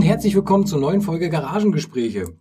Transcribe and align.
Und 0.00 0.06
herzlich 0.06 0.34
willkommen 0.34 0.64
zur 0.64 0.80
neuen 0.80 1.02
Folge 1.02 1.28
Garagengespräche. 1.28 2.32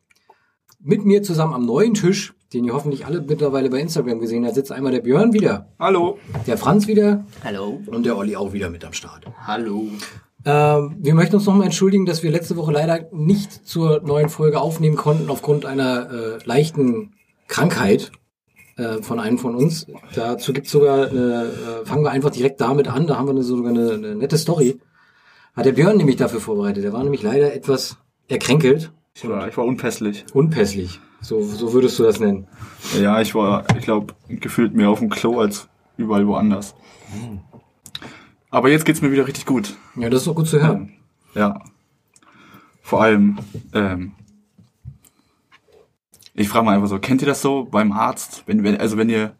Mit 0.80 1.04
mir 1.04 1.24
zusammen 1.24 1.54
am 1.54 1.66
neuen 1.66 1.94
Tisch, 1.94 2.34
den 2.54 2.64
ihr 2.64 2.72
hoffentlich 2.72 3.06
alle 3.06 3.20
mittlerweile 3.20 3.70
bei 3.70 3.82
Instagram 3.82 4.20
gesehen 4.20 4.46
habt, 4.46 4.56
sitzt 4.56 4.72
einmal 4.72 4.94
der 4.94 5.02
Björn 5.02 5.34
wieder, 5.34 5.68
Hallo. 5.78 6.18
der 6.48 6.58
Franz 6.58 6.88
wieder 6.88 7.26
Hallo. 7.44 7.82
und 7.88 8.06
der 8.06 8.16
Olli 8.16 8.38
auch 8.38 8.54
wieder 8.54 8.70
mit 8.70 8.86
am 8.86 8.94
Start. 8.94 9.26
Hallo. 9.46 9.90
Ähm, 10.46 10.96
wir 11.00 11.14
möchten 11.14 11.36
uns 11.36 11.48
nochmal 11.48 11.66
entschuldigen, 11.66 12.06
dass 12.06 12.24
wir 12.24 12.32
letzte 12.32 12.56
Woche 12.56 12.72
leider 12.72 13.10
nicht 13.12 13.68
zur 13.68 14.04
neuen 14.04 14.30
Folge 14.30 14.62
aufnehmen 14.62 14.96
konnten 14.96 15.30
aufgrund 15.30 15.66
einer 15.66 16.10
äh, 16.10 16.46
leichten 16.46 17.12
Krankheit 17.50 18.14
äh, 18.78 19.02
von 19.02 19.20
einem 19.20 19.38
von 19.38 19.56
uns. 19.56 19.86
Dazu 20.16 20.54
gibt's 20.54 20.72
sogar 20.72 21.10
eine, 21.10 21.52
äh, 21.82 21.86
fangen 21.86 22.06
wir 22.06 22.12
einfach 22.12 22.30
direkt 22.30 22.62
damit 22.62 22.88
an, 22.88 23.06
da 23.06 23.18
haben 23.18 23.26
wir 23.26 23.32
eine, 23.32 23.44
sogar 23.44 23.72
eine, 23.72 23.92
eine 23.92 24.16
nette 24.16 24.38
Story. 24.38 24.80
Hat 25.60 25.66
der 25.66 25.74
Björn 25.74 25.98
nämlich 25.98 26.16
dafür 26.16 26.40
vorbereitet. 26.40 26.84
Der 26.84 26.94
war 26.94 27.04
nämlich 27.04 27.22
leider 27.22 27.54
etwas 27.54 27.98
erkränkelt, 28.30 28.92
Ich 29.14 29.28
war, 29.28 29.48
ich 29.48 29.58
war 29.58 29.66
unpässlich. 29.66 30.26
unpässlich. 30.34 31.00
So, 31.22 31.42
so 31.42 31.74
würdest 31.74 32.00
du 32.00 32.04
das 32.04 32.20
nennen. 32.20 32.48
Ja, 32.98 33.20
ich 33.20 33.36
war, 33.36 33.66
ich 33.78 33.84
glaube, 33.84 34.14
gefühlt 34.30 34.74
mehr 34.74 34.90
auf 34.90 35.00
dem 35.00 35.10
Klo 35.10 35.40
als 35.40 35.68
überall 35.98 36.26
woanders. 36.28 36.76
Aber 38.50 38.70
jetzt 38.70 38.86
geht's 38.86 39.02
mir 39.02 39.12
wieder 39.12 39.28
richtig 39.28 39.46
gut. 39.46 39.76
Ja, 39.96 40.10
das 40.10 40.22
ist 40.22 40.28
doch 40.28 40.36
gut 40.36 40.48
zu 40.48 40.62
hören. 40.62 40.94
Ja. 41.36 41.62
Vor 42.82 43.02
allem, 43.04 43.38
ähm, 43.74 44.14
ich 46.34 46.48
frage 46.48 46.66
mal 46.66 46.76
einfach 46.76 46.88
so, 46.88 47.00
kennt 47.00 47.22
ihr 47.22 47.28
das 47.28 47.42
so 47.42 47.66
beim 47.70 47.92
Arzt? 47.92 48.44
Wenn, 48.46 48.64
wenn, 48.64 48.78
also 48.78 48.96
wenn 48.98 49.10
ihr, 49.10 49.36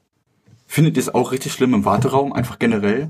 findet 0.68 0.98
ihr 0.98 1.02
es 1.04 1.14
auch 1.16 1.32
richtig 1.32 1.54
schlimm 1.54 1.74
im 1.74 1.86
Warteraum, 1.86 2.34
einfach 2.34 2.60
generell? 2.60 3.10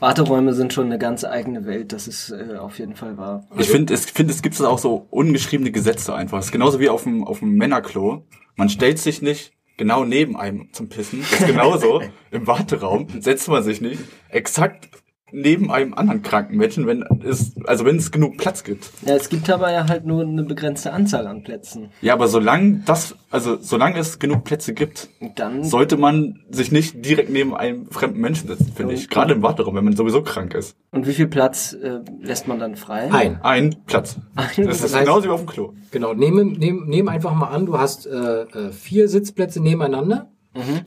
Warteräume 0.00 0.52
sind 0.54 0.72
schon 0.72 0.86
eine 0.86 0.98
ganz 0.98 1.24
eigene 1.24 1.66
Welt, 1.66 1.92
das 1.92 2.08
ist 2.08 2.30
äh, 2.30 2.56
auf 2.56 2.78
jeden 2.78 2.94
Fall 2.94 3.16
wahr. 3.16 3.46
Ich 3.58 3.68
finde, 3.68 3.94
es, 3.94 4.06
find, 4.06 4.30
es 4.30 4.42
gibt 4.42 4.60
auch 4.60 4.78
so 4.78 5.06
ungeschriebene 5.10 5.72
Gesetze 5.72 6.14
einfach. 6.14 6.38
Es 6.38 6.46
ist 6.46 6.52
genauso 6.52 6.80
wie 6.80 6.88
auf 6.88 7.04
dem, 7.04 7.24
auf 7.24 7.40
dem 7.40 7.54
Männerklo. 7.54 8.24
Man 8.56 8.68
stellt 8.68 8.98
sich 8.98 9.22
nicht 9.22 9.52
genau 9.76 10.04
neben 10.04 10.36
einem 10.36 10.72
zum 10.72 10.88
Pissen. 10.88 11.20
Das 11.20 11.40
ist 11.40 11.46
genauso. 11.46 12.02
Im 12.30 12.46
Warteraum 12.46 13.06
setzt 13.20 13.48
man 13.48 13.62
sich 13.62 13.80
nicht 13.80 14.00
exakt 14.28 14.88
neben 15.32 15.70
einem 15.70 15.94
anderen 15.94 16.22
kranken 16.22 16.56
Menschen, 16.56 16.86
wenn 16.86 17.04
es, 17.24 17.52
also 17.66 17.84
wenn 17.84 17.96
es 17.96 18.10
genug 18.10 18.36
Platz 18.38 18.64
gibt. 18.64 18.90
Ja, 19.04 19.14
es 19.14 19.28
gibt 19.28 19.48
aber 19.50 19.70
ja 19.72 19.86
halt 19.88 20.04
nur 20.06 20.22
eine 20.22 20.42
begrenzte 20.42 20.92
Anzahl 20.92 21.26
an 21.26 21.42
Plätzen. 21.42 21.90
Ja, 22.00 22.14
aber 22.14 22.28
solange 22.28 22.82
das, 22.86 23.14
also 23.30 23.56
solange 23.60 23.98
es 23.98 24.18
genug 24.18 24.44
Plätze 24.44 24.74
gibt, 24.74 25.08
dann 25.36 25.64
sollte 25.64 25.96
man 25.96 26.40
sich 26.50 26.72
nicht 26.72 27.04
direkt 27.04 27.30
neben 27.30 27.54
einem 27.54 27.86
fremden 27.90 28.20
Menschen 28.20 28.48
setzen, 28.48 28.72
finde 28.74 28.94
ich. 28.94 29.08
Gerade 29.10 29.34
im 29.34 29.42
Warteraum, 29.42 29.74
wenn 29.76 29.84
man 29.84 29.96
sowieso 29.96 30.22
krank 30.22 30.54
ist. 30.54 30.76
und 30.92 31.06
wie 31.06 31.12
viel 31.12 31.28
Platz 31.28 31.72
äh, 31.74 32.00
lässt 32.20 32.48
man 32.48 32.58
dann 32.58 32.76
frei? 32.76 33.12
Ein. 33.12 33.38
Ein 33.42 33.76
Platz. 33.86 34.16
Das 34.34 34.56
ist 34.58 34.82
Das 34.84 34.94
heißt- 34.94 35.00
genauso 35.00 35.24
wie 35.26 35.32
auf 35.32 35.40
dem 35.40 35.46
Klo. 35.48 35.72
Genau, 35.90 36.14
nehm, 36.14 36.52
nehm, 36.58 36.84
nehm 36.86 37.08
einfach 37.08 37.34
mal 37.34 37.48
an, 37.48 37.66
du 37.66 37.78
hast 37.78 38.06
äh, 38.06 38.42
äh, 38.42 38.72
vier 38.72 39.08
Sitzplätze 39.08 39.60
nebeneinander. 39.62 40.30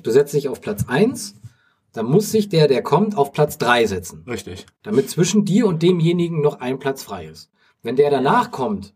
Du 0.03 0.11
setzt 0.11 0.33
dich 0.33 0.50
auf 0.50 0.59
Platz 0.59 0.86
eins. 0.89 1.36
Dann 1.94 2.06
muss 2.06 2.31
sich 2.31 2.50
der, 2.50 2.67
der 2.67 2.81
kommt, 2.81 3.17
auf 3.17 3.34
Platz 3.34 3.58
drei 3.58 3.86
setzen. 3.86 4.23
Richtig. 4.28 4.66
Damit 4.84 5.09
zwischen 5.09 5.45
dir 5.45 5.67
und 5.67 5.84
demjenigen 5.84 6.42
noch 6.42 6.59
ein 6.59 6.80
Platz 6.80 7.03
frei 7.03 7.25
ist. 7.25 7.52
Wenn 7.83 7.95
der 7.95 8.10
danach 8.10 8.52
kommt, 8.52 8.93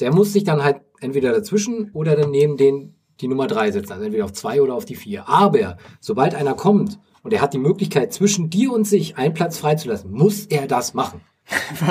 der 0.00 0.12
muss 0.12 0.32
sich 0.32 0.44
dann 0.44 0.64
halt 0.64 0.80
entweder 1.00 1.32
dazwischen 1.32 1.90
oder 1.92 2.16
dann 2.16 2.30
neben 2.30 2.56
den 2.56 2.94
die 3.20 3.28
Nummer 3.28 3.46
drei 3.46 3.70
setzen. 3.70 3.92
Also 3.92 4.04
entweder 4.04 4.24
auf 4.24 4.32
zwei 4.32 4.60
oder 4.62 4.74
auf 4.74 4.84
die 4.84 4.96
vier. 4.96 5.28
Aber 5.28 5.76
sobald 6.00 6.34
einer 6.34 6.54
kommt 6.54 6.98
und 7.22 7.32
er 7.32 7.40
hat 7.40 7.54
die 7.54 7.58
Möglichkeit, 7.58 8.12
zwischen 8.12 8.50
dir 8.50 8.72
und 8.72 8.86
sich 8.86 9.16
einen 9.16 9.34
Platz 9.34 9.58
freizulassen, 9.58 10.10
muss 10.10 10.46
er 10.46 10.66
das 10.66 10.94
machen. 10.94 11.20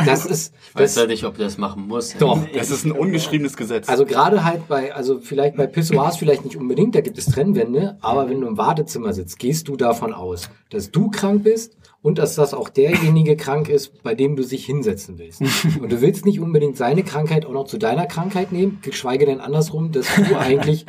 Das 0.05 0.25
ist, 0.25 0.53
Ich 0.69 0.75
weiß 0.75 0.93
das, 0.93 1.03
ja 1.03 1.07
nicht, 1.07 1.23
ob 1.25 1.37
der 1.37 1.45
das 1.45 1.57
machen 1.57 1.87
muss. 1.87 2.15
doch. 2.17 2.39
Es 2.53 2.71
ist 2.71 2.85
ein 2.85 2.91
ungeschriebenes 2.91 3.57
Gesetz. 3.57 3.89
Also 3.89 4.05
gerade 4.05 4.43
halt 4.43 4.67
bei, 4.67 4.93
also 4.93 5.19
vielleicht 5.19 5.57
bei 5.57 5.67
Pissoirs 5.67 6.17
vielleicht 6.17 6.45
nicht 6.45 6.55
unbedingt, 6.57 6.95
da 6.95 7.01
gibt 7.01 7.17
es 7.17 7.25
Trennwände, 7.25 7.97
aber 8.01 8.29
wenn 8.29 8.41
du 8.41 8.47
im 8.47 8.57
Wartezimmer 8.57 9.13
sitzt, 9.13 9.39
gehst 9.39 9.67
du 9.67 9.75
davon 9.75 10.13
aus, 10.13 10.49
dass 10.69 10.91
du 10.91 11.09
krank 11.09 11.43
bist 11.43 11.77
und 12.01 12.17
dass 12.17 12.35
das 12.35 12.53
auch 12.53 12.69
derjenige 12.69 13.35
krank 13.35 13.69
ist, 13.69 14.01
bei 14.03 14.15
dem 14.15 14.35
du 14.35 14.43
sich 14.43 14.65
hinsetzen 14.65 15.19
willst. 15.19 15.41
Und 15.81 15.91
du 15.91 16.01
willst 16.01 16.25
nicht 16.25 16.39
unbedingt 16.39 16.75
seine 16.75 17.03
Krankheit 17.03 17.45
auch 17.45 17.51
noch 17.51 17.65
zu 17.65 17.77
deiner 17.77 18.07
Krankheit 18.07 18.51
nehmen, 18.51 18.79
geschweige 18.81 19.25
denn 19.27 19.39
andersrum, 19.39 19.91
dass 19.91 20.07
du 20.15 20.35
eigentlich 20.39 20.85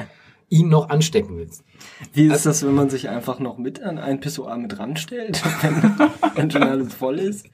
ihn 0.48 0.68
noch 0.68 0.90
anstecken 0.90 1.36
willst. 1.38 1.64
Wie 2.12 2.26
ist 2.26 2.44
das, 2.44 2.64
wenn 2.64 2.74
man 2.74 2.90
sich 2.90 3.08
einfach 3.08 3.38
noch 3.38 3.56
mit 3.56 3.82
an 3.82 3.98
ein 3.98 4.20
Pissoir 4.20 4.56
mit 4.56 4.78
ranstellt, 4.78 5.42
wenn, 5.62 6.10
wenn 6.34 6.50
schon 6.50 6.62
alles 6.62 6.94
voll 6.94 7.18
ist? 7.18 7.46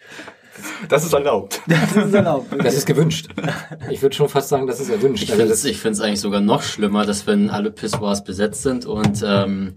Das 0.88 1.04
ist 1.04 1.12
erlaubt. 1.12 1.60
Das 1.68 1.92
ist 2.06 2.14
erlaubt. 2.14 2.46
Das 2.64 2.74
ist 2.74 2.86
gewünscht. 2.86 3.28
Ich 3.90 4.02
würde 4.02 4.14
schon 4.16 4.28
fast 4.28 4.48
sagen, 4.48 4.66
das 4.66 4.80
ist 4.80 4.90
erwünscht. 4.90 5.24
Ich 5.24 5.30
finde 5.78 5.92
es 5.92 6.00
eigentlich 6.00 6.20
sogar 6.20 6.40
noch 6.40 6.62
schlimmer, 6.62 7.04
dass 7.06 7.26
wenn 7.26 7.50
alle 7.50 7.70
Pissoirs 7.70 8.24
besetzt 8.24 8.62
sind 8.62 8.86
und 8.86 9.22
ähm, 9.26 9.74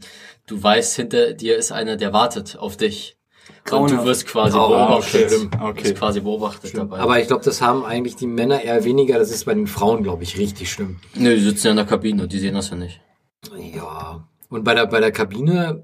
du 0.48 0.62
weißt, 0.62 0.96
hinter 0.96 1.34
dir 1.34 1.58
ist 1.58 1.72
einer, 1.72 1.98
der 1.98 2.14
wartet 2.14 2.58
auf 2.58 2.78
dich. 2.78 3.18
Und 3.66 3.70
Grauenhaft. 3.70 4.02
du 4.02 4.06
wirst 4.06 4.28
quasi 4.28 4.58
Oh, 4.58 4.70
beobachtet. 4.70 5.26
okay. 5.34 5.50
Du 5.52 5.66
Okay. 5.66 5.84
wirst 5.84 5.96
quasi 5.96 6.20
beobachtet 6.22 6.78
dabei. 6.78 7.00
aber 7.00 7.20
ich 7.20 7.28
glaube, 7.28 7.44
das 7.44 7.62
haben 7.62 7.84
eigentlich 7.86 8.16
die 8.16 8.28
Männer 8.28 8.62
eher 8.62 8.84
weniger. 8.84 9.20
Das 9.20 9.30
ist 9.32 9.46
bei 9.46 9.54
den 9.54 9.68
Frauen, 9.68 10.04
glaube 10.04 10.24
ich, 10.24 10.38
richtig 10.38 10.72
schlimm. 10.72 11.00
Nö, 11.16 11.36
die 11.36 11.42
sitzen 11.42 11.68
ja 11.68 11.72
in 11.72 11.78
der 11.78 11.86
Kabine, 11.86 12.28
die 12.28 12.40
sehen 12.40 12.56
das 12.56 12.70
ja 12.70 12.76
nicht. 12.78 13.02
Ja. 13.76 14.28
Und 14.50 14.64
bei 14.64 14.74
der, 14.74 14.86
bei 14.88 15.00
der 15.00 15.12
Kabine 15.12 15.84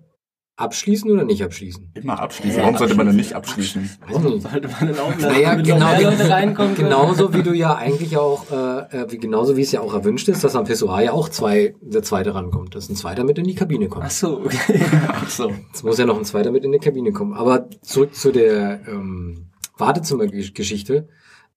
abschließen 0.57 1.09
oder 1.09 1.23
nicht 1.23 1.43
abschließen? 1.43 1.91
Immer 1.93 2.19
abschließen. 2.19 2.61
Warum 2.61 2.77
sollte 2.77 2.95
man 2.95 3.05
denn 3.05 3.15
nicht 3.15 3.33
abschließen? 3.33 3.81
Nicht. 3.81 4.41
Sollte 4.41 4.67
man 4.67 4.87
dann 4.87 4.99
auch 4.99 5.15
Naja, 5.17 5.53
genau, 5.55 5.85
reinkommen 5.87 6.75
genauso 6.75 7.33
wie 7.33 7.43
du 7.43 7.53
ja 7.53 7.75
eigentlich 7.75 8.17
auch, 8.17 8.51
äh, 8.51 9.03
äh, 9.03 9.11
wie, 9.11 9.17
genauso 9.19 9.55
wie 9.55 9.61
es 9.61 9.71
ja 9.71 9.81
auch 9.81 9.93
erwünscht 9.93 10.27
ist, 10.27 10.43
dass 10.43 10.55
am 10.55 10.65
Pissoir 10.65 11.01
ja 11.01 11.11
auch 11.13 11.29
zwei, 11.29 11.75
der 11.81 12.01
zweite 12.01 12.33
rankommt, 12.33 12.75
dass 12.75 12.89
ein 12.89 12.95
zweiter 12.95 13.23
mit 13.23 13.37
in 13.37 13.45
die 13.45 13.55
Kabine 13.55 13.85
Ach 13.85 13.93
kommt. 13.93 14.11
so, 14.11 14.39
okay. 14.39 14.81
Ach 15.07 15.29
so. 15.29 15.51
Es 15.73 15.83
muss 15.83 15.99
ja 15.99 16.05
noch 16.05 16.17
ein 16.17 16.25
zweiter 16.25 16.51
mit 16.51 16.65
in 16.65 16.71
die 16.71 16.79
Kabine 16.79 17.11
kommen. 17.11 17.33
Aber 17.33 17.69
zurück 17.81 18.15
zu 18.15 18.31
der 18.31 18.81
ähm, 18.87 19.51
Wartezimmergeschichte. 19.77 21.07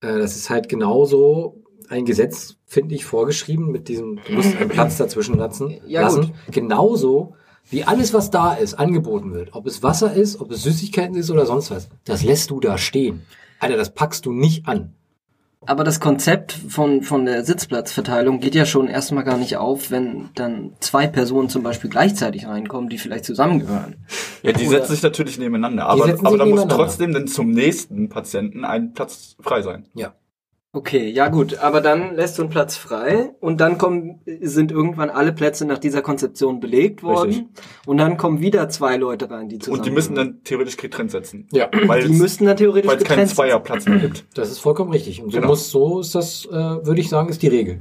Äh, 0.03 0.19
das 0.19 0.37
ist 0.37 0.51
halt 0.51 0.69
genauso 0.69 1.65
ein 1.89 2.05
Gesetz, 2.05 2.57
finde 2.67 2.95
ich, 2.95 3.05
vorgeschrieben 3.05 3.73
mit 3.73 3.89
diesem, 3.89 4.21
du 4.27 4.35
musst 4.35 4.57
einen 4.57 4.69
Platz 4.69 4.99
dazwischen 4.99 5.37
lassen. 5.37 5.81
Ja, 5.87 6.03
lassen. 6.03 6.27
gut. 6.27 6.33
Genauso 6.53 7.35
wie 7.71 7.85
alles, 7.85 8.13
was 8.13 8.31
da 8.31 8.55
ist, 8.55 8.75
angeboten 8.75 9.33
wird. 9.33 9.55
Ob 9.55 9.67
es 9.67 9.83
Wasser 9.83 10.13
ist, 10.13 10.41
ob 10.41 10.51
es 10.51 10.63
Süßigkeiten 10.63 11.17
ist 11.17 11.31
oder 11.31 11.47
sonst 11.47 11.71
was. 11.71 11.89
Das 12.05 12.23
lässt 12.23 12.51
du 12.51 12.61
da 12.61 12.79
stehen. 12.79 13.23
Alter, 13.59 13.77
das 13.77 13.95
packst 13.95 14.27
du 14.27 14.33
nicht 14.33 14.67
an. 14.67 14.95
Aber 15.67 15.85
das 15.85 16.01
Konzept 16.01 16.53
von, 16.53 17.03
von 17.03 17.27
der 17.27 17.45
Sitzplatzverteilung 17.45 18.41
geht 18.41 18.55
ja 18.55 18.65
schon 18.65 18.89
erstmal 18.89 19.25
gar 19.25 19.37
nicht 19.37 19.59
auf, 19.59 19.91
wenn 19.91 20.31
dann 20.35 20.73
zwei 20.81 21.07
Personen 21.07 21.51
zum 21.51 21.63
Beispiel 21.63 21.91
gleichzeitig 21.91 22.47
reinkommen, 22.47 22.89
die 22.89 22.97
vielleicht 22.97 23.27
zusammengehören. 23.27 23.97
Ja, 24.43 24.53
die 24.53 24.67
Oder- 24.67 24.79
setzen 24.79 24.93
sich 24.93 25.03
natürlich 25.03 25.39
nebeneinander, 25.39 25.87
aber, 25.87 26.05
aber 26.25 26.39
da 26.39 26.47
muss 26.47 26.67
trotzdem 26.67 27.13
dann 27.13 27.27
zum 27.29 27.51
nächsten 27.51 28.09
Patienten 28.09 28.65
ein 28.65 28.95
Platz 28.95 29.37
frei 29.39 29.61
sein. 29.61 29.87
Ja. 29.95 30.15
Okay, 30.73 31.11
ja 31.11 31.29
gut, 31.29 31.59
aber 31.59 31.81
dann 31.81 32.15
lässt 32.15 32.39
du 32.39 32.43
einen 32.43 32.51
Platz 32.51 32.77
frei 32.77 33.35
und 33.41 33.61
dann 33.61 33.77
kommen, 33.77 34.21
sind 34.41 34.71
irgendwann 34.71 35.11
alle 35.11 35.33
Plätze 35.33 35.65
nach 35.67 35.79
dieser 35.79 36.01
Konzeption 36.01 36.61
belegt 36.61 37.03
worden 37.03 37.29
Richtig. 37.31 37.47
und 37.87 37.99
dann 37.99 38.17
kommen 38.17 38.41
wieder 38.41 38.69
zwei 38.69 38.97
Leute 38.97 39.29
rein, 39.29 39.49
die 39.49 39.59
zusammen. 39.59 39.81
Und 39.81 39.87
die 39.87 39.91
müssen 39.91 40.15
dann 40.15 40.45
theoretisch 40.45 40.77
getrennt 40.77 41.11
setzen. 41.11 41.49
Ja. 41.51 41.69
Weil 41.87 42.05
die 42.05 42.13
es, 42.13 42.19
müssten 42.21 42.47
dann 42.47 42.57
theoretisch 42.57 42.89
weil 42.89 42.99
es 42.99 43.05
keinen. 43.05 43.27
Zweierplatz 43.27 43.89
mehr 43.89 43.99
gibt. 43.99 44.27
Das 44.35 44.49
ist 44.49 44.61
vollkommen 44.61 44.93
richtig. 44.93 45.21
Und 45.21 45.33
so 45.33 45.39
Genau. 45.39 45.49
muss, 45.49 45.71
so 45.71 45.99
ist 45.99 46.15
das, 46.15 46.47
äh, 46.47 46.53
würde 46.53 47.01
ich 47.01 47.09
sagen, 47.09 47.29
ist 47.31 47.43
die 47.43 47.49
Regel. 47.49 47.81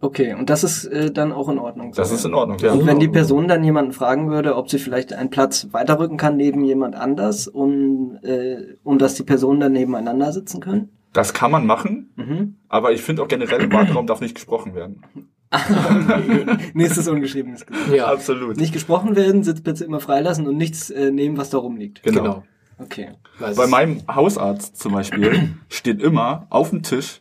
Okay, 0.00 0.34
und 0.34 0.50
das 0.50 0.62
ist 0.62 0.84
äh, 0.84 1.10
dann 1.10 1.32
auch 1.32 1.48
in 1.48 1.58
Ordnung. 1.58 1.92
Das 1.96 2.12
ist 2.12 2.24
in 2.24 2.32
Ordnung, 2.32 2.58
ja. 2.60 2.72
Und 2.72 2.86
wenn 2.86 3.00
die 3.00 3.08
Person 3.08 3.48
dann 3.48 3.64
jemanden 3.64 3.92
fragen 3.92 4.30
würde, 4.30 4.54
ob 4.54 4.70
sie 4.70 4.78
vielleicht 4.78 5.12
einen 5.12 5.30
Platz 5.30 5.66
weiterrücken 5.72 6.16
kann 6.16 6.36
neben 6.36 6.62
jemand 6.62 6.94
anders, 6.94 7.48
um, 7.48 8.18
äh, 8.22 8.76
um 8.84 8.98
dass 8.98 9.14
die 9.14 9.24
Personen 9.24 9.58
dann 9.58 9.72
nebeneinander 9.72 10.32
sitzen 10.32 10.60
können? 10.60 10.90
Das 11.12 11.34
kann 11.34 11.50
man 11.50 11.66
machen, 11.66 12.12
Mhm. 12.16 12.56
aber 12.68 12.92
ich 12.92 13.02
finde 13.02 13.22
auch 13.22 13.28
generell 13.28 13.62
im 13.62 13.72
Warteraum 13.72 14.06
darf 14.06 14.20
nicht 14.20 14.34
gesprochen 14.34 14.74
werden. 14.74 15.02
Nächstes 16.74 17.08
ungeschriebenes 17.08 17.66
Gesetz. 17.66 17.94
Ja, 17.94 18.06
Absolut. 18.06 18.56
Nicht 18.56 18.72
gesprochen 18.72 19.16
werden, 19.16 19.42
Sitzplätze 19.42 19.84
immer 19.84 20.00
freilassen 20.00 20.46
und 20.46 20.56
nichts 20.56 20.90
äh, 20.90 21.10
nehmen, 21.10 21.36
was 21.36 21.50
da 21.50 21.58
rumliegt. 21.58 22.02
Genau. 22.02 22.22
genau. 22.22 22.44
Okay. 22.78 23.10
Weil 23.38 23.50
es 23.52 23.56
Bei 23.56 23.66
meinem 23.66 24.02
Hausarzt 24.08 24.76
zum 24.78 24.92
Beispiel 24.92 25.50
steht 25.68 26.00
immer 26.00 26.46
auf 26.50 26.70
dem 26.70 26.82
Tisch 26.82 27.20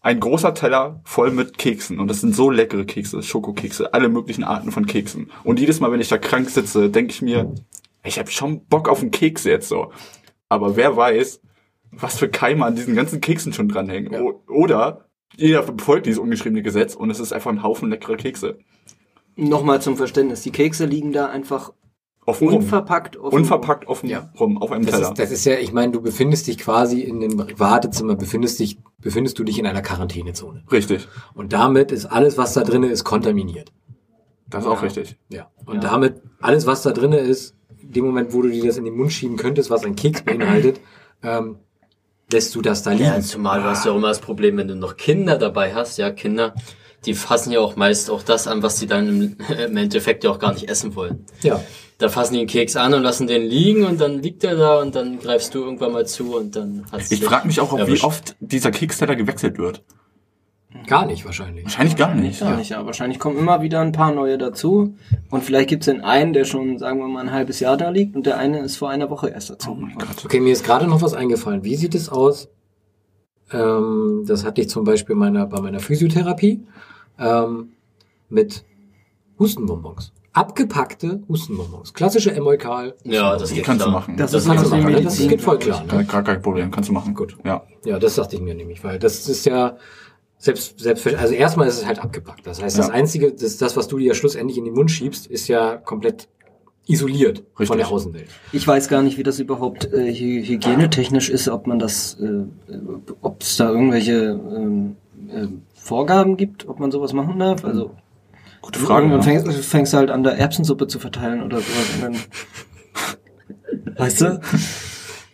ein 0.00 0.20
großer 0.20 0.52
Teller 0.54 1.00
voll 1.04 1.30
mit 1.30 1.58
Keksen. 1.58 1.98
Und 1.98 2.08
das 2.08 2.20
sind 2.20 2.34
so 2.34 2.50
leckere 2.50 2.84
Kekse, 2.84 3.22
Schokokekse, 3.22 3.94
alle 3.94 4.08
möglichen 4.08 4.44
Arten 4.44 4.70
von 4.72 4.84
Keksen. 4.86 5.30
Und 5.44 5.58
jedes 5.60 5.80
Mal, 5.80 5.90
wenn 5.92 6.00
ich 6.00 6.08
da 6.08 6.18
krank 6.18 6.50
sitze, 6.50 6.90
denke 6.90 7.12
ich 7.12 7.22
mir, 7.22 7.54
ich 8.04 8.18
habe 8.18 8.30
schon 8.30 8.64
Bock 8.66 8.88
auf 8.88 9.00
einen 9.00 9.12
Keks 9.12 9.44
jetzt 9.44 9.68
so. 9.68 9.92
Aber 10.48 10.76
wer 10.76 10.96
weiß, 10.96 11.40
was 11.92 12.18
für 12.18 12.28
Keime 12.28 12.64
an 12.64 12.74
diesen 12.74 12.94
ganzen 12.96 13.20
Keksen 13.20 13.52
schon 13.52 13.68
dranhängen. 13.68 14.12
Ja. 14.12 14.20
Oder 14.48 15.06
jeder 15.36 15.62
befolgt 15.62 16.06
dieses 16.06 16.18
ungeschriebene 16.18 16.62
Gesetz 16.62 16.94
und 16.94 17.10
es 17.10 17.20
ist 17.20 17.32
einfach 17.32 17.50
ein 17.50 17.62
Haufen 17.62 17.88
leckerer 17.90 18.16
Kekse. 18.16 18.58
Nochmal 19.36 19.80
zum 19.80 19.96
Verständnis. 19.96 20.42
Die 20.42 20.50
Kekse 20.50 20.84
liegen 20.84 21.12
da 21.12 21.26
einfach 21.26 21.72
offen. 22.26 22.48
Unverpackt 22.48 23.16
offen. 23.16 23.36
Unverpackt 23.36 23.86
offen 23.88 24.08
Ja. 24.08 24.30
rum 24.38 24.58
auf 24.58 24.70
einem 24.72 24.84
Das 24.84 24.94
Teller. 24.96 25.08
ist, 25.08 25.18
das 25.18 25.30
ist 25.30 25.44
ja, 25.44 25.54
ich 25.54 25.72
meine, 25.72 25.92
du 25.92 26.00
befindest 26.02 26.46
dich 26.46 26.58
quasi 26.58 27.00
in 27.00 27.20
dem 27.20 27.38
Wartezimmer, 27.58 28.14
befindest 28.14 28.58
dich, 28.60 28.78
befindest 28.98 29.38
du 29.38 29.44
dich 29.44 29.58
in 29.58 29.66
einer 29.66 29.82
Quarantänezone. 29.82 30.64
richtig. 30.70 31.08
Und 31.34 31.52
damit 31.52 31.92
ist 31.92 32.06
alles, 32.06 32.36
was 32.38 32.52
da 32.54 32.62
drinne 32.62 32.88
ist, 32.88 33.04
kontaminiert. 33.04 33.72
Das 34.48 34.64
ist 34.64 34.70
auch 34.70 34.82
richtig. 34.82 35.16
Ja. 35.30 35.50
Und 35.64 35.82
damit, 35.82 36.20
alles, 36.40 36.66
was 36.66 36.82
da 36.82 36.90
drinne 36.90 37.16
ist, 37.18 37.56
in 37.80 37.92
dem 37.92 38.04
Moment, 38.04 38.34
wo 38.34 38.42
du 38.42 38.50
dir 38.50 38.64
das 38.66 38.76
in 38.76 38.84
den 38.84 38.96
Mund 38.96 39.12
schieben 39.12 39.38
könntest, 39.38 39.70
was 39.70 39.84
ein 39.84 39.96
Keks 39.96 40.22
beinhaltet, 40.22 40.78
ähm, 41.22 41.56
lässt 42.32 42.54
du 42.54 42.62
das 42.62 42.82
da 42.82 42.92
liegen. 42.92 43.04
Ja, 43.04 43.20
zumal 43.20 43.62
du 43.62 43.68
hast 43.68 43.84
ja 43.84 43.92
auch 43.92 43.96
immer 43.96 44.08
das 44.08 44.20
Problem, 44.20 44.56
wenn 44.56 44.68
du 44.68 44.74
noch 44.74 44.96
Kinder 44.96 45.38
dabei 45.38 45.74
hast, 45.74 45.98
ja, 45.98 46.10
Kinder, 46.10 46.54
die 47.04 47.14
fassen 47.14 47.52
ja 47.52 47.60
auch 47.60 47.76
meist 47.76 48.10
auch 48.10 48.22
das 48.22 48.46
an, 48.46 48.62
was 48.62 48.78
sie 48.78 48.86
dann 48.86 49.08
im, 49.08 49.36
im 49.66 49.76
Endeffekt 49.76 50.24
ja 50.24 50.30
auch 50.30 50.38
gar 50.38 50.52
nicht 50.52 50.68
essen 50.68 50.94
wollen. 50.94 51.24
Ja. 51.42 51.62
Da 51.98 52.08
fassen 52.08 52.34
die 52.34 52.40
den 52.40 52.48
Keks 52.48 52.74
an 52.74 52.94
und 52.94 53.02
lassen 53.02 53.26
den 53.28 53.42
liegen 53.42 53.84
und 53.84 54.00
dann 54.00 54.20
liegt 54.20 54.42
er 54.42 54.56
da 54.56 54.80
und 54.80 54.94
dann 54.96 55.20
greifst 55.20 55.54
du 55.54 55.62
irgendwann 55.62 55.92
mal 55.92 56.06
zu 56.06 56.36
und 56.36 56.56
dann 56.56 56.84
hast 56.90 57.12
Ich 57.12 57.22
frage 57.22 57.46
mich 57.46 57.60
auch, 57.60 57.72
wie 57.76 57.80
erwischt. 57.80 58.04
oft 58.04 58.34
dieser 58.40 58.72
Keksteller 58.72 59.14
gewechselt 59.14 59.58
wird. 59.58 59.82
Gar 60.86 61.06
nicht 61.06 61.24
wahrscheinlich. 61.24 61.64
Wahrscheinlich 61.64 61.96
gar 61.96 62.14
nicht. 62.14 62.40
Gar 62.40 62.56
nicht, 62.56 62.70
ja. 62.70 62.84
Wahrscheinlich 62.84 63.18
kommen 63.18 63.38
immer 63.38 63.62
wieder 63.62 63.80
ein 63.80 63.92
paar 63.92 64.12
neue 64.12 64.38
dazu. 64.38 64.94
Und 65.30 65.44
vielleicht 65.44 65.68
gibt's 65.68 65.86
den 65.86 66.00
einen, 66.02 66.32
der 66.32 66.44
schon, 66.44 66.78
sagen 66.78 66.98
wir 66.98 67.08
mal, 67.08 67.20
ein 67.20 67.32
halbes 67.32 67.60
Jahr 67.60 67.76
da 67.76 67.90
liegt 67.90 68.16
und 68.16 68.26
der 68.26 68.38
eine 68.38 68.60
ist 68.60 68.76
vor 68.76 68.90
einer 68.90 69.10
Woche 69.10 69.28
erst 69.28 69.50
dazu. 69.50 69.72
Oh 69.72 69.74
mein 69.74 69.94
Gott. 69.94 70.24
Okay, 70.24 70.40
mir 70.40 70.52
ist 70.52 70.64
gerade 70.64 70.86
noch 70.86 71.02
was 71.02 71.14
eingefallen. 71.14 71.64
Wie 71.64 71.76
sieht 71.76 71.94
es 71.94 72.08
aus? 72.08 72.48
Ähm, 73.52 74.24
das 74.26 74.44
hatte 74.44 74.60
ich 74.60 74.68
zum 74.68 74.84
Beispiel 74.84 75.14
meiner, 75.14 75.46
bei 75.46 75.60
meiner 75.60 75.80
Physiotherapie 75.80 76.64
ähm, 77.18 77.72
mit 78.28 78.64
Hustenbonbons. 79.38 80.12
Abgepackte 80.32 81.22
Hustenbonbons. 81.28 81.92
Klassische 81.92 82.34
Emolkal. 82.34 82.94
Ja, 83.04 83.36
das 83.36 83.52
geht 83.52 83.64
kannst 83.64 83.82
du 83.84 83.90
klar. 83.90 84.00
machen. 84.00 84.16
Das 84.16 84.30
Das 84.30 84.42
ist 84.44 84.48
kannst 84.48 84.72
du 84.72 84.76
machen. 84.76 85.04
Das 85.04 85.18
geht 85.18 85.42
voll 85.42 85.58
klar. 85.58 85.84
Ne? 85.84 86.04
gar 86.06 86.22
kein 86.22 86.40
Problem, 86.40 86.70
kannst 86.70 86.88
du 86.88 86.94
machen. 86.94 87.14
Gut. 87.14 87.36
Ja. 87.44 87.62
Ja, 87.84 87.98
das 87.98 88.14
dachte 88.14 88.36
ich 88.36 88.42
mir 88.42 88.54
nämlich, 88.54 88.82
weil 88.82 88.98
das 88.98 89.28
ist 89.28 89.44
ja 89.44 89.76
selbst, 90.44 90.80
selbst, 90.80 91.06
also 91.06 91.34
erstmal 91.34 91.68
ist 91.68 91.76
es 91.78 91.86
halt 91.86 92.00
abgepackt. 92.00 92.44
Das 92.48 92.60
heißt, 92.60 92.76
das 92.76 92.88
Ja. 92.88 92.92
einzige, 92.94 93.32
das, 93.32 93.58
das, 93.58 93.76
was 93.76 93.86
du 93.86 93.98
dir 93.98 94.08
ja 94.08 94.14
schlussendlich 94.14 94.58
in 94.58 94.64
den 94.64 94.74
Mund 94.74 94.90
schiebst, 94.90 95.28
ist 95.28 95.46
ja 95.46 95.76
komplett 95.76 96.26
isoliert 96.88 97.44
von 97.54 97.58
Richtig. 97.60 97.76
der 97.76 97.88
Außenwelt. 97.88 98.28
Ich 98.50 98.66
weiß 98.66 98.88
gar 98.88 99.02
nicht, 99.02 99.18
wie 99.18 99.22
das 99.22 99.38
überhaupt 99.38 99.84
äh, 99.92 100.10
hy- 100.12 100.42
hygienetechnisch 100.44 101.30
ist, 101.30 101.48
ob 101.48 101.68
man 101.68 101.78
das, 101.78 102.18
äh, 102.20 102.42
ob 103.20 103.40
es 103.42 103.56
da 103.56 103.70
irgendwelche 103.70 104.14
ähm, 104.52 104.96
äh, 105.32 105.46
Vorgaben 105.74 106.36
gibt, 106.36 106.66
ob 106.68 106.80
man 106.80 106.90
sowas 106.90 107.12
machen 107.12 107.38
darf. 107.38 107.64
Also 107.64 107.92
Gute 108.62 108.80
Frage. 108.80 109.06
Ja. 109.08 109.22
fängst, 109.22 109.46
fängst 109.64 109.92
du 109.92 109.96
halt 109.98 110.10
an, 110.10 110.24
da 110.24 110.30
Erbsensuppe 110.30 110.88
zu 110.88 110.98
verteilen 110.98 111.44
oder 111.44 111.58
sowas. 111.58 111.94
Und 111.94 112.02
dann, 112.02 113.96
weißt 113.98 114.20
du? 114.22 114.40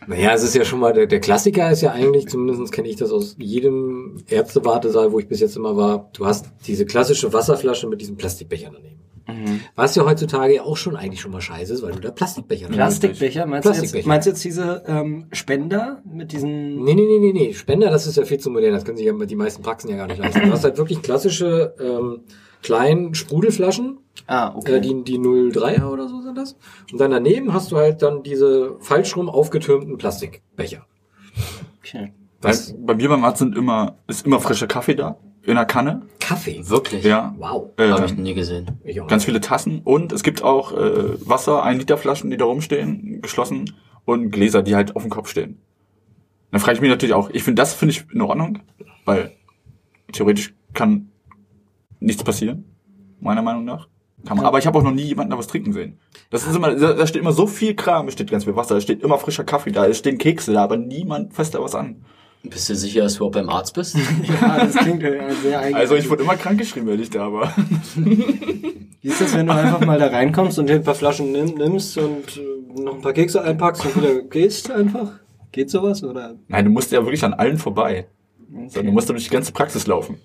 Naja, 0.08 0.32
es 0.32 0.42
ist 0.42 0.54
ja 0.54 0.64
schon 0.64 0.80
mal, 0.80 0.92
der, 0.94 1.06
der 1.06 1.20
Klassiker 1.20 1.70
ist 1.70 1.82
ja 1.82 1.92
eigentlich, 1.92 2.28
zumindest 2.28 2.72
kenne 2.72 2.88
ich 2.88 2.96
das 2.96 3.12
aus 3.12 3.36
jedem 3.38 4.16
Ärztewartesaal, 4.28 5.12
wo 5.12 5.18
ich 5.18 5.28
bis 5.28 5.40
jetzt 5.40 5.56
immer 5.56 5.76
war, 5.76 6.08
du 6.14 6.24
hast 6.24 6.46
diese 6.66 6.86
klassische 6.86 7.32
Wasserflasche 7.32 7.86
mit 7.86 8.00
diesem 8.00 8.16
Plastikbecher 8.16 8.70
daneben. 8.72 8.98
Was 9.74 9.94
ja 9.94 10.06
heutzutage 10.06 10.54
ja 10.54 10.62
auch 10.62 10.78
schon 10.78 10.96
eigentlich 10.96 11.20
schon 11.20 11.32
mal 11.32 11.42
scheiße 11.42 11.74
ist, 11.74 11.82
weil 11.82 11.92
du 11.92 12.00
da 12.00 12.10
Plastikbecher. 12.10 12.68
Plastikbecher, 12.68 13.44
meinst 13.44 13.66
du 13.66 13.68
jetzt, 13.68 13.78
Plastikbecher. 13.78 14.08
meinst 14.08 14.26
du 14.26 14.30
jetzt 14.30 14.44
diese 14.44 14.82
ähm, 14.86 15.26
Spender 15.32 16.02
mit 16.10 16.32
diesen... 16.32 16.82
Nee, 16.82 16.94
nee, 16.94 17.04
nee, 17.06 17.18
nee, 17.18 17.32
nee. 17.32 17.52
Spender, 17.52 17.90
das 17.90 18.06
ist 18.06 18.16
ja 18.16 18.24
viel 18.24 18.38
zu 18.38 18.48
modern. 18.48 18.72
Das 18.72 18.86
können 18.86 18.96
sich 18.96 19.06
ja 19.06 19.12
die 19.12 19.36
meisten 19.36 19.62
Praxen 19.62 19.90
ja 19.90 19.96
gar 19.96 20.06
nicht 20.06 20.18
leisten. 20.18 20.40
Du 20.40 20.50
hast 20.50 20.64
halt 20.64 20.78
wirklich 20.78 21.02
klassische 21.02 21.74
ähm, 21.78 22.20
kleinen 22.62 23.14
Sprudelflaschen, 23.14 23.98
Ah, 24.26 24.48
äh, 24.48 24.56
okay. 24.56 24.80
die, 24.80 25.04
die 25.04 25.18
03er 25.18 25.86
oder 25.86 26.08
so 26.08 26.20
sind 26.20 26.36
das. 26.36 26.56
Und 26.92 27.00
dann 27.00 27.10
daneben 27.10 27.52
hast 27.52 27.72
du 27.72 27.76
halt 27.76 28.02
dann 28.02 28.22
diese 28.22 28.76
falsch 28.80 29.16
rum 29.16 29.28
aufgetürmten 29.28 29.98
Plastikbecher. 29.98 30.86
okay. 31.78 32.12
Bei, 32.40 32.50
Was? 32.50 32.74
bei 32.78 32.94
mir 32.94 33.08
beim 33.08 33.24
Arzt 33.24 33.38
sind 33.40 33.56
immer, 33.56 33.96
ist 34.06 34.24
immer 34.26 34.40
frischer 34.40 34.66
Kaffee 34.66 34.94
da. 34.94 35.18
In 35.42 35.52
einer 35.52 35.64
Kanne. 35.64 36.02
Kaffee. 36.20 36.60
Wirklich? 36.68 37.04
Ja. 37.04 37.34
Wow. 37.38 37.70
Habe 37.78 38.04
ich 38.04 38.16
nie 38.16 38.34
gesehen. 38.34 38.78
Ich 38.84 39.00
auch 39.00 39.06
ganz 39.06 39.24
viele 39.24 39.40
Tassen. 39.40 39.80
Und 39.82 40.12
es 40.12 40.22
gibt 40.22 40.42
auch 40.42 40.72
äh, 40.72 41.26
Wasser, 41.26 41.62
ein 41.62 41.78
Liter 41.78 41.96
Flaschen, 41.96 42.30
die 42.30 42.36
da 42.36 42.44
rumstehen, 42.44 43.22
geschlossen. 43.22 43.74
Und 44.04 44.30
Gläser, 44.30 44.62
die 44.62 44.76
halt 44.76 44.94
auf 44.94 45.02
dem 45.02 45.10
Kopf 45.10 45.30
stehen. 45.30 45.58
Dann 46.50 46.60
frage 46.60 46.76
ich 46.76 46.80
mich 46.80 46.90
natürlich 46.90 47.14
auch, 47.14 47.30
ich 47.30 47.42
finde, 47.42 47.60
das 47.60 47.74
finde 47.74 47.92
ich 47.92 48.04
in 48.12 48.22
Ordnung, 48.22 48.60
weil 49.04 49.32
theoretisch 50.12 50.54
kann 50.72 51.10
nichts 52.00 52.24
passieren, 52.24 52.64
meiner 53.20 53.42
Meinung 53.42 53.64
nach. 53.64 53.88
Kann 54.26 54.36
man, 54.36 54.46
aber 54.46 54.58
ich 54.58 54.66
habe 54.66 54.78
auch 54.78 54.82
noch 54.82 54.92
nie 54.92 55.02
jemanden 55.02 55.30
da 55.30 55.38
was 55.38 55.46
trinken 55.46 55.72
sehen. 55.72 55.98
Das 56.30 56.46
ist 56.46 56.54
immer, 56.54 56.74
da 56.74 56.92
da 56.92 57.06
steht 57.06 57.22
immer 57.22 57.32
so 57.32 57.46
viel 57.46 57.74
Kram, 57.74 58.08
es 58.08 58.14
steht 58.14 58.30
ganz 58.30 58.44
viel 58.44 58.56
Wasser, 58.56 58.76
es 58.76 58.82
steht 58.82 59.02
immer 59.02 59.18
frischer 59.18 59.44
Kaffee 59.44 59.70
da, 59.70 59.86
es 59.86 59.98
stehen 59.98 60.18
Kekse 60.18 60.52
da, 60.52 60.64
aber 60.64 60.76
niemand 60.76 61.34
fasst 61.34 61.54
da 61.54 61.62
was 61.62 61.74
an. 61.74 62.04
Bist 62.42 62.68
du 62.68 62.74
sicher, 62.74 63.02
dass 63.02 63.14
du 63.14 63.18
überhaupt 63.18 63.34
beim 63.34 63.48
Arzt 63.48 63.74
bist? 63.74 63.96
Ja, 64.40 64.64
das 64.64 64.74
klingt 64.74 65.02
ja 65.02 65.10
sehr 65.42 65.60
eigentlich. 65.60 65.76
Also 65.76 65.96
ich 65.96 66.08
wurde 66.08 66.22
immer 66.22 66.36
krankgeschrieben, 66.36 66.88
wenn 66.88 67.00
ich 67.00 67.10
da 67.10 67.32
war. 67.32 67.54
Wie 67.94 69.08
ist 69.08 69.20
das, 69.20 69.34
wenn 69.34 69.46
du 69.46 69.54
einfach 69.54 69.84
mal 69.84 69.98
da 69.98 70.06
reinkommst 70.08 70.58
und 70.58 70.68
dir 70.68 70.76
ein 70.76 70.84
paar 70.84 70.94
Flaschen 70.94 71.32
nimm, 71.32 71.54
nimmst 71.54 71.98
und 71.98 72.36
äh, 72.36 72.80
noch 72.80 72.94
ein 72.96 73.00
paar 73.00 73.12
Kekse 73.12 73.42
einpackst 73.42 73.84
und 73.84 73.96
wieder 73.96 74.22
gehst 74.22 74.70
einfach? 74.70 75.12
Geht 75.52 75.70
sowas 75.70 76.02
oder? 76.04 76.36
Nein, 76.48 76.64
du 76.64 76.70
musst 76.70 76.92
ja 76.92 77.02
wirklich 77.04 77.24
an 77.24 77.34
allen 77.34 77.58
vorbei. 77.58 78.06
So, 78.68 78.82
du 78.82 78.92
musst 78.92 79.08
durch 79.08 79.24
die 79.24 79.30
ganze 79.30 79.52
Praxis 79.52 79.86
laufen. 79.86 80.18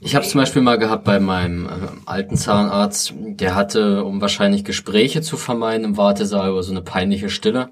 Ich 0.00 0.14
habe 0.14 0.26
zum 0.26 0.40
Beispiel 0.40 0.62
mal 0.62 0.78
gehabt 0.78 1.04
bei 1.04 1.20
meinem 1.20 1.66
äh, 1.66 1.70
alten 2.06 2.36
Zahnarzt, 2.36 3.14
der 3.16 3.54
hatte, 3.54 4.04
um 4.04 4.20
wahrscheinlich 4.20 4.64
Gespräche 4.64 5.22
zu 5.22 5.36
vermeiden 5.36 5.84
im 5.84 5.96
Wartesaal 5.96 6.52
oder 6.52 6.62
so 6.62 6.72
eine 6.72 6.82
peinliche 6.82 7.30
Stille, 7.30 7.70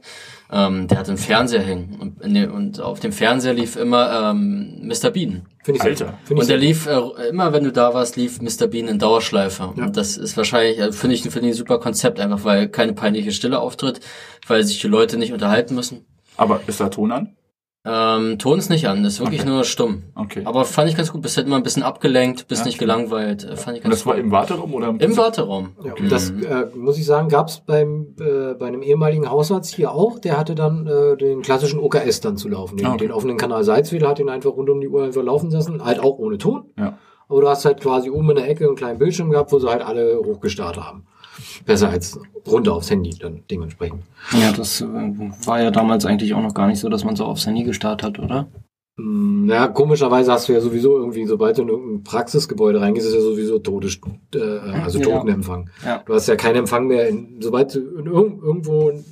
ähm, 0.53 0.89
der 0.89 0.99
hatte 0.99 1.11
einen 1.11 1.19
Fernseher 1.19 1.63
hängen 1.63 1.97
und, 2.01 2.23
in 2.23 2.35
dem- 2.35 2.53
und 2.53 2.81
auf 2.81 3.01
dem 3.01 3.13
Fernseher 3.13 3.55
lief 3.55 3.77
immer 3.77 4.31
ähm, 4.31 4.81
Mr. 4.83 5.11
Bean. 5.11 5.43
Finde 5.63 5.79
ich 5.79 5.85
Alter. 5.85 6.19
Finde 6.25 6.35
ich 6.35 6.41
Und 6.41 6.49
der 6.49 6.57
lief, 6.57 6.87
äh, 6.87 7.29
immer 7.29 7.53
wenn 7.53 7.65
du 7.65 7.73
da 7.73 7.95
warst, 7.95 8.17
lief 8.17 8.41
Mr. 8.41 8.67
Bean 8.67 8.89
in 8.89 8.99
Dauerschleife. 8.99 9.67
Und 9.77 9.97
das 9.97 10.17
ist 10.17 10.37
wahrscheinlich, 10.37 10.79
äh, 10.79 10.93
finde 10.93 11.15
ich, 11.15 11.23
finde 11.23 11.41
ich 11.41 11.55
ein 11.55 11.55
super 11.55 11.79
Konzept, 11.79 12.19
einfach 12.19 12.45
weil 12.45 12.69
keine 12.69 12.95
peinliche 12.95 13.33
Stille 13.33 13.61
auftritt, 13.61 14.01
weil 14.47 14.65
sich 14.65 14.81
die 14.81 14.89
Leute 14.89 15.19
nicht 15.19 15.33
unterhalten 15.33 15.75
müssen. 15.75 16.07
Aber 16.37 16.61
ist 16.67 16.81
da 16.81 16.89
Ton 16.89 17.13
an? 17.13 17.37
Ähm, 17.83 18.39
Ton 18.39 18.59
ist 18.59 18.69
nicht 18.69 18.87
an, 18.89 19.03
ist 19.07 19.21
wirklich 19.21 19.41
Okay. 19.41 19.49
nur 19.49 19.65
stumm. 19.65 20.03
Okay. 20.15 20.43
Aber 20.45 20.67
fand 20.67 20.91
ich 20.91 20.97
ganz 20.99 21.11
gut, 21.13 21.23
bist 21.23 21.39
halt 21.39 21.47
immer 21.47 21.57
ein 21.57 21.63
bisschen 21.63 21.83
abgelenkt, 21.83 22.47
bist 22.47 22.61
Ja. 22.63 22.67
nicht 22.67 22.79
gelangweilt, 22.79 23.45
äh, 23.45 23.57
fand 23.57 23.79
ich 23.79 23.85
Und 23.85 23.91
ganz 23.91 24.01
das 24.01 24.07
war 24.07 24.17
gut. 24.17 24.25
im 24.25 24.31
Warteraum 24.31 24.75
oder 24.75 24.89
Im 24.99 25.17
Warteraum. 25.17 25.71
Ja, 25.83 25.95
und 25.95 26.13
das 26.13 26.29
äh, 26.29 26.67
muss 26.77 26.99
ich 26.99 27.07
sagen, 27.07 27.29
gab 27.31 27.49
es 27.49 27.61
beim 27.61 28.15
äh, 28.21 28.53
bei 28.53 28.67
einem 28.67 28.83
ehemaligen 28.83 29.31
Hausarzt 29.31 29.75
hier 29.75 29.93
auch. 29.93 30.19
Der 30.19 30.37
hatte 30.37 30.55
dann 30.55 30.87
äh, 30.87 31.17
den 31.17 31.41
klassischen 31.41 31.81
OKS 31.81 32.21
dann 32.21 32.37
zu 32.37 32.51
laufen, 32.51 32.77
den, 32.77 32.87
Ah, 32.87 32.91
okay. 32.95 33.07
den 33.07 33.13
offenen 33.13 33.39
Kanal 33.39 33.65
Salzwedel 33.65 34.07
hat 34.09 34.19
ihn 34.19 34.29
einfach 34.29 34.51
rund 34.51 34.69
um 34.69 34.83
die 34.83 34.89
Uhr 34.89 35.03
einfach 35.05 35.23
laufen 35.23 35.51
lassen, 35.51 35.83
halt 35.83 36.01
auch 36.01 36.19
ohne 36.19 36.37
Ton. 36.37 36.65
Ja. 36.79 36.99
Aber 37.31 37.41
du 37.41 37.49
hast 37.49 37.65
halt 37.65 37.81
quasi 37.81 38.11
oben 38.11 38.29
in 38.31 38.37
der 38.37 38.51
Ecke 38.51 38.67
einen 38.67 38.77
kleinen 38.77 38.99
Bildschirm 38.99 39.31
gehabt, 39.31 39.53
wo 39.53 39.59
sie 39.59 39.69
halt 39.71 39.81
alle 39.83 40.19
hochgestartet 40.19 40.83
haben. 40.85 41.07
Besser 41.65 41.91
als 41.91 42.19
runter 42.47 42.75
aufs 42.75 42.91
Handy 42.91 43.11
dann 43.19 43.43
dementsprechend. 43.51 44.03
Ja, 44.33 44.53
das 44.53 44.81
äh, 44.81 44.87
war 44.87 45.63
ja 45.63 45.71
damals 45.71 46.05
eigentlich 46.07 46.35
auch 46.35 46.43
noch 46.43 46.55
gar 46.55 46.67
nicht 46.67 46.81
so, 46.81 46.89
dass 46.89 47.05
man 47.05 47.17
so 47.17 47.25
aufs 47.25 47.47
Handy 47.47 47.65
gestartet 47.65 48.07
hat, 48.07 48.19
oder? 48.19 48.49
Hm, 48.97 49.49
Ja, 49.49 49.69
komischerweise 49.69 50.33
hast 50.33 50.49
du 50.49 50.53
ja 50.53 50.61
sowieso 50.61 50.97
irgendwie, 50.99 51.27
sobald 51.27 51.59
du 51.59 51.63
in 51.63 51.69
irgendein 51.69 52.05
Praxisgebäude 52.05 52.81
reingehst, 52.81 53.07
ist 53.07 53.15
ja 53.15 53.21
sowieso 53.21 53.59
Todes, 53.59 54.01
äh, 54.35 54.39
also 54.39 54.99
Ja. 54.99 55.05
Totenempfang. 55.07 55.71
Ja. 55.85 56.03
Du 56.05 56.15
hast 56.15 56.27
ja 56.29 56.37
keinen 56.37 56.57
Empfang 56.57 56.87
mehr, 56.87 57.09
in, 57.09 57.37
sobald 57.41 57.75
du 57.75 57.79
in 57.99 58.07
irg 58.07 58.43
irgendwo 58.43 58.91
in, 58.91 59.05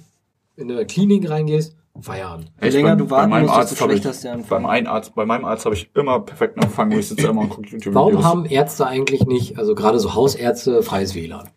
in 0.57 0.71
eine 0.73 0.87
Klinik 0.87 1.29
reingehst, 1.31 1.75
Feierabend. 2.01 2.53
Je 2.63 2.69
länger 2.69 2.95
du 2.95 3.11
warten 3.11 3.31
meinem 3.31 3.47
musst, 3.47 3.55
Arzt 3.57 3.73
desto 3.73 3.85
schlechter 3.87 4.11
ist 4.11 4.23
der 4.23 4.33
Empfang. 4.33 4.63
beim 4.63 4.71
einen 4.71 4.87
Arzt, 4.87 5.15
bei 5.17 5.27
meinem 5.27 5.45
Arzt 5.45 5.65
habe 5.65 5.75
ich 5.75 5.91
immer 5.97 6.21
perfekten 6.21 6.61
Empfang, 6.63 6.93
wo 6.93 6.99
ich 6.99 7.09
sitze 7.09 7.27
immer 7.27 7.41
und 7.41 7.49
gucke 7.51 7.69
YouTube 7.69 7.93
Warum 7.93 8.25
haben 8.25 8.45
Ärzte 8.45 8.87
eigentlich 8.87 9.27
nicht, 9.27 9.59
also 9.59 9.75
gerade 9.75 9.99
so 9.99 10.15
Hausärzte, 10.15 10.83
freies 10.83 11.17
WLAN? 11.17 11.49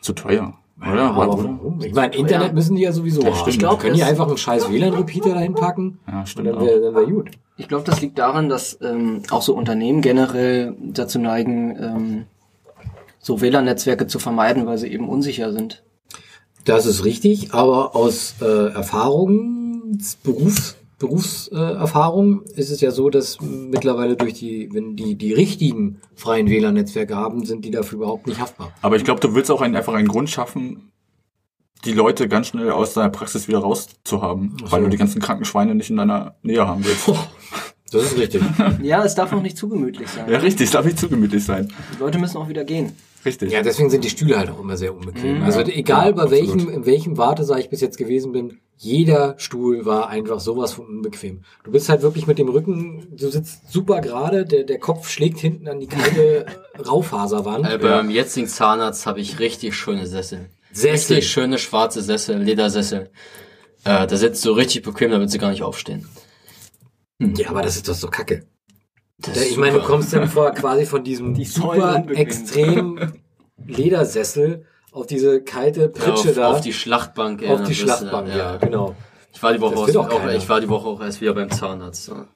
Zu 0.00 0.12
teuer. 0.14 0.54
Oder? 0.80 0.94
Ja, 0.96 1.10
aber 1.10 1.34
oder? 1.34 1.44
warum? 1.44 1.80
Ich 1.82 1.92
meine, 1.92 2.14
Internet 2.14 2.54
müssen 2.54 2.74
die 2.76 2.82
ja 2.82 2.92
sowieso 2.92 3.22
haben. 3.24 3.34
stimmt. 3.34 3.48
Ich 3.48 3.58
glaub, 3.58 3.80
können 3.80 3.94
die 3.94 4.00
das- 4.00 4.08
einfach 4.08 4.28
einen 4.28 4.38
scheiß 4.38 4.70
WLAN-Repeater 4.70 5.34
dahin 5.34 5.54
packen 5.54 5.98
Ja, 6.06 6.20
und 6.20 6.28
stimmt 6.28 6.48
dann 6.48 6.54
auch. 6.56 6.62
wäre 6.64 6.80
dann 6.80 6.94
wär 6.94 7.04
gut. 7.06 7.30
Ich 7.58 7.68
glaube, 7.68 7.84
das 7.84 8.00
liegt 8.00 8.18
daran, 8.18 8.48
dass 8.48 8.78
ähm, 8.80 9.22
auch 9.30 9.42
so 9.42 9.54
Unternehmen 9.54 10.00
generell 10.00 10.74
dazu 10.80 11.18
neigen, 11.18 11.76
ähm, 11.78 12.24
so 13.18 13.42
WLAN-Netzwerke 13.42 14.06
zu 14.06 14.18
vermeiden, 14.18 14.64
weil 14.64 14.78
sie 14.78 14.88
eben 14.88 15.06
unsicher 15.08 15.52
sind. 15.52 15.82
Das 16.64 16.86
ist 16.86 17.04
richtig, 17.04 17.52
aber 17.52 17.94
aus 17.94 18.36
äh, 18.40 18.72
Erfahrung, 18.72 19.98
Berufs, 20.22 20.76
Berufserfahrung 21.00 21.80
Erfahrung 21.80 22.42
ist 22.56 22.70
es 22.70 22.82
ja 22.82 22.90
so, 22.90 23.08
dass 23.08 23.40
mittlerweile 23.40 24.16
durch 24.16 24.34
die, 24.34 24.68
wenn 24.70 24.96
die 24.96 25.16
die 25.16 25.32
richtigen 25.32 25.98
freien 26.14 26.46
WLAN-Netzwerke 26.46 27.16
haben, 27.16 27.46
sind 27.46 27.64
die 27.64 27.70
dafür 27.70 27.96
überhaupt 27.96 28.26
nicht 28.26 28.38
haftbar. 28.38 28.72
Aber 28.82 28.96
ich 28.96 29.04
glaube, 29.04 29.18
du 29.18 29.34
willst 29.34 29.50
auch 29.50 29.62
einen, 29.62 29.74
einfach 29.74 29.94
einen 29.94 30.08
Grund 30.08 30.28
schaffen, 30.28 30.92
die 31.86 31.94
Leute 31.94 32.28
ganz 32.28 32.48
schnell 32.48 32.70
aus 32.70 32.92
deiner 32.92 33.08
Praxis 33.08 33.48
wieder 33.48 33.60
rauszuhaben, 33.60 34.58
so. 34.60 34.70
weil 34.70 34.82
du 34.82 34.90
die 34.90 34.98
ganzen 34.98 35.22
kranken 35.22 35.46
Schweine 35.46 35.74
nicht 35.74 35.88
in 35.88 35.96
deiner 35.96 36.34
Nähe 36.42 36.68
haben 36.68 36.84
willst. 36.84 37.10
Das 37.90 38.04
ist 38.04 38.18
richtig. 38.18 38.42
Ja, 38.82 39.02
es 39.02 39.14
darf 39.14 39.32
auch 39.32 39.42
nicht 39.42 39.56
zu 39.56 39.68
gemütlich 39.68 40.08
sein. 40.08 40.30
ja, 40.30 40.38
richtig, 40.38 40.70
darf 40.70 40.84
nicht 40.84 40.98
zu 40.98 41.08
gemütlich 41.08 41.44
sein. 41.44 41.72
Die 41.96 41.98
Leute 41.98 42.18
müssen 42.18 42.36
auch 42.36 42.48
wieder 42.48 42.64
gehen. 42.64 42.92
Richtig. 43.24 43.50
Ja, 43.50 43.62
deswegen 43.62 43.90
sind 43.90 44.04
die 44.04 44.10
Stühle 44.10 44.38
halt 44.38 44.50
auch 44.50 44.60
immer 44.60 44.76
sehr 44.76 44.94
unbequem. 44.94 45.42
also 45.42 45.60
egal 45.60 46.12
bei 46.12 46.22
absolut. 46.22 46.30
welchem, 46.30 46.68
in 46.68 46.86
welchem 46.86 47.18
Wartesaal 47.18 47.58
ich 47.58 47.70
bis 47.70 47.80
jetzt 47.80 47.98
gewesen 47.98 48.32
bin, 48.32 48.60
jeder 48.82 49.34
Stuhl 49.36 49.84
war 49.84 50.08
einfach 50.08 50.40
sowas 50.40 50.72
von 50.72 50.86
unbequem. 50.86 51.42
Du 51.64 51.70
bist 51.70 51.90
halt 51.90 52.00
wirklich 52.00 52.26
mit 52.26 52.38
dem 52.38 52.48
Rücken, 52.48 53.08
du 53.14 53.28
sitzt 53.28 53.70
super 53.70 54.00
gerade, 54.00 54.46
der, 54.46 54.64
der 54.64 54.78
Kopf 54.78 55.10
schlägt 55.10 55.38
hinten 55.38 55.68
an 55.68 55.80
die 55.80 55.86
kalte 55.86 56.46
Raufaserwand. 56.88 57.70
Äh, 57.70 57.76
beim 57.76 58.08
jetzigen 58.08 58.46
Zahnarzt 58.46 59.04
habe 59.04 59.20
ich 59.20 59.38
richtig 59.38 59.76
schöne 59.76 60.06
Sessel. 60.06 60.48
Sessel. 60.72 61.16
Richtig 61.16 61.30
schöne 61.30 61.58
schwarze 61.58 62.00
Sessel, 62.00 62.38
Ledersessel. 62.38 63.10
Äh, 63.84 64.06
da 64.06 64.16
sitzt 64.16 64.42
du 64.46 64.52
richtig 64.52 64.82
bequem, 64.82 65.10
da 65.10 65.20
wird 65.20 65.30
sie 65.30 65.38
gar 65.38 65.50
nicht 65.50 65.62
aufstehen. 65.62 66.08
Ja, 67.18 67.50
aber 67.50 67.60
das 67.60 67.76
ist 67.76 67.86
doch 67.86 67.94
so 67.94 68.08
kacke. 68.08 68.46
Das 69.18 69.36
Ja, 69.36 69.42
ich 69.42 69.58
meine, 69.58 69.78
du 69.78 69.84
kommst 69.84 70.14
dann 70.14 70.26
vor 70.26 70.52
quasi 70.52 70.86
von 70.86 71.04
diesem 71.04 71.34
Die 71.34 71.44
super 71.44 72.02
extrem 72.14 73.12
Ledersessel 73.66 74.64
auf 74.92 75.06
diese 75.06 75.42
kalte 75.42 75.88
Pritsche 75.88 76.30
auf, 76.30 76.34
da. 76.34 76.50
auf 76.50 76.60
die 76.60 76.72
Schlachtbank. 76.72 77.42
auf 77.48 77.64
die 77.64 77.74
Schlachtbank, 77.74 78.28
ja, 78.34 78.56
genau. 78.56 78.94
Ich 79.32 79.42
war 79.42 79.52
die 79.52 79.60
Woche 79.60 79.76
auch, 79.76 80.10
auch, 80.10 80.28
ich 80.28 80.48
war 80.48 80.60
die 80.60 80.68
Woche 80.68 80.88
auch 80.88 81.00
erst 81.00 81.20
wieder 81.20 81.34
beim 81.34 81.50
Zahnarzt. 81.50 82.08
Ja. 82.08 82.26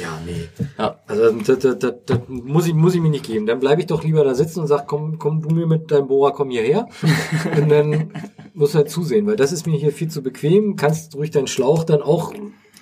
Ja, 0.00 0.18
nee. 0.24 0.48
Ja. 0.78 0.98
Also 1.06 1.30
das, 1.30 1.58
das, 1.58 1.78
das, 1.78 1.94
das 2.06 2.18
muss, 2.28 2.66
ich, 2.66 2.74
muss 2.74 2.94
ich 2.94 3.00
mir 3.00 3.10
nicht 3.10 3.26
geben. 3.26 3.44
Dann 3.46 3.60
bleibe 3.60 3.82
ich 3.82 3.86
doch 3.86 4.02
lieber 4.02 4.24
da 4.24 4.34
sitzen 4.34 4.60
und 4.60 4.66
sag, 4.66 4.86
komm, 4.86 5.18
komm 5.18 5.42
du 5.42 5.50
mir 5.50 5.66
mit 5.66 5.90
deinem 5.90 6.08
Bohrer, 6.08 6.32
komm 6.32 6.50
hierher. 6.50 6.88
und 7.56 7.68
dann 7.68 8.10
musst 8.54 8.74
du 8.74 8.78
halt 8.78 8.90
zusehen, 8.90 9.26
weil 9.26 9.36
das 9.36 9.52
ist 9.52 9.66
mir 9.66 9.76
hier 9.76 9.92
viel 9.92 10.08
zu 10.08 10.22
bequem. 10.22 10.76
Kannst 10.76 11.14
ruhig 11.16 11.30
deinen 11.30 11.48
Schlauch 11.48 11.84
dann 11.84 12.00
auch, 12.00 12.32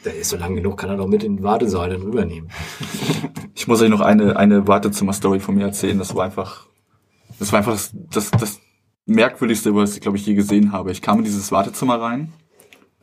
der 0.05 0.15
ist 0.15 0.31
so 0.31 0.37
lang 0.37 0.55
genug, 0.55 0.79
kann 0.79 0.91
er 0.91 0.97
doch 0.97 1.09
mit 1.09 1.25
in 1.25 1.39
den 1.39 1.43
Wartesaal 1.43 1.91
dann 1.91 2.03
rübernehmen. 2.03 2.51
Ich 3.55 3.69
muss 3.69 3.81
euch 3.81 3.91
noch 3.91 4.01
eine, 4.01 4.37
eine 4.37 4.67
Wartezimmer-Story 4.67 5.39
von 5.39 5.55
mir 5.55 5.67
erzählen. 5.67 5.97
Das 5.97 6.17
war 6.17 6.25
einfach, 6.25 6.67
das 7.39 7.53
war 7.53 7.59
einfach 7.59 7.73
das, 7.73 7.93
das, 8.11 8.31
das 8.33 8.61
merkwürdigste, 9.07 9.75
was 9.75 9.95
ich, 9.95 10.01
glaube 10.01 10.17
ich, 10.17 10.27
je 10.27 10.35
gesehen 10.35 10.73
habe. 10.73 10.93
Ich 10.93 11.03
kam 11.03 11.19
in 11.19 11.25
dieses 11.25 11.51
Wartezimmer 11.51 12.01
rein, 12.01 12.33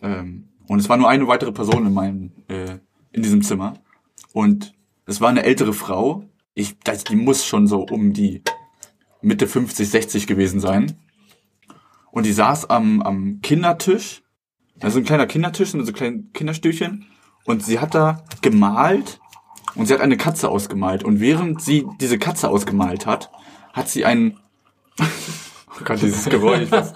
ähm, 0.01 0.49
und 0.67 0.79
es 0.79 0.89
war 0.89 0.97
nur 0.97 1.09
eine 1.09 1.27
weitere 1.27 1.51
Person 1.51 1.87
in 1.87 1.93
meinem, 1.93 2.31
äh, 2.47 2.77
in 3.11 3.23
diesem 3.23 3.41
Zimmer. 3.41 3.73
Und 4.33 4.73
es 5.05 5.19
war 5.19 5.29
eine 5.29 5.43
ältere 5.43 5.73
Frau. 5.73 6.25
Ich, 6.53 6.77
die 7.09 7.15
muss 7.15 7.45
schon 7.45 7.67
so 7.67 7.81
um 7.81 8.13
die 8.13 8.43
Mitte 9.21 9.47
50, 9.47 9.89
60 9.89 10.27
gewesen 10.27 10.59
sein. 10.59 10.95
Und 12.11 12.25
die 12.25 12.33
saß 12.33 12.69
am, 12.69 13.01
am 13.01 13.41
Kindertisch. 13.41 14.21
Also 14.79 14.99
ein 14.99 15.05
kleiner 15.05 15.27
Kindertisch 15.27 15.73
mit 15.73 15.85
so 15.85 15.91
kleinen 15.91 16.31
Kinderstühlchen. 16.33 17.07
Und 17.45 17.63
sie 17.63 17.79
hat 17.79 17.95
da 17.95 18.23
gemalt 18.41 19.19
und 19.75 19.87
sie 19.87 19.93
hat 19.93 20.01
eine 20.01 20.17
Katze 20.17 20.49
ausgemalt. 20.49 21.03
Und 21.03 21.19
während 21.19 21.61
sie 21.61 21.87
diese 21.99 22.19
Katze 22.19 22.47
ausgemalt 22.49 23.05
hat, 23.05 23.31
hat 23.73 23.89
sie 23.89 24.05
einen. 24.05 24.39
Oh 25.79 25.83
Gott, 25.85 26.01
dieses 26.01 26.25
Geräusch. 26.25 26.67
Was? 26.71 26.91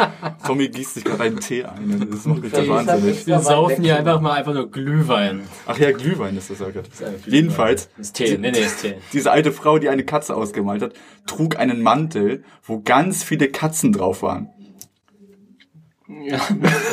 Tommy 0.46 0.68
gießt 0.68 0.96
sich 0.96 1.04
gerade 1.04 1.24
einen 1.24 1.40
Tee 1.40 1.63
ein. 1.63 2.08
Das 2.12 2.25
macht 2.25 2.42
mich 2.42 2.52
da 2.52 2.68
wahnsinnig. 2.68 3.25
Wir 3.25 3.40
saufen 3.40 3.84
hier 3.84 3.98
einfach 3.98 4.20
mal 4.20 4.34
einfach 4.34 4.54
nur 4.54 4.70
Glühwein. 4.70 5.42
Ach 5.66 5.78
ja, 5.78 5.92
Glühwein 5.92 6.36
ist 6.38 6.50
das 6.50 6.60
ja 6.60 6.70
gerade. 6.70 6.90
Jedenfalls, 7.25 7.90
Das 7.98 8.08
ist 8.08 8.16
Tee. 8.18 8.38
Nee, 8.38 8.52
nee, 8.52 8.60
ist 8.60 8.82
Tee. 8.82 8.96
diese 9.13 9.32
alte 9.32 9.52
Frau, 9.52 9.80
die 9.80 9.90
eine 9.90 10.04
Katze 10.04 10.36
ausgemalt 10.36 10.82
hat, 10.82 10.94
trug 11.28 11.58
einen 11.58 11.82
Mantel, 11.82 12.44
wo 12.63 12.82
ganz 12.82 13.24
viele 13.24 13.50
Katzen 13.50 13.94
drauf 13.94 14.22
waren. 14.22 14.50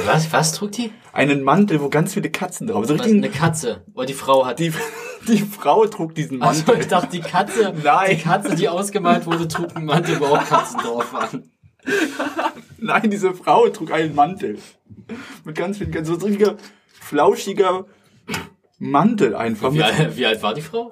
Was, 0.07 0.33
was 0.33 0.53
trug 0.53 0.73
die? 0.73 0.93
Einen 1.13 1.43
Mantel, 1.43 1.81
wo 1.81 1.89
ganz 1.89 2.15
viele 2.15 2.31
Katzen 2.31 2.69
drauf 2.69 2.89
waren. 2.89 2.99
So 2.99 2.99
Was, 2.99 3.07
eine 3.07 3.29
Katze. 3.29 3.85
Oder 3.95 4.07
die 4.07 4.15
Frau 4.15 4.47
hat 4.47 4.59
die, 4.61 4.73
die 5.29 5.39
Frau 5.39 5.85
trug 5.87 6.15
diesen 6.15 6.41
Also 6.41 6.63
Mantel. 6.65 6.81
ich 6.81 6.89
dachte, 6.89 7.09
die 7.13 7.21
Katze, 7.21 7.75
Nein. 7.83 8.11
die 8.17 8.23
Katze, 8.23 8.55
die 8.55 8.69
ausgemalt 8.69 9.27
wurde, 9.27 9.49
trug 9.49 9.75
einen 9.77 9.87
Mantel, 9.87 10.21
wo 10.21 10.27
auch 10.27 10.45
Katzen 10.45 10.79
drauf 10.81 11.13
waren. 11.13 11.51
Nein, 12.79 13.11
diese 13.11 13.35
Frau 13.35 13.69
trug 13.69 13.93
einen 13.93 14.15
Mantel. 14.15 14.59
Mit 15.45 15.57
ganz 15.57 15.79
vielen, 15.79 15.91
ganz 15.91 16.09
so 16.09 16.15
ein 16.15 16.21
richtiger, 16.23 16.57
flauschiger 16.93 17.87
Mantel 18.79 19.35
einfach. 19.35 19.73
Wie, 19.73 19.83
alt- 19.83 20.17
wie 20.17 20.27
alt 20.27 20.43
war 20.43 20.55
die 20.55 20.63
Frau? 20.63 20.91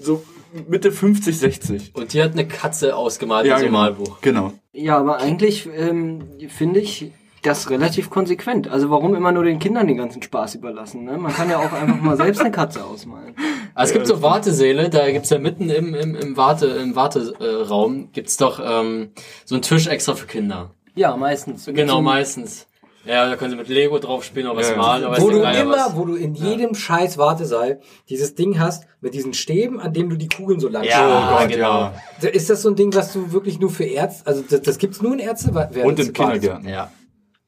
so 0.00 0.24
Mitte 0.68 0.92
50, 0.92 1.36
60. 1.38 1.90
Und 1.94 2.12
die 2.12 2.22
hat 2.22 2.32
eine 2.32 2.46
Katze 2.46 2.94
ausgemalt 2.96 3.46
Ja, 3.46 3.54
in 3.54 3.60
so 3.60 3.64
einem 3.66 3.72
genau. 3.74 3.82
Malbuch. 3.82 4.20
Genau. 4.20 4.52
Ja, 4.72 4.98
aber 4.98 5.18
eigentlich 5.18 5.68
ähm, 5.74 6.28
finde 6.48 6.80
ich 6.80 7.10
das 7.46 7.70
relativ 7.70 8.10
konsequent. 8.10 8.68
Also 8.68 8.90
warum 8.90 9.14
immer 9.14 9.32
nur 9.32 9.44
den 9.44 9.58
Kindern 9.58 9.86
den 9.86 9.96
ganzen 9.96 10.22
Spaß 10.22 10.56
überlassen? 10.56 11.04
Ne? 11.04 11.16
Man 11.18 11.32
kann 11.32 11.48
ja 11.50 11.58
auch 11.58 11.72
einfach 11.72 12.00
mal 12.00 12.16
selbst 12.16 12.40
eine 12.40 12.50
Katze 12.50 12.84
ausmalen. 12.84 13.34
Also 13.74 13.90
es 13.90 13.94
gibt 13.94 14.06
so 14.06 14.22
Wartesäle, 14.22 14.90
da 14.90 15.10
gibt's 15.10 15.30
ja 15.30 15.38
mitten 15.38 15.70
im, 15.70 15.94
im, 15.94 16.14
im 16.14 16.36
Warte, 16.36 16.66
im 16.66 16.94
Warteraum 16.96 18.10
gibt's 18.12 18.36
doch 18.36 18.60
ähm, 18.64 19.10
so 19.44 19.54
einen 19.54 19.62
Tisch 19.62 19.86
extra 19.86 20.14
für 20.14 20.26
Kinder. 20.26 20.70
Ja, 20.94 21.16
meistens. 21.16 21.66
Genau, 21.66 21.96
So- 21.96 22.02
meistens. 22.02 22.66
Ja, 23.06 23.28
da 23.28 23.36
können 23.36 23.50
sie 23.50 23.56
mit 23.58 23.68
Lego 23.68 23.98
drauf 23.98 24.24
spielen 24.24 24.46
oder 24.46 24.56
was 24.60 24.70
Ja. 24.70 24.76
malen, 24.78 25.04
aber 25.04 25.20
Wo 25.20 25.28
ist 25.28 25.34
du 25.36 25.42
immer, 25.42 25.68
was. 25.76 25.94
wo 25.94 26.06
du 26.06 26.14
in 26.14 26.34
jedem 26.34 26.74
scheiß 26.74 27.18
Wartesaal 27.18 27.80
dieses 28.08 28.34
Ding 28.34 28.58
hast, 28.58 28.86
mit 29.02 29.12
diesen 29.12 29.34
Stäben, 29.34 29.78
an 29.78 29.92
dem 29.92 30.08
du 30.08 30.16
die 30.16 30.28
Kugeln 30.30 30.58
so 30.58 30.68
lang 30.68 30.84
Ja, 30.84 31.34
Oh 31.34 31.38
Gott, 31.38 31.50
genau. 31.52 31.92
ja. 32.22 32.28
Ist 32.30 32.48
das 32.48 32.62
so 32.62 32.70
ein 32.70 32.76
Ding, 32.76 32.94
was 32.94 33.12
du 33.12 33.30
wirklich 33.30 33.60
nur 33.60 33.68
für 33.68 33.84
Ärzte, 33.84 34.26
also 34.26 34.42
das, 34.48 34.62
das 34.62 34.78
gibt's 34.78 35.02
nur 35.02 35.12
in 35.12 35.18
Ärzte? 35.18 35.50
Und 35.84 35.98
in 36.00 36.14
Kindergärten. 36.14 36.66
Ja. 36.66 36.90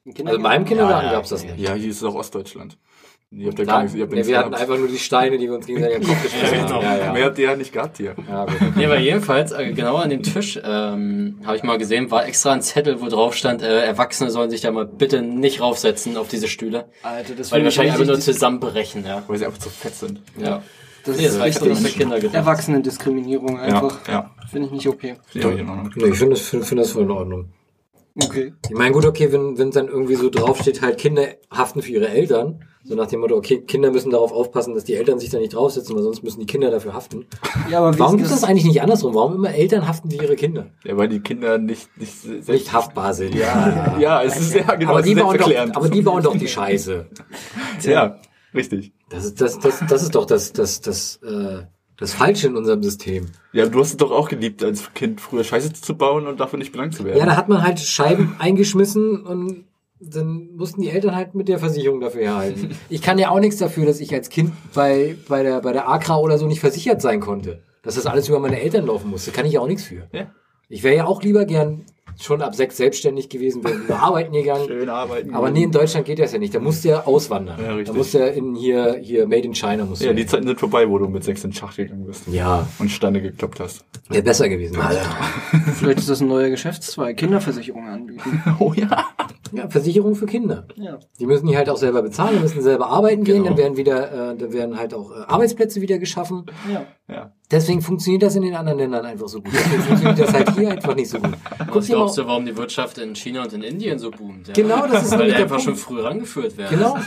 Also 0.06 0.36
in 0.36 0.42
meinem 0.42 0.64
Kindergarten 0.64 1.06
Ja, 1.06 1.12
ja, 1.12 1.18
gab's 1.18 1.30
das 1.30 1.42
nicht. 1.42 1.58
Ja, 1.58 1.74
hier 1.74 1.90
ist 1.90 1.96
es 1.96 2.04
auch 2.04 2.14
Ostdeutschland. 2.14 2.78
Ihr 3.32 3.48
habt 3.48 3.58
ja 3.58 3.64
Da, 3.64 3.72
gar 3.72 3.82
nichts, 3.82 3.96
ihr 3.96 4.04
habt 4.04 4.12
nee, 4.12 4.24
wir 4.24 4.38
hatten 4.38 4.50
gehabt. 4.50 4.62
einfach 4.62 4.78
nur 4.78 4.86
die 4.86 4.98
Steine, 4.98 5.36
die 5.36 5.48
wir 5.48 5.56
uns 5.56 5.66
gegenseitig 5.66 5.96
im 5.96 6.06
Kopf 6.06 6.22
geschmissen 6.22 6.58
genau. 6.58 6.74
haben. 6.76 6.82
Ja, 6.84 6.96
ja. 6.98 7.12
Mehr 7.12 7.24
habt 7.24 7.38
ihr 7.38 7.50
ja 7.50 7.56
nicht 7.56 7.72
gehabt 7.72 7.96
hier. 7.96 8.14
ja, 8.28 8.44
gut. 8.44 8.76
Nee, 8.76 8.84
aber 8.86 8.98
jedenfalls, 9.00 9.50
äh, 9.50 9.72
genau 9.72 9.96
an 9.96 10.10
dem 10.10 10.22
Tisch, 10.22 10.60
ähm, 10.62 11.40
habe 11.44 11.56
ich 11.56 11.64
mal 11.64 11.76
gesehen, 11.76 12.08
war 12.12 12.24
extra 12.24 12.52
ein 12.52 12.62
Zettel, 12.62 13.00
wo 13.00 13.08
drauf 13.08 13.34
stand, 13.34 13.62
äh, 13.62 13.80
Erwachsene 13.84 14.30
sollen 14.30 14.50
sich 14.50 14.60
da 14.60 14.70
mal 14.70 14.86
bitte 14.86 15.22
nicht 15.22 15.60
raufsetzen 15.60 16.16
auf 16.16 16.28
diese 16.28 16.46
Stühle. 16.46 16.86
Alter, 17.02 17.34
das 17.34 17.50
Weil 17.50 17.60
die 17.60 17.64
wahrscheinlich 17.64 17.94
einfach 17.94 18.06
nur 18.06 18.20
zusammenbrechen, 18.20 19.04
ja. 19.04 19.24
Weil 19.26 19.38
sie 19.38 19.46
einfach 19.46 19.58
zu 19.58 19.70
fett 19.70 19.96
sind. 19.96 20.22
Ja. 20.38 20.62
das 21.04 21.16
Nee, 21.16 21.24
das 21.24 21.34
ist 21.34 21.42
richtig 21.64 21.96
Kinder. 21.96 22.22
Erwachsenendiskriminierung 22.32 23.58
einfach. 23.58 24.06
ja. 24.08 24.30
Finde 24.50 24.68
ich 24.68 24.72
nicht 24.72 24.88
okay. 24.88 25.16
Ja, 25.32 25.50
ich 25.50 26.16
finde 26.16 26.30
das, 26.30 26.42
find, 26.42 26.64
find 26.64 26.80
das 26.80 26.92
voll 26.92 27.02
in 27.02 27.10
Ordnung. 27.10 27.48
Okay. 28.22 28.54
Ich 28.68 28.74
meine, 28.74 28.92
gut, 28.92 29.04
okay, 29.04 29.30
wenn 29.32 29.58
wenn 29.58 29.70
dann 29.70 29.88
irgendwie 29.88 30.14
so 30.14 30.30
draufsteht, 30.30 30.80
halt 30.80 30.98
Kinder 30.98 31.26
haften 31.50 31.82
für 31.82 31.92
ihre 31.92 32.08
Eltern, 32.08 32.64
so 32.82 32.94
nach 32.94 33.08
dem 33.08 33.20
Motto, 33.20 33.36
okay, 33.36 33.60
Kinder 33.60 33.90
müssen 33.90 34.10
darauf 34.10 34.32
aufpassen, 34.32 34.74
dass 34.74 34.84
die 34.84 34.94
Eltern 34.94 35.18
sich 35.18 35.28
da 35.28 35.38
nicht 35.38 35.54
draufsetzen, 35.54 35.94
weil 35.94 36.02
sonst 36.02 36.22
müssen 36.22 36.40
die 36.40 36.46
Kinder 36.46 36.70
dafür 36.70 36.94
haften. 36.94 37.26
Ja, 37.70 37.80
aber 37.80 37.98
Warum 37.98 38.16
gibt 38.16 38.28
es 38.28 38.34
das 38.34 38.44
eigentlich 38.44 38.64
nicht 38.64 38.80
andersrum? 38.80 39.14
Warum 39.14 39.34
immer 39.34 39.52
Eltern 39.52 39.86
haften 39.86 40.10
für 40.10 40.22
ihre 40.22 40.36
Kinder? 40.36 40.70
Ja, 40.84 40.96
weil 40.96 41.08
die 41.08 41.20
Kinder 41.20 41.58
nicht, 41.58 41.88
nicht 41.98 42.22
selbst 42.22 42.48
Nicht 42.48 42.72
haftbar 42.72 43.12
sind. 43.12 43.34
Ja, 43.34 43.96
ja, 44.00 44.22
es 44.22 44.40
ist 44.40 44.54
ja 44.54 44.74
genau 44.76 44.92
aber, 44.92 45.02
die 45.02 45.14
bauen 45.14 45.36
doch, 45.36 45.52
aber 45.74 45.88
die 45.88 46.02
bauen 46.02 46.22
doch 46.22 46.36
die 46.36 46.48
Scheiße. 46.48 47.06
Ja, 47.82 48.18
richtig. 48.54 48.92
Das 49.10 49.24
ist, 49.24 49.40
das, 49.40 49.58
das, 49.58 49.82
das 49.86 50.02
ist 50.02 50.14
doch 50.14 50.24
das, 50.24 50.52
das, 50.52 50.80
das, 50.80 51.20
äh, 51.22 51.64
das 51.98 52.12
Falsche 52.12 52.48
in 52.48 52.56
unserem 52.56 52.82
System. 52.82 53.26
Ja, 53.52 53.66
du 53.66 53.80
hast 53.80 53.90
es 53.90 53.96
doch 53.96 54.10
auch 54.10 54.28
geliebt, 54.28 54.62
als 54.62 54.92
Kind 54.94 55.20
früher 55.20 55.44
Scheiße 55.44 55.72
zu 55.72 55.96
bauen 55.96 56.26
und 56.26 56.40
dafür 56.40 56.58
nicht 56.58 56.72
belangt 56.72 56.94
zu 56.94 57.04
werden. 57.04 57.18
Ja, 57.18 57.26
da 57.26 57.36
hat 57.36 57.48
man 57.48 57.62
halt 57.62 57.80
Scheiben 57.80 58.36
eingeschmissen 58.38 59.24
und 59.24 59.64
dann 59.98 60.50
mussten 60.56 60.82
die 60.82 60.90
Eltern 60.90 61.16
halt 61.16 61.34
mit 61.34 61.48
der 61.48 61.58
Versicherung 61.58 62.00
dafür 62.00 62.22
herhalten. 62.22 62.76
Ich 62.90 63.00
kann 63.00 63.18
ja 63.18 63.30
auch 63.30 63.40
nichts 63.40 63.56
dafür, 63.56 63.86
dass 63.86 64.00
ich 64.00 64.12
als 64.12 64.28
Kind 64.28 64.52
bei, 64.74 65.16
bei 65.28 65.42
der, 65.42 65.62
bei 65.62 65.72
der 65.72 65.88
Akra 65.88 66.18
oder 66.18 66.36
so 66.36 66.46
nicht 66.46 66.60
versichert 66.60 67.00
sein 67.00 67.20
konnte. 67.20 67.62
Dass 67.82 67.94
das 67.94 68.06
alles 68.06 68.28
über 68.28 68.40
meine 68.40 68.60
Eltern 68.60 68.86
laufen 68.86 69.10
musste. 69.10 69.30
Kann 69.30 69.46
ich 69.46 69.52
ja 69.52 69.60
auch 69.60 69.68
nichts 69.68 69.84
für. 69.84 70.08
Ja. 70.12 70.30
Ich 70.68 70.82
wäre 70.82 70.96
ja 70.96 71.04
auch 71.06 71.22
lieber 71.22 71.44
gern 71.44 71.84
schon 72.20 72.40
ab 72.42 72.54
sechs 72.54 72.76
selbstständig 72.78 73.28
gewesen, 73.28 73.62
wäre 73.64 73.76
lieber 73.76 73.98
arbeiten 74.00 74.32
gegangen. 74.32 74.64
Schön 74.68 74.88
arbeiten. 74.88 75.34
Aber 75.34 75.50
nee, 75.50 75.64
in 75.64 75.72
Deutschland 75.72 76.06
geht 76.06 76.18
das 76.18 76.32
ja 76.32 76.38
nicht. 76.38 76.54
Da 76.54 76.60
musst 76.60 76.84
du 76.84 76.88
ja 76.88 77.04
auswandern. 77.04 77.60
Ja, 77.62 77.70
richtig. 77.74 77.88
da 77.88 77.92
musst 77.92 78.14
du 78.14 78.18
ja 78.18 78.26
in 78.28 78.54
hier, 78.54 78.96
hier 79.02 79.26
Made 79.26 79.42
in 79.42 79.54
China 79.54 79.84
musst 79.84 80.02
du 80.02 80.06
Ja, 80.06 80.12
die 80.12 80.24
Zeiten 80.26 80.46
sind 80.46 80.58
vorbei, 80.58 80.88
wo 80.88 80.98
du 80.98 81.08
mit 81.08 81.24
sechs 81.24 81.44
in 81.44 81.50
den 81.50 81.56
Schacht 81.56 81.76
gegangen 81.76 82.06
bist. 82.06 82.26
ja, 82.28 82.66
Und 82.78 82.90
Steine 82.90 83.20
gekloppt 83.20 83.60
hast. 83.60 83.84
wäre 84.08 84.22
besser 84.22 84.48
gewesen. 84.48 84.76
Vielleicht 85.74 85.98
ist 85.98 86.08
das 86.08 86.20
ein 86.20 86.28
neuer 86.28 86.50
Geschäftszweig, 86.50 87.16
Kinderversicherungen 87.16 87.88
anbieten. 87.90 88.42
Oh 88.58 88.72
ja. 88.74 89.06
Ja, 89.52 89.68
Versicherung 89.68 90.14
für 90.16 90.26
Kinder. 90.26 90.66
Ja. 90.76 90.98
Die 91.20 91.26
müssen 91.26 91.46
die 91.46 91.56
halt 91.56 91.68
auch 91.70 91.76
selber 91.76 92.02
bezahlen, 92.02 92.40
müssen 92.40 92.62
selber 92.62 92.88
arbeiten 92.88 93.22
gehen, 93.22 93.36
Genau. 93.44 93.50
dann 93.50 93.58
werden 93.58 93.76
wieder, 93.76 94.32
äh, 94.32 94.36
dann 94.36 94.52
werden 94.52 94.76
halt 94.78 94.92
auch 94.94 95.12
äh, 95.12 95.20
Arbeitsplätze 95.26 95.80
wieder 95.80 95.98
geschaffen. 95.98 96.46
Ja. 96.72 96.84
Ja. 97.08 97.32
Deswegen 97.52 97.82
funktioniert 97.82 98.24
das 98.24 98.34
in 98.34 98.42
den 98.42 98.56
anderen 98.56 98.78
Ländern 98.78 99.06
einfach 99.06 99.28
so 99.28 99.40
gut. 99.40 99.52
Deswegen 99.54 99.82
funktioniert 99.82 100.18
das 100.18 100.32
halt 100.32 100.50
hier 100.56 100.70
einfach 100.72 100.96
nicht 100.96 101.08
so 101.08 101.20
gut. 101.20 101.34
Guck 101.66 101.76
Was 101.76 101.86
glaubst 101.86 102.18
du, 102.18 102.26
warum 102.26 102.44
die 102.44 102.56
Wirtschaft 102.56 102.98
in 102.98 103.14
China 103.14 103.44
und 103.44 103.52
in 103.52 103.62
Indien 103.62 104.00
so 104.00 104.10
boomt? 104.10 104.48
Ja? 104.48 104.54
Genau, 104.54 104.86
das 104.88 105.04
ist 105.04 105.12
Weil 105.12 105.28
die 105.28 105.34
einfach 105.34 105.60
schon 105.60 105.74
Punkt. 105.74 105.80
früh 105.80 106.00
rangeführt 106.00 106.56
werden. 106.56 106.76
Genau. 106.76 106.98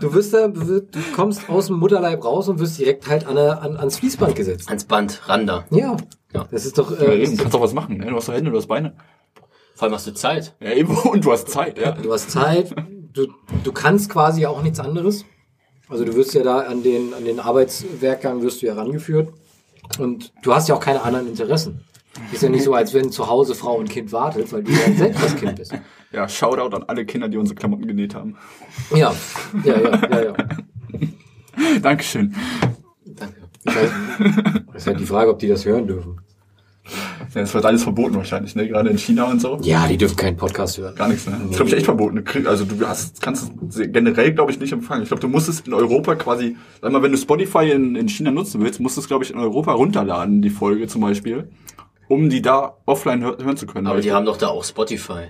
Du 0.00 0.12
wirst 0.12 0.34
da, 0.34 0.48
du 0.48 0.82
kommst 1.14 1.48
aus 1.48 1.68
dem 1.68 1.76
Mutterleib 1.76 2.24
raus 2.24 2.48
und 2.48 2.58
wirst 2.58 2.80
direkt 2.80 3.08
halt 3.08 3.24
an, 3.26 3.38
an, 3.38 3.76
ans 3.76 3.98
Fließband 3.98 4.34
gesetzt. 4.34 4.68
Ans 4.68 4.84
Band, 4.84 5.22
Randa. 5.28 5.64
Ja. 5.70 5.96
Ja. 6.32 6.48
Das 6.50 6.66
ist 6.66 6.76
doch, 6.76 6.90
Ja, 6.90 7.06
äh, 7.06 7.22
eben, 7.22 7.32
ist, 7.32 7.38
kannst 7.38 7.54
doch 7.54 7.60
was 7.60 7.72
machen. 7.72 7.98
Ne? 7.98 8.06
Du 8.06 8.16
hast 8.16 8.28
doch 8.28 8.34
Hände, 8.34 8.50
du 8.50 8.56
hast 8.56 8.66
Beine. 8.66 8.94
Vor 9.74 9.84
allem 9.84 9.94
hast 9.94 10.06
du 10.08 10.12
Zeit. 10.12 10.56
Ja, 10.60 10.72
eben. 10.72 10.96
Und 11.08 11.24
du 11.24 11.32
hast 11.32 11.48
Zeit, 11.48 11.78
ja. 11.78 11.92
du 11.92 12.12
hast 12.12 12.30
Zeit, 12.30 12.74
du, 13.12 13.28
du 13.62 13.72
kannst 13.72 14.10
quasi 14.10 14.46
auch 14.46 14.62
nichts 14.62 14.80
anderes. 14.80 15.24
Also 15.90 16.04
du 16.04 16.14
wirst 16.14 16.34
ja 16.34 16.42
da 16.42 16.60
an 16.60 16.82
den, 16.82 17.12
an 17.14 17.24
den 17.24 17.40
Arbeitswerkgang 17.40 18.42
wirst 18.42 18.62
du 18.62 18.66
ja 18.66 18.74
rangeführt. 18.74 19.32
Und 19.98 20.32
du 20.42 20.54
hast 20.54 20.68
ja 20.68 20.76
auch 20.76 20.80
keine 20.80 21.02
anderen 21.02 21.26
Interessen. 21.26 21.80
Ist 22.32 22.42
ja 22.42 22.48
nicht 22.48 22.64
so, 22.64 22.74
als 22.74 22.94
wenn 22.94 23.10
zu 23.10 23.28
Hause 23.28 23.54
Frau 23.54 23.76
und 23.76 23.90
Kind 23.90 24.12
wartet, 24.12 24.52
weil 24.52 24.62
du 24.62 24.70
ja 24.70 24.92
selbst 24.96 25.22
das 25.22 25.36
Kind 25.36 25.56
bist. 25.56 25.74
Ja, 26.12 26.28
Shoutout 26.28 26.74
an 26.76 26.84
alle 26.84 27.04
Kinder, 27.04 27.28
die 27.28 27.36
unsere 27.36 27.56
Klamotten 27.56 27.86
genäht 27.86 28.14
haben. 28.14 28.36
Ja, 28.94 29.14
ja, 29.64 29.80
ja, 29.80 30.08
ja, 30.10 30.24
ja. 30.24 30.34
Dankeschön. 31.82 32.34
Danke. 33.04 33.36
Weiß, 33.64 33.90
ist 34.74 34.86
halt 34.86 35.00
die 35.00 35.06
Frage, 35.06 35.30
ob 35.30 35.38
die 35.38 35.48
das 35.48 35.64
hören 35.64 35.86
dürfen. 35.86 36.20
Ja, 37.34 37.42
das 37.42 37.54
wird 37.54 37.64
alles 37.64 37.84
verboten 37.84 38.16
wahrscheinlich, 38.16 38.56
ne? 38.56 38.66
Gerade 38.66 38.90
in 38.90 38.98
China 38.98 39.24
und 39.30 39.40
so. 39.40 39.58
Ja, 39.62 39.86
die 39.86 39.96
dürfen 39.96 40.16
keinen 40.16 40.36
Podcast 40.36 40.78
hören. 40.78 40.96
Gar 40.96 41.08
nichts, 41.08 41.26
ne? 41.26 41.36
Das 41.38 41.50
ist, 41.50 41.56
glaube 41.56 41.70
ich, 41.70 41.76
echt 41.76 41.84
verboten. 41.84 42.24
Also 42.44 42.64
du 42.64 42.84
hast, 42.86 43.22
kannst 43.22 43.52
es 43.68 43.92
generell, 43.92 44.32
glaube 44.32 44.50
ich, 44.50 44.58
nicht 44.58 44.72
empfangen. 44.72 45.02
Ich 45.04 45.08
glaube, 45.08 45.20
du 45.20 45.28
musst 45.28 45.48
es 45.48 45.60
in 45.60 45.72
Europa 45.72 46.16
quasi, 46.16 46.56
sag 46.82 46.90
mal, 46.90 47.02
wenn 47.02 47.12
du 47.12 47.18
Spotify 47.18 47.70
in, 47.70 47.94
in 47.94 48.08
China 48.08 48.32
nutzen 48.32 48.60
willst, 48.60 48.80
musst 48.80 48.96
du 48.96 49.00
es, 49.00 49.06
glaube 49.06 49.22
ich, 49.24 49.30
in 49.30 49.38
Europa 49.38 49.72
runterladen, 49.72 50.42
die 50.42 50.50
Folge 50.50 50.88
zum 50.88 51.02
Beispiel, 51.02 51.48
um 52.08 52.28
die 52.30 52.42
da 52.42 52.78
offline 52.86 53.22
hör 53.22 53.38
hören 53.38 53.56
zu 53.56 53.66
können. 53.66 53.86
Aber 53.86 54.00
die 54.00 54.10
haben 54.10 54.26
doch 54.26 54.36
da 54.36 54.48
auch 54.48 54.64
Spotify. 54.64 55.28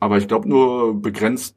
aber 0.00 0.16
ich 0.16 0.28
glaube 0.28 0.48
nur 0.48 1.00
begrenzt 1.00 1.56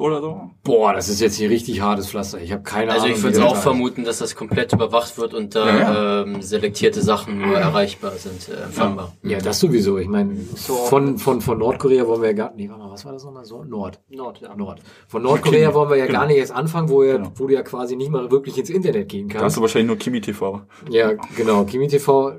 oder 0.00 0.20
so. 0.20 0.40
Boah, 0.64 0.92
das 0.94 1.08
ist 1.08 1.20
jetzt 1.20 1.36
hier 1.36 1.50
richtig 1.50 1.80
hartes 1.80 2.08
Pflaster. 2.10 2.40
Ich 2.40 2.52
habe 2.52 2.62
keine 2.62 2.90
Also 2.92 3.04
Ahnung. 3.04 3.16
ich 3.16 3.22
wie 3.22 3.24
würde 3.34 3.44
auch 3.46 3.56
vermuten, 3.56 4.04
dass 4.04 4.18
das 4.18 4.34
komplett 4.34 4.72
überwacht 4.72 5.16
wird 5.18 5.34
und 5.34 5.54
da 5.54 5.66
Ja, 5.66 6.22
Ähm, 6.22 6.42
selektierte 6.42 7.02
Sachen 7.02 7.38
nur 7.38 7.56
erreichbar 7.58 8.12
sind, 8.12 8.48
äh, 8.48 8.62
empfangbar. 8.64 9.12
Ja, 9.22 9.38
das 9.38 9.60
sowieso. 9.60 9.98
Ich 9.98 10.08
meine, 10.08 10.36
von, 10.56 11.18
von, 11.18 11.40
von 11.40 11.58
Nordkorea 11.58 12.06
wollen 12.06 12.22
wir 12.22 12.28
ja 12.30 12.34
gar 12.34 12.52
nee, 12.56 12.68
warte 12.68 12.82
mal, 12.82 12.90
was 12.90 13.04
war 13.04 13.12
das 13.12 13.24
nochmal? 13.24 13.44
So, 13.44 13.62
Nord. 13.64 14.00
Nord, 14.08 14.40
ja. 14.40 14.54
Nord. 14.56 14.80
Von 15.06 15.22
Nordkorea 15.22 15.72
wollen 15.74 15.90
wir 15.90 15.96
ja 15.96 16.06
Genau. 16.06 16.18
gar 16.20 16.26
nicht 16.26 16.38
erst 16.38 16.52
anfangen, 16.52 16.88
wo, 16.88 17.02
ja, 17.04 17.16
Genau. 17.18 17.32
wo 17.36 17.46
du 17.46 17.54
ja 17.54 17.62
quasi 17.62 17.94
nicht 17.96 18.10
mal 18.10 18.30
wirklich 18.30 18.58
ins 18.58 18.70
Internet 18.70 19.08
gehen 19.08 19.28
Da 19.28 19.34
kannst. 19.34 19.44
hast 19.44 19.56
du 19.58 19.60
wahrscheinlich 19.60 19.88
nur 19.88 19.98
Kimi 19.98 20.20
TV. 20.20 20.62
Ja, 20.88 21.12
genau. 21.36 21.64
Kimi 21.64 21.86
TV, 21.88 22.32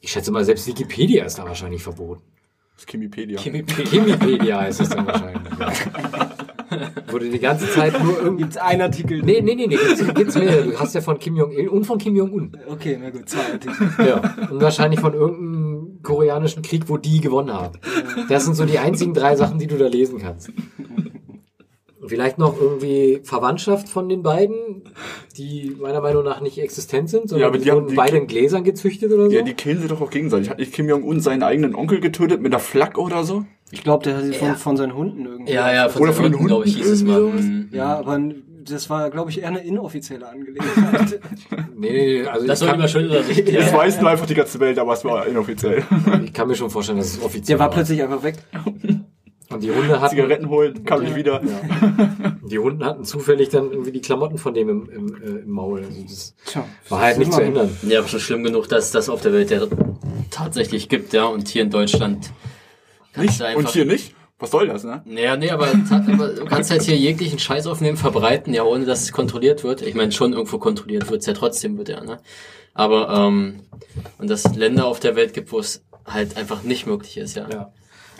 ich 0.00 0.10
schätze 0.10 0.32
mal, 0.32 0.44
selbst 0.44 0.66
Wikipedia 0.66 1.24
ist 1.24 1.38
da 1.38 1.44
wahrscheinlich 1.44 1.82
verboten. 1.82 2.22
Das 2.74 2.82
ist 2.82 2.86
Kimipedia. 2.88 3.38
Kimipedia 3.40 4.60
heißt 4.62 4.80
es 4.80 4.88
dann 4.88 5.06
wahrscheinlich. 5.06 5.42
Du 7.10 7.18
die 7.18 7.38
ganze 7.38 7.70
Zeit 7.70 8.02
nur 8.02 8.18
irgendwie. 8.22 8.42
Gibt's 8.44 8.56
einen 8.56 8.82
Artikel? 8.82 9.22
Nee, 9.22 9.40
nee, 9.42 9.54
nee, 9.54 9.66
nee, 9.66 9.76
gibt's, 9.76 10.14
gibt's 10.14 10.34
mehrere. 10.36 10.62
Du 10.70 10.78
hast 10.80 10.94
ja 10.94 11.00
von 11.00 11.18
Kim 11.18 11.36
Jong-il 11.36 11.68
und 11.68 11.84
von 11.84 11.98
Kim 11.98 12.14
Jong-un. 12.16 12.56
Okay, 12.70 12.98
na 13.00 13.10
gut, 13.10 13.28
zwei 13.28 13.52
Artikel. 13.52 14.06
Ja. 14.06 14.34
Und 14.50 14.60
wahrscheinlich 14.62 15.00
von 15.00 15.14
irgendeinem 15.14 16.00
koreanischen 16.02 16.62
Krieg, 16.62 16.88
wo 16.88 16.96
die 16.96 17.20
gewonnen 17.20 17.52
haben. 17.52 17.78
Das 18.28 18.44
sind 18.44 18.54
so 18.54 18.64
die 18.64 18.78
einzigen 18.78 19.14
drei 19.14 19.36
Sachen, 19.36 19.58
die 19.58 19.66
du 19.66 19.76
da 19.78 19.86
lesen 19.88 20.18
kannst. 20.20 20.50
Vielleicht 22.06 22.36
noch 22.36 22.60
irgendwie 22.60 23.20
Verwandtschaft 23.22 23.88
von 23.88 24.10
den 24.10 24.22
beiden, 24.22 24.82
die 25.38 25.74
meiner 25.80 26.02
Meinung 26.02 26.22
nach 26.22 26.42
nicht 26.42 26.58
existent 26.58 27.08
sind, 27.08 27.30
sondern 27.30 27.40
Ja, 27.40 27.46
aber 27.48 27.56
die, 27.56 27.70
wurden 27.72 27.88
die- 27.88 27.94
beide 27.94 28.18
in 28.18 28.26
Gläsern 28.26 28.62
gezüchtet 28.62 29.10
oder 29.10 29.30
so. 29.30 29.34
Ja, 29.34 29.40
die 29.40 29.54
killen 29.54 29.80
sie 29.80 29.88
doch 29.88 30.02
auch 30.02 30.10
gegenseitig. 30.10 30.50
Hat 30.50 30.58
nicht 30.58 30.74
Kim 30.74 30.86
Jong-un 30.86 31.20
seinen 31.20 31.42
eigenen 31.42 31.74
Onkel 31.74 32.00
getötet 32.00 32.42
mit 32.42 32.52
einer 32.52 32.60
Flak 32.60 32.98
oder 32.98 33.24
so? 33.24 33.46
Ich 33.70 33.82
glaube, 33.82 34.04
der 34.04 34.16
hat 34.16 34.24
sie 34.24 34.32
von, 34.34 34.48
Ja. 34.48 34.54
von 34.54 34.76
seinen 34.76 34.94
Hunden 34.94 35.24
irgendwie. 35.26 35.52
Ja, 35.52 35.72
ja, 35.72 35.88
von 35.88 36.02
Oder 36.02 36.12
von 36.12 36.24
den 36.24 36.34
Hunden, 36.34 36.46
glaube 36.46 36.66
ich, 36.66 36.76
hieß 36.76 36.86
es 36.90 37.02
mal. 37.02 37.18
irgendwie 37.18 37.42
sowas? 37.42 37.50
Mhm. 37.50 37.68
Ja, 37.72 37.96
aber 37.98 38.20
das 38.64 38.88
war, 38.88 39.10
glaube 39.10 39.30
ich, 39.30 39.40
eher 39.42 39.48
eine 39.48 39.64
inoffizielle 39.64 40.26
Angelegenheit. 40.28 41.20
nee, 41.76 41.90
nee, 41.90 42.22
nee, 42.22 42.26
also 42.26 42.46
Das 42.46 42.60
ich 42.60 42.66
war 42.66 42.72
kann, 42.72 42.80
immer 42.80 42.88
schön 42.88 43.24
sich. 43.24 43.44
Das 43.54 43.72
weiß 43.72 44.00
nur 44.00 44.10
einfach 44.10 44.26
die 44.26 44.34
ganze 44.34 44.60
Welt, 44.60 44.78
aber 44.78 44.92
es 44.92 45.04
war 45.04 45.26
inoffiziell. 45.26 45.82
ich 46.24 46.32
kann 46.32 46.48
mir 46.48 46.54
schon 46.54 46.70
vorstellen, 46.70 46.98
dass 46.98 47.08
es 47.16 47.22
offiziell 47.22 47.56
Der 47.56 47.58
war 47.58 47.70
plötzlich 47.70 48.02
einfach 48.02 48.22
weg. 48.22 48.36
Und 49.50 49.62
die 49.62 49.70
Hunde 49.70 50.00
hatten, 50.00 50.16
Zigaretten 50.16 50.48
holen, 50.48 50.84
kam 50.84 51.02
nicht 51.02 51.14
wieder. 51.14 51.40
die 52.50 52.58
Hunden 52.58 52.84
hatten 52.84 53.04
zufällig 53.04 53.50
dann 53.50 53.70
irgendwie 53.70 53.92
die 53.92 54.00
Klamotten 54.00 54.38
von 54.38 54.54
dem 54.54 54.68
im, 54.68 54.88
im, 54.90 55.22
äh, 55.22 55.26
im 55.42 55.50
Maul. 55.50 55.84
Also 55.84 56.02
das 56.02 56.34
Tja, 56.46 56.64
war 56.88 57.00
halt 57.00 57.18
nicht 57.18 57.32
zu 57.32 57.40
ändern. 57.42 57.70
Ja, 57.86 58.00
aber 58.00 58.08
schon 58.08 58.20
schlimm 58.20 58.42
genug, 58.42 58.68
dass 58.68 58.86
es 58.86 58.90
das 58.92 59.08
auf 59.08 59.20
der 59.20 59.32
Welt 59.32 59.50
ja 59.50 59.60
tatsächlich 60.30 60.88
gibt, 60.88 61.12
ja. 61.12 61.26
Und 61.26 61.48
hier 61.48 61.62
in 61.62 61.70
Deutschland 61.70 62.30
kannst 63.14 63.40
Nicht? 63.40 63.56
Und 63.56 63.68
hier 63.70 63.84
nicht? 63.84 64.14
Was 64.38 64.50
soll 64.50 64.66
das, 64.66 64.84
ne? 64.84 65.02
Naja, 65.06 65.36
nee, 65.36 65.50
aber, 65.50 65.68
aber 65.90 66.28
du 66.34 66.44
kannst 66.44 66.70
halt 66.70 66.82
hier 66.82 66.96
jeglichen 66.96 67.38
Scheiß 67.38 67.66
aufnehmen, 67.66 67.96
verbreiten, 67.96 68.52
ja, 68.52 68.64
ohne 68.64 68.84
dass 68.84 69.02
es 69.02 69.12
kontrolliert 69.12 69.62
wird. 69.62 69.80
Ich 69.80 69.94
meine, 69.94 70.12
schon 70.12 70.32
irgendwo 70.32 70.58
kontrolliert 70.58 71.08
wird's 71.08 71.26
ja 71.26 71.32
trotzdem, 71.32 71.78
wird 71.78 71.88
ja, 71.88 72.02
ne? 72.02 72.18
Aber, 72.74 73.08
ähm, 73.10 73.60
und 74.18 74.28
dass 74.28 74.44
es 74.44 74.56
Länder 74.56 74.86
auf 74.86 74.98
der 74.98 75.14
Welt 75.14 75.32
gibt, 75.32 75.52
wo 75.52 75.60
es 75.60 75.84
halt 76.04 76.36
einfach 76.36 76.64
nicht 76.64 76.86
möglich 76.86 77.16
ist, 77.16 77.36
ja. 77.36 77.48
Ja. 77.48 77.72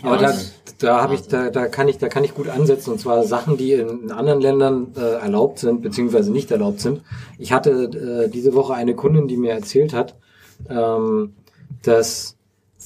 Aber 0.02 0.18
da, 0.18 0.34
da 0.78 1.02
habe 1.02 1.14
ich, 1.14 1.22
da, 1.28 1.50
da 1.50 1.66
kann 1.66 1.88
ich, 1.88 1.98
da 1.98 2.08
kann 2.08 2.24
ich 2.24 2.34
gut 2.34 2.48
ansetzen 2.48 2.92
und 2.92 3.00
zwar 3.00 3.24
Sachen, 3.24 3.56
die 3.56 3.72
in, 3.72 4.04
in 4.04 4.12
anderen 4.12 4.40
Ländern 4.40 4.92
äh, 4.96 5.00
erlaubt 5.00 5.58
sind 5.58 5.82
beziehungsweise 5.82 6.30
nicht 6.30 6.50
erlaubt 6.50 6.80
sind. 6.80 7.02
Ich 7.38 7.52
hatte 7.52 7.70
äh, 7.70 8.28
diese 8.28 8.54
Woche 8.54 8.74
eine 8.74 8.94
Kundin, 8.94 9.28
die 9.28 9.36
mir 9.36 9.52
erzählt 9.52 9.92
hat, 9.92 10.14
ähm, 10.68 11.34
dass 11.82 12.33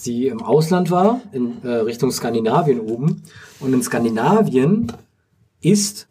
sie 0.02 0.28
im 0.28 0.42
Ausland 0.42 0.90
war 0.90 1.20
in 1.32 1.62
äh, 1.64 1.68
Richtung 1.68 2.10
Skandinavien 2.12 2.80
oben 2.80 3.22
und 3.60 3.72
in 3.72 3.82
Skandinavien 3.82 4.92
ist, 5.60 6.06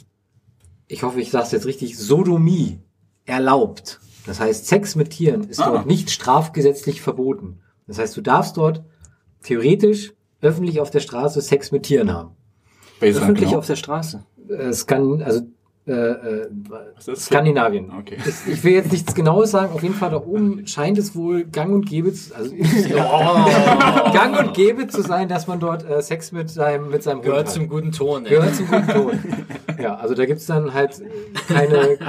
ich 0.87 1.03
hoffe, 1.03 1.21
ich 1.21 1.31
sage 1.31 1.45
es 1.45 1.51
jetzt 1.51 1.65
richtig, 1.65 1.97
Sodomie 1.97 2.79
erlaubt. 3.25 3.99
Das 4.25 4.39
heißt, 4.41 4.67
Sex 4.67 4.95
mit 4.95 5.11
Tieren 5.11 5.45
ist 5.49 5.59
Ah. 5.61 5.71
dort 5.71 5.85
nicht 5.85 6.09
strafgesetzlich 6.11 7.01
verboten. 7.01 7.59
Das 7.87 7.97
heißt, 7.97 8.15
du 8.17 8.21
darfst 8.21 8.57
dort 8.57 8.83
theoretisch 9.43 10.13
öffentlich 10.41 10.81
auf 10.81 10.91
der 10.91 10.99
Straße 10.99 11.41
Sex 11.41 11.71
mit 11.71 11.83
Tieren 11.83 12.11
haben. 12.11 12.31
Öffentlich 12.99 13.49
genau? 13.49 13.59
auf 13.59 13.67
der 13.67 13.75
Straße. 13.77 14.23
Äh, 14.49 14.73
Skan 14.73 15.21
also 15.21 15.41
äh, 15.87 15.91
äh, 15.91 16.47
ist? 17.05 17.25
Skandinavien. 17.25 17.91
Okay. 17.99 18.17
Ich, 18.25 18.51
ich 18.53 18.63
will 18.63 18.73
jetzt 18.73 18.91
nichts 18.91 19.15
Genaues 19.15 19.51
sagen. 19.51 19.73
Auf 19.73 19.81
jeden 19.83 19.95
Fall 19.95 20.09
da 20.11 20.17
oben 20.17 20.67
scheint 20.67 20.97
es 20.97 21.15
wohl 21.15 21.45
Gang 21.45 21.73
und 21.73 21.85
Gäbe, 21.87 22.11
zu- 22.13 22.35
also 22.35 22.51
Gang 24.13 24.37
und 24.39 24.53
Gäbe 24.53 24.87
zu 24.87 25.01
sein, 25.01 25.27
dass 25.29 25.47
man 25.47 25.59
dort 25.59 25.89
äh, 25.89 26.01
Sex 26.01 26.31
mit 26.31 26.49
seinem 26.49 26.89
mit 26.89 27.03
seinem 27.03 27.17
Hund 27.17 27.25
Gehört 27.25 27.47
hat. 27.47 27.53
zum 27.53 27.69
guten 27.69 27.91
Ton, 27.91 28.25
ey. 28.25 28.31
Gehört 28.31 28.55
zum 28.55 28.67
guten 28.67 28.87
Ton. 28.87 29.19
Ja, 29.79 29.93
also 29.97 30.15
da 30.15 30.25
gibt's 30.25 30.47
dann 30.47 30.73
halt 30.73 30.99
keine. 31.47 31.99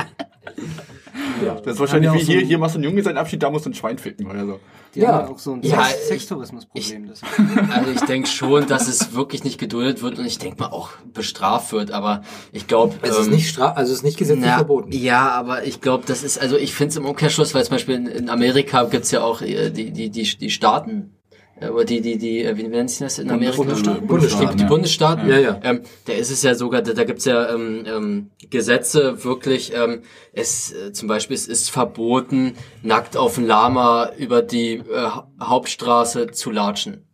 Ja, 1.45 1.55
Das 1.55 1.75
ist 1.75 1.81
wahrscheinlich 1.81 2.13
wie 2.13 2.17
auch 2.17 2.21
so 2.21 2.27
hier, 2.33 2.41
hier 2.41 2.59
machst 2.59 2.75
du 2.75 2.79
einen 2.79 2.85
Junge 2.85 3.03
seinen 3.03 3.19
Abschied, 3.19 3.43
da 3.43 3.51
musst 3.51 3.67
du 3.67 3.71
ein 3.71 3.75
Schwein 3.75 3.99
ficken 3.99 4.27
oder 4.31 4.47
so. 4.47 4.61
Die 4.95 5.01
Ja. 5.01 5.13
haben 5.13 5.27
ja 5.27 5.33
auch 5.35 5.39
so 5.39 5.53
ein 5.53 5.63
Ja, 5.63 5.85
Sextourismusproblem. 5.85 7.11
Also 7.71 7.91
ich 7.91 8.01
denke 8.03 8.29
schon, 8.29 8.67
dass 8.67 8.89
es 8.89 9.15
wirklich 9.15 9.45
nicht 9.45 9.59
geduldet 9.59 10.03
wird 10.03 10.19
und 10.19 10.25
ich 10.27 10.39
denke 10.39 10.61
mal 10.63 10.71
auch 10.71 10.91
bestraft 11.13 11.73
wird, 11.73 11.91
aber 11.91 12.23
ich 12.53 12.67
glaube... 12.67 12.95
es 13.03 13.19
ist 13.19 13.31
nicht 13.31 13.49
stra 13.51 13.73
also 13.73 13.93
es 13.93 13.99
ist 13.99 14.05
nicht 14.05 14.19
gesetzlich 14.19 14.47
Na, 14.47 14.57
verboten. 14.57 14.93
Ja, 14.93 15.31
aber 15.31 15.65
ich 15.65 15.81
glaube, 15.81 16.05
das 16.07 16.23
ist, 16.23 16.41
also 16.41 16.57
ich 16.57 16.75
finde 16.75 16.91
es 16.91 16.97
im 16.97 17.05
Umkehrschluss, 17.05 17.55
weil 17.55 17.65
zum 17.65 17.73
Beispiel 17.75 17.95
in, 17.97 18.07
in 18.07 18.31
Amerika 18.31 18.85
gibt's 18.85 19.11
ja 19.11 19.21
auch 19.23 19.43
äh, 19.43 19.71
die, 19.71 19.91
die, 19.91 20.11
die, 20.11 20.23
die 20.39 20.51
Staaten, 20.51 21.18
oder 21.61 21.85
die, 21.85 22.01
die, 22.01 22.19
die, 22.19 22.45
äh, 22.45 22.57
wie 22.57 22.63
nennen 22.65 22.89
sie 22.89 23.05
das 23.05 23.19
in 23.19 23.31
Amerika? 23.31 23.57
Bundesstaaten. 23.57 24.07
Bundesstaaten, 24.07 24.57
Die 24.57 24.63
ja. 24.63 24.69
Bundesstaaten, 24.69 25.29
Ja, 25.29 25.39
ja. 25.39 25.61
Ähm, 25.65 25.81
da 26.07 26.13
ist 26.13 26.31
es 26.31 26.43
ja 26.43 26.55
sogar, 26.55 26.83
da, 26.83 26.93
da 26.93 27.05
gibt's 27.05 27.25
ja 27.25 27.53
ähm, 27.55 27.85
ähm, 27.87 28.31
Gesetze 28.51 29.25
wirklich, 29.25 29.73
ähm, 29.75 30.03
es 30.33 30.73
äh, 30.73 30.93
zum 30.93 31.09
Beispiel 31.09 31.35
es 31.35 31.47
ist 31.49 31.71
verboten, 31.71 32.55
nackt 32.83 33.17
auf 33.17 33.39
ein 33.39 33.47
Lama 33.47 34.11
über 34.19 34.43
die 34.43 34.75
äh, 34.75 34.83
Ha- 34.97 35.29
Hauptstraße 35.43 36.29
zu 36.33 36.51
latschen. 36.51 37.05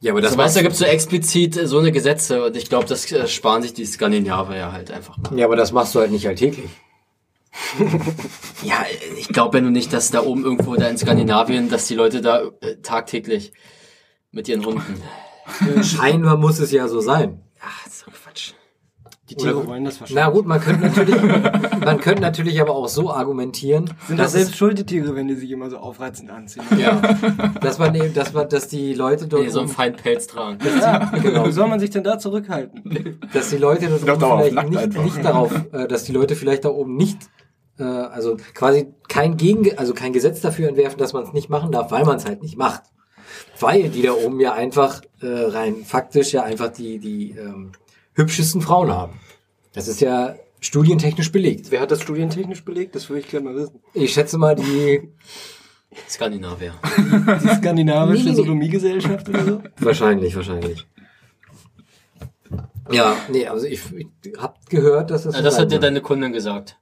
Ja, 0.00 0.12
aber 0.12 0.20
Das 0.20 0.30
das 0.32 0.38
weißt 0.38 0.56
du, 0.56 0.58
da 0.60 0.62
gibt's 0.62 0.78
so 0.78 0.84
explizit 0.84 1.56
äh, 1.56 1.66
so 1.66 1.78
eine 1.78 1.90
Gesetze 1.92 2.44
und 2.44 2.56
ich 2.56 2.68
glaube, 2.68 2.86
das 2.86 3.10
äh, 3.12 3.26
sparen 3.26 3.62
sich 3.62 3.74
die 3.74 3.84
Skandinavier 3.84 4.56
ja 4.56 4.72
halt 4.72 4.90
einfach 4.90 5.16
mal. 5.18 5.36
ja, 5.38 5.44
aber 5.44 5.56
das 5.56 5.72
machst 5.72 5.94
du 5.94 5.98
halt 6.00 6.10
nicht 6.12 6.26
alltäglich. 6.28 6.68
Ja, 8.62 8.84
ich 9.16 9.28
glaube 9.28 9.58
ja 9.58 9.62
nur 9.62 9.70
nicht, 9.70 9.92
dass 9.92 10.10
da 10.10 10.22
oben 10.22 10.44
irgendwo 10.44 10.74
da 10.76 10.88
in 10.88 10.98
Skandinavien, 10.98 11.68
dass 11.68 11.86
die 11.86 11.94
Leute 11.94 12.20
da 12.20 12.42
äh, 12.60 12.76
tagtäglich 12.82 13.52
mit 14.30 14.48
ihren 14.48 14.64
Hunden. 14.64 15.02
Scheinbar 15.82 16.36
muss 16.36 16.58
es 16.58 16.72
ja 16.72 16.88
so 16.88 17.00
sein. 17.00 17.40
Ach, 17.60 17.88
Quatsch. 17.88 18.17
Die 19.30 19.36
Tiere 19.36 19.56
Oder- 19.58 19.66
wollen 19.68 19.84
das 19.84 20.00
wahrscheinlich. 20.00 20.24
Na 20.24 20.30
gut, 20.30 20.46
man 20.46 20.60
könnte 20.60 20.80
natürlich, 20.86 21.16
man 21.84 22.00
könnte 22.00 22.22
natürlich 22.22 22.60
aber 22.60 22.74
auch 22.74 22.88
so 22.88 23.10
argumentieren, 23.12 23.90
Sind 24.06 24.18
das 24.18 24.32
selbst 24.32 24.56
schuld, 24.56 24.78
die 24.78 24.86
Tiere, 24.86 25.14
wenn 25.14 25.28
die 25.28 25.34
sich 25.34 25.50
immer 25.50 25.68
so 25.70 25.78
aufreizend 25.78 26.30
anziehen? 26.30 26.64
ja, 26.78 27.00
dass 27.60 27.78
man 27.78 27.94
eben, 27.94 28.14
dass 28.14 28.32
man, 28.32 28.48
dass 28.48 28.68
die 28.68 28.94
Leute 28.94 29.26
dort, 29.28 29.42
Nee, 29.44 29.48
so 29.50 29.60
einen 29.60 29.68
feinen 29.68 29.96
Pelz 29.96 30.26
tragen. 30.26 30.58
genau, 31.22 31.46
Wie 31.46 31.52
soll 31.52 31.68
man 31.68 31.80
sich 31.80 31.90
denn 31.90 32.04
da 32.04 32.18
zurückhalten? 32.18 33.18
dass 33.32 33.50
die 33.50 33.58
Leute 33.58 33.88
dort 34.04 34.22
oben 34.22 34.42
vielleicht 34.44 34.68
nicht, 34.70 34.78
einfach. 34.82 35.04
nicht 35.04 35.24
darauf, 35.24 35.52
äh, 35.72 35.86
dass 35.88 36.04
die 36.04 36.12
Leute 36.12 36.34
vielleicht 36.36 36.64
da 36.64 36.70
oben 36.70 36.96
nicht, 36.96 37.18
äh, 37.78 37.82
also 37.84 38.36
quasi 38.54 38.92
kein 39.08 39.36
Gegen, 39.36 39.76
also 39.78 39.94
kein 39.94 40.12
Gesetz 40.12 40.40
dafür 40.40 40.68
entwerfen, 40.68 40.98
dass 40.98 41.12
man 41.12 41.22
es 41.24 41.32
nicht 41.32 41.48
machen 41.50 41.70
darf, 41.72 41.90
weil 41.90 42.04
man 42.04 42.16
es 42.16 42.24
halt 42.24 42.42
nicht 42.42 42.56
macht, 42.56 42.82
weil 43.60 43.88
die 43.90 44.02
da 44.02 44.12
oben 44.12 44.40
ja 44.40 44.52
einfach 44.54 45.02
äh, 45.20 45.26
rein 45.26 45.84
faktisch 45.84 46.32
ja 46.32 46.42
einfach 46.44 46.68
die 46.68 46.98
die 46.98 47.32
ähm, 47.38 47.72
hübschesten 48.18 48.60
Frauen 48.60 48.92
haben. 48.92 49.18
Das 49.72 49.88
ist 49.88 50.00
ja 50.00 50.34
studientechnisch 50.60 51.32
belegt. 51.32 51.70
Wer 51.70 51.80
hat 51.80 51.90
das 51.90 52.02
studientechnisch 52.02 52.64
belegt? 52.64 52.94
Das 52.94 53.08
würde 53.08 53.20
ich 53.20 53.28
gerne 53.28 53.50
mal 53.50 53.56
wissen. 53.56 53.80
Ich 53.94 54.12
schätze 54.12 54.36
mal 54.36 54.54
die 54.54 55.08
Skandinavier. 56.08 56.74
Die 57.42 57.54
skandinavische. 57.56 58.34
Sodomiegesellschaft 58.34 59.28
oder 59.28 59.44
so? 59.44 59.62
Wahrscheinlich, 59.78 60.36
wahrscheinlich. 60.36 60.86
Ja, 62.90 63.16
nee, 63.30 63.46
also 63.46 63.66
ich, 63.66 63.82
ich 63.94 64.06
hab 64.38 64.68
gehört, 64.68 65.10
dass 65.10 65.24
das. 65.24 65.36
Ja, 65.36 65.42
das 65.42 65.58
hat 65.58 65.70
dir 65.70 65.78
deine 65.78 66.00
Kundin 66.00 66.32
gesagt. 66.32 66.78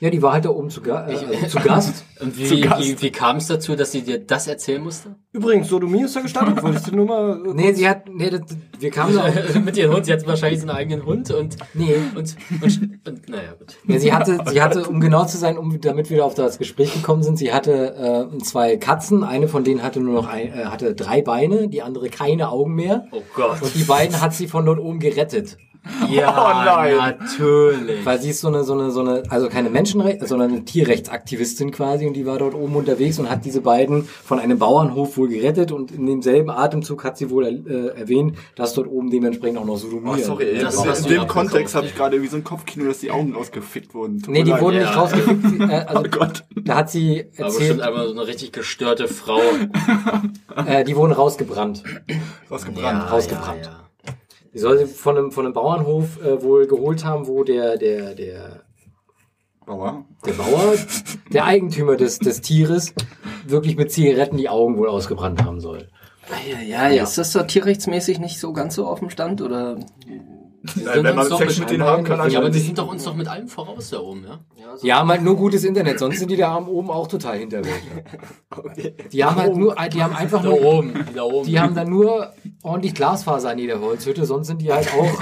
Ja, 0.00 0.10
die 0.10 0.20
war 0.20 0.32
halt 0.32 0.44
da 0.44 0.50
oben 0.50 0.68
zu, 0.70 0.80
Ga 0.80 1.06
äh, 1.08 1.46
zu 1.48 1.58
Gast. 1.60 2.04
Und 2.20 2.34
Zu 2.34 2.50
wie, 2.56 2.60
Gast. 2.60 2.82
wie, 2.82 3.00
wie 3.00 3.10
kam 3.10 3.36
es 3.36 3.46
dazu, 3.46 3.74
dass 3.76 3.92
sie 3.92 4.02
dir 4.02 4.18
das 4.18 4.46
erzählen 4.46 4.82
musste? 4.82 5.14
Übrigens, 5.32 5.68
Sodomie 5.68 6.02
ist 6.02 6.14
ja 6.14 6.20
gestartet, 6.20 6.62
wolltest 6.62 6.88
du 6.88 6.96
nur 6.96 7.06
mal... 7.06 7.40
äh, 7.46 7.54
Nee, 7.54 7.72
sie 7.72 7.88
hat, 7.88 8.08
nee, 8.12 8.28
das, 8.28 8.42
wir 8.78 8.90
kamen 8.90 9.14
da 9.14 9.32
Mit 9.60 9.76
ihrem 9.78 9.94
Hund, 9.94 10.04
sie 10.04 10.12
hat 10.12 10.26
wahrscheinlich 10.26 10.60
einen 10.60 10.70
eigenen 10.70 11.06
Hund 11.06 11.30
und, 11.30 11.56
nee, 11.72 11.94
und, 12.14 12.36
und, 12.62 13.08
und 13.08 13.28
naja, 13.28 13.52
gut. 13.58 13.76
Ja, 13.86 13.98
sie 13.98 14.12
hatte, 14.12 14.38
sie 14.50 14.60
hatte, 14.60 14.86
um 14.86 15.00
genau 15.00 15.24
zu 15.24 15.38
sein, 15.38 15.56
um 15.56 15.80
damit 15.80 16.10
wir 16.10 16.24
auf 16.26 16.34
das 16.34 16.58
Gespräch 16.58 16.92
gekommen 16.92 17.22
sind, 17.22 17.38
sie 17.38 17.52
hatte 17.52 18.28
äh, 18.34 18.38
zwei 18.42 18.76
Katzen. 18.76 19.24
Eine 19.24 19.48
von 19.48 19.64
denen 19.64 19.82
hatte 19.82 20.00
nur 20.00 20.14
noch 20.14 20.28
ein, 20.28 20.48
äh, 20.52 20.64
hatte 20.66 20.94
drei 20.94 21.22
Beine, 21.22 21.68
die 21.68 21.80
andere 21.80 22.10
keine 22.10 22.50
Augen 22.50 22.74
mehr. 22.74 23.06
Oh 23.12 23.22
Gott. 23.34 23.62
Und 23.62 23.74
die 23.74 23.84
beiden 23.84 24.20
hat 24.20 24.34
sie 24.34 24.46
von 24.46 24.66
dort 24.66 24.78
oben 24.78 24.98
gerettet, 24.98 25.56
Ja, 26.10 26.90
Oh 26.90 26.98
natürlich. 26.98 28.04
weil 28.04 28.20
sie 28.20 28.30
ist 28.30 28.40
so 28.40 28.48
eine, 28.48 28.64
so 28.64 28.72
eine, 28.74 28.90
so 28.90 29.00
eine, 29.00 29.22
also 29.28 29.48
keine 29.48 29.70
Menschenrecht, 29.70 30.26
sondern 30.26 30.50
eine 30.50 30.64
Tierrechtsaktivistin 30.64 31.70
quasi 31.70 32.06
und 32.06 32.14
die 32.14 32.26
war 32.26 32.38
dort 32.38 32.54
oben 32.54 32.74
unterwegs 32.76 33.18
und 33.18 33.30
hat 33.30 33.44
diese 33.44 33.60
beiden 33.60 34.04
von 34.04 34.38
einem 34.40 34.58
Bauernhof 34.58 35.16
wohl 35.16 35.28
gerettet 35.28 35.72
und 35.72 35.90
in 35.92 36.06
demselben 36.06 36.50
Atemzug 36.50 37.04
hat 37.04 37.16
sie 37.16 37.30
wohl 37.30 37.44
äh, 37.46 37.98
erwähnt, 37.98 38.36
dass 38.56 38.74
dort 38.74 38.88
oben 38.88 39.10
dementsprechend 39.10 39.58
auch 39.58 39.64
noch 39.64 39.76
Sodomie. 39.76 40.10
Oh, 40.10 40.16
sorry, 40.16 40.44
ey. 40.50 40.58
Das 40.60 40.82
in, 40.82 40.90
hast 40.90 41.02
in 41.06 41.08
dem 41.12 41.18
ja 41.22 41.24
Kontext 41.26 41.74
habe 41.74 41.86
ich 41.86 41.94
gerade 41.94 42.16
irgendwie 42.16 42.30
so 42.30 42.36
ein 42.36 42.44
Kopfkino, 42.44 42.86
dass 42.86 42.98
die 42.98 43.10
Augen 43.10 43.34
ausgefickt 43.34 43.94
wurden. 43.94 44.20
Tut 44.22 44.32
Nee, 44.32 44.42
die 44.42 44.52
wurden 44.58 44.76
Ja. 44.76 44.82
nicht 44.82 44.96
rausgefickt. 44.96 45.48
sie- 45.48 45.58
Äh, 45.60 45.84
also, 45.86 46.02
Oh 46.04 46.08
Gott. 46.10 46.44
Da 46.56 46.76
hat 46.76 46.90
sie 46.90 47.26
Aber 47.38 47.46
bestimmt 47.46 47.68
erzählt, 47.68 47.80
einmal 47.82 48.06
so 48.06 48.12
eine 48.12 48.26
richtig 48.26 48.52
gestörte 48.52 49.06
Frau. 49.08 49.40
äh, 50.66 50.84
die 50.84 50.96
wurden 50.96 51.12
rausgebrannt. 51.12 51.82
Ausgebrannt. 52.48 53.10
rausgebrannt. 53.10 53.70
Die 54.52 54.58
soll 54.58 54.78
sie 54.78 54.86
von 54.86 55.16
einem, 55.16 55.32
von 55.32 55.44
einem 55.44 55.54
Bauernhof 55.54 56.22
äh, 56.22 56.42
wohl 56.42 56.66
geholt 56.66 57.04
haben, 57.04 57.26
wo 57.26 57.44
der, 57.44 57.76
der, 57.76 58.14
der, 58.14 58.62
Bauer. 59.64 60.04
der 60.26 60.32
Bauer, 60.32 60.74
der 61.32 61.44
Eigentümer 61.44 61.96
des, 61.96 62.18
des 62.18 62.40
Tieres, 62.40 62.92
wirklich 63.46 63.76
mit 63.76 63.92
Zigaretten 63.92 64.36
die 64.36 64.48
Augen 64.48 64.76
wohl 64.76 64.88
ausgebrannt 64.88 65.44
haben 65.44 65.60
soll. 65.60 65.88
Ja, 66.66 66.88
ja, 66.88 67.02
ist 67.02 67.18
das 67.18 67.32
da 67.32 67.42
tierrechtsmäßig 67.42 68.18
nicht 68.18 68.38
so 68.38 68.52
ganz 68.52 68.74
so 68.74 68.86
auf 68.86 69.00
dem 69.00 69.10
Stand? 69.10 69.42
Oder? 69.42 69.78
Nein, 70.62 70.84
wenn 70.96 71.02
man 71.14 71.18
uns 71.20 71.28
doch 71.30 71.38
Sex 71.38 71.52
mit 71.58 71.60
mit 71.60 71.70
denen 71.70 71.84
haben 71.84 72.04
kann, 72.04 72.30
Ja, 72.30 72.38
aber 72.40 72.50
die 72.50 72.58
sind 72.58 72.76
doch 72.78 72.88
uns 72.90 73.02
doch 73.04 73.14
mit 73.14 73.26
allem 73.28 73.48
voraus 73.48 73.90
da 73.90 73.98
oben, 74.00 74.24
ja? 74.24 74.40
Die 74.82 74.92
haben 74.92 75.08
halt 75.08 75.22
nur 75.22 75.36
gutes 75.36 75.64
Internet, 75.64 75.98
sonst 75.98 76.18
sind 76.18 76.30
die 76.30 76.36
da 76.36 76.56
oben 76.58 76.90
auch 76.90 77.06
total 77.06 77.38
hinterweg. 77.38 77.82
Die 79.12 79.24
haben 79.24 79.36
halt 79.36 79.56
nur, 79.56 79.74
die 79.92 80.02
haben 80.02 80.14
einfach 80.14 80.42
Da 80.42 80.48
nur, 80.50 80.62
oben, 80.62 80.92
die 81.10 81.14
da 81.14 81.22
oben. 81.22 81.46
die 81.46 81.58
haben 81.60 81.74
dann 81.74 81.88
nur 81.90 82.32
ordentlich 82.62 82.94
Glasfaser 82.94 83.50
an 83.50 83.58
jeder 83.58 83.80
Holzhütte, 83.80 84.24
sonst 84.26 84.48
sind 84.48 84.60
die 84.62 84.72
halt 84.72 84.88
auch, 84.94 85.20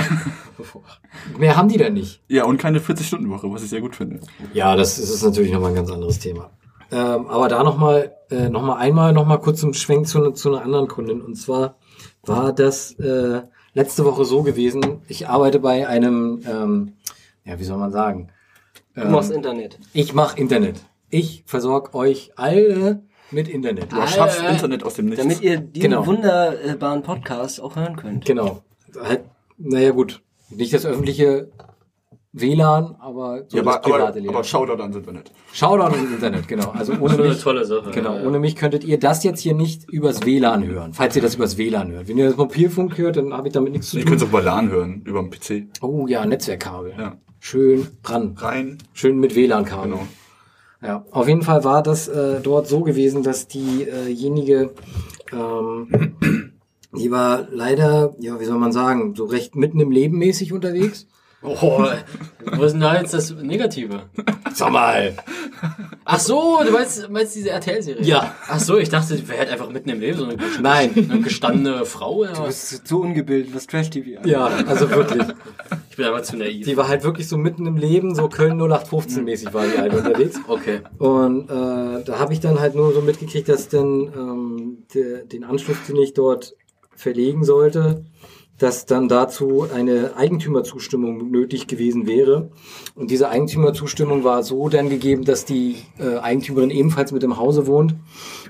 mehr 1.39 1.57
haben 1.57 1.69
die 1.69 1.79
da 1.79 1.89
nicht. 1.91 2.23
Ja, 2.29 2.45
und 2.45 2.59
keine 2.59 2.81
40-Stunden-Woche, 2.81 3.51
was 3.53 3.63
ich 3.63 3.71
sehr 3.71 3.81
gut 3.81 3.97
finde. 3.97 4.21
Ja, 4.53 4.77
das 4.77 4.99
ist, 4.99 5.11
ist 5.11 5.23
natürlich 5.23 5.53
nochmal 5.53 5.71
ein 5.71 5.77
ganz 5.77 5.91
anderes 5.91 6.19
Thema. 6.19 6.51
Ähm, 6.91 7.27
aber 7.29 7.49
da 7.49 7.63
nochmal, 7.63 8.13
äh, 8.31 8.49
noch 8.49 8.63
mal 8.63 8.77
einmal, 8.77 9.13
nochmal 9.13 9.41
kurz 9.41 9.61
zum 9.61 9.73
Schwenk 9.75 10.07
zu, 10.09 10.19
ne- 10.21 10.33
zu 10.33 10.49
einer 10.53 10.63
anderen 10.65 10.89
Kundin. 10.89 11.21
Und 11.21 11.35
zwar 11.37 11.77
war 12.25 12.53
das 12.53 12.93
äh, 12.99 13.43
letzte 13.79 14.05
Woche 14.05 14.25
so 14.25 14.43
gewesen, 14.43 15.01
ich 15.09 15.29
arbeite 15.29 15.61
bei 15.61 15.87
einem, 15.89 16.41
ähm, 16.47 16.93
ja, 17.45 17.59
wie 17.59 17.65
soll 17.65 17.79
man 17.79 17.93
sagen? 17.93 18.29
Du 18.95 19.07
machst 19.07 19.31
Internet. 19.31 19.79
Ich 19.93 20.13
mache 20.13 20.39
Internet. 20.39 20.81
Ich 21.11 21.45
versorge 21.47 21.95
euch 21.95 22.33
alle 22.37 23.03
mit 23.31 23.47
Internet. 23.49 23.93
Du 23.93 23.97
erschaffst 23.97 24.43
Äh, 24.43 24.51
Internet 24.51 24.83
aus 24.83 24.95
dem 24.95 25.07
Nichts. 25.07 25.23
Damit 25.23 25.41
ihr 25.43 25.59
diesen 25.59 25.91
Genau. 25.91 26.07
wunderbaren 26.07 27.03
Podcast 27.03 27.61
auch 27.61 27.77
hören 27.77 27.95
könnt. 27.97 28.25
Genau. 28.25 28.63
Halt, 29.01 29.21
naja 29.57 29.93
gut, 29.93 30.23
nicht 30.51 30.73
das 30.75 30.85
öffentliche 30.85 31.49
WLAN, 32.41 32.97
aber 32.99 33.45
so 33.49 33.57
ja, 33.57 33.63
das 33.63 33.75
aber, 33.75 33.85
aber, 33.85 33.97
private 33.97 34.21
WLAN. 34.23 34.35
aber 34.35 34.45
Shoutout 34.45 34.81
ans 34.83 34.97
Internet. 34.97 35.33
Shoutout 35.53 35.95
ins 35.97 36.11
Internet, 36.13 36.49
genau. 36.49 36.71
Also 36.71 36.93
ohne 37.01 37.15
so 37.15 37.23
eine 37.23 37.29
mich, 37.31 37.43
tolle 37.43 37.65
Sache. 37.65 37.91
Genau, 37.91 38.15
ja, 38.15 38.21
ja. 38.21 38.27
ohne 38.27 38.39
mich 38.39 38.57
könntet 38.57 38.85
ihr 38.85 38.99
das 38.99 39.25
jetzt 39.25 39.41
hier 39.41 39.55
nicht 39.55 39.89
übers 39.91 40.25
WLAN 40.25 40.67
hören, 40.67 40.93
falls 40.95 41.17
ihr 41.17 41.23
das 41.23 41.35
übers 41.37 41.59
WLAN 41.59 41.91
hört. 41.93 42.09
Wenn 42.09 42.19
ihr 42.19 42.27
das 42.27 42.37
Mobilfunk 42.37 42.97
hört, 42.99 43.17
dann 43.17 43.33
habe 43.33 43.49
ich 43.49 43.55
damit 43.55 43.73
nichts 43.73 43.91
zu 43.91 43.99
Ich 43.99 44.05
könnte 44.05 44.25
tun. 44.25 44.29
es 44.29 44.31
über 44.31 44.43
LAN 44.43 44.71
hören, 44.71 45.03
über 45.05 45.23
den 45.23 45.31
PC. 45.31 45.69
Oh 45.83 46.07
ja, 46.07 46.25
Netzwerkkabel. 46.27 46.95
Ja. 46.99 47.17
Schön 47.41 47.87
dran. 48.03 48.35
Rein. 48.37 48.79
Schön 48.93 49.19
mit 49.19 49.35
WLAN-Kabel. 49.35 49.91
Genau. 49.93 50.07
Ja, 50.81 51.05
auf 51.11 51.27
jeden 51.27 51.43
Fall 51.43 51.65
war 51.65 51.83
das 51.83 52.07
äh, 52.09 52.41
dort 52.41 52.69
so 52.69 52.83
gewesen, 52.83 53.23
dass 53.25 53.49
diejenige, 53.49 54.71
ähm, 55.33 56.15
die 56.97 57.11
war 57.11 57.49
leider, 57.51 58.15
ja, 58.21 58.39
wie 58.39 58.45
soll 58.45 58.59
man 58.59 58.71
sagen, 58.73 59.15
so 59.17 59.25
recht 59.25 59.57
mitten 59.57 59.81
im 59.81 59.91
Leben 59.91 60.19
mäßig 60.19 60.53
unterwegs. 60.53 61.09
Oh, 61.41 61.85
wo 62.57 62.65
ist 62.65 62.73
denn 62.73 62.81
da 62.81 63.01
jetzt 63.01 63.15
das 63.15 63.31
Negative? 63.31 64.03
Sag 64.53 64.73
mal. 64.73 65.15
Ach 66.05 66.19
so, 66.19 66.59
du 66.65 66.73
meinst, 66.73 67.09
meinst 67.11 67.37
diese 67.37 67.51
RTL-Serie? 67.51 68.03
Ja. 68.03 68.35
Ach 68.49 68.59
so, 68.59 68.77
ich 68.77 68.89
dachte, 68.89 69.15
die 69.15 69.29
wäre 69.29 69.39
halt 69.39 69.51
einfach 69.51 69.71
mitten 69.71 69.89
im 69.91 70.01
Leben 70.01 70.19
so 70.19 70.25
eine, 70.25 70.37
Nein. 70.61 70.91
eine 70.97 71.21
gestandene 71.21 71.85
Frau. 71.85 72.17
Oder 72.17 72.33
Du 72.33 72.43
bist 72.45 72.89
so 72.89 72.99
ungebildet, 73.03 73.55
was 73.55 73.69
Trash-TV 73.69 74.21
an. 74.21 74.29
Ja, 74.29 74.47
also 74.67 74.91
wirklich. 74.91 75.23
Ich 75.91 75.97
bin 75.97 76.07
einfach 76.07 76.23
zu 76.23 76.37
naiv. 76.37 76.67
Die 76.67 76.77
war 76.77 76.89
halt 76.89 77.05
wirklich 77.05 77.29
so 77.29 77.39
mitten 77.39 77.67
im 77.67 77.77
Leben, 77.77 78.17
so 78.17 78.29
Köln 78.29 78.59
0815 78.61 79.23
mäßig 79.23 79.55
war 79.55 79.65
die 79.65 79.79
halt 79.79 79.95
unterwegs. 79.95 80.41
Okay. 80.49 80.81
Und 80.99 81.45
äh, 81.51 82.05
da 82.05 82.19
habe 82.19 82.33
ich 82.33 82.41
dann 82.41 82.59
halt 82.59 82.75
nur 82.75 82.93
so 82.93 83.01
mitgekriegt, 83.01 83.49
dass 83.49 83.69
dann 83.69 83.85
ähm, 83.85 84.79
der, 84.93 85.25
den 85.25 85.45
Anschluss, 85.45 85.77
den 85.87 85.97
ich 85.97 86.15
dort 86.15 86.57
verlegen 86.97 87.45
sollte, 87.45 88.05
dass 88.59 88.87
dann 88.87 89.09
dazu 89.09 89.67
eine 89.73 90.17
Eigentümerzustimmung 90.17 91.31
nötig 91.31 91.67
gewesen 91.69 92.07
wäre. 92.07 92.51
Und 92.95 93.11
diese 93.11 93.29
Eigentümerzustimmung 93.29 94.25
war 94.25 94.43
so 94.43 94.69
dann 94.69 94.91
gegeben, 94.91 95.25
dass 95.25 95.45
die 95.45 95.77
äh, 95.99 96.19
Eigentümerin 96.19 96.71
ebenfalls 96.71 97.13
mit 97.13 97.23
im 97.23 97.37
Hause 97.37 97.67
wohnt 97.67 97.95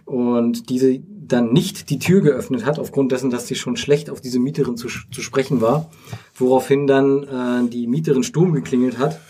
und 0.05 0.71
diese 0.71 1.01
dann 1.29 1.53
nicht 1.53 1.91
die 1.91 1.99
Tür 1.99 2.23
geöffnet 2.23 2.65
hat, 2.65 2.79
aufgrund 2.79 3.13
dessen, 3.13 3.29
dass 3.31 3.47
sie 3.47 3.55
schon 3.55 3.77
schlecht 3.77 4.09
auf 4.09 4.23
diese 4.23 4.39
Mieterin 4.39 4.79
zu, 4.79 4.89
zu 4.89 5.21
sprechen 5.21 5.61
war, 5.61 5.91
woraufhin 6.35 6.87
dann 6.87 7.25
äh, 7.25 7.69
die 7.69 7.87
Mieterin 7.87 8.23
Sturm 8.23 8.53
geklingelt 8.53 8.99
hat 8.99 9.21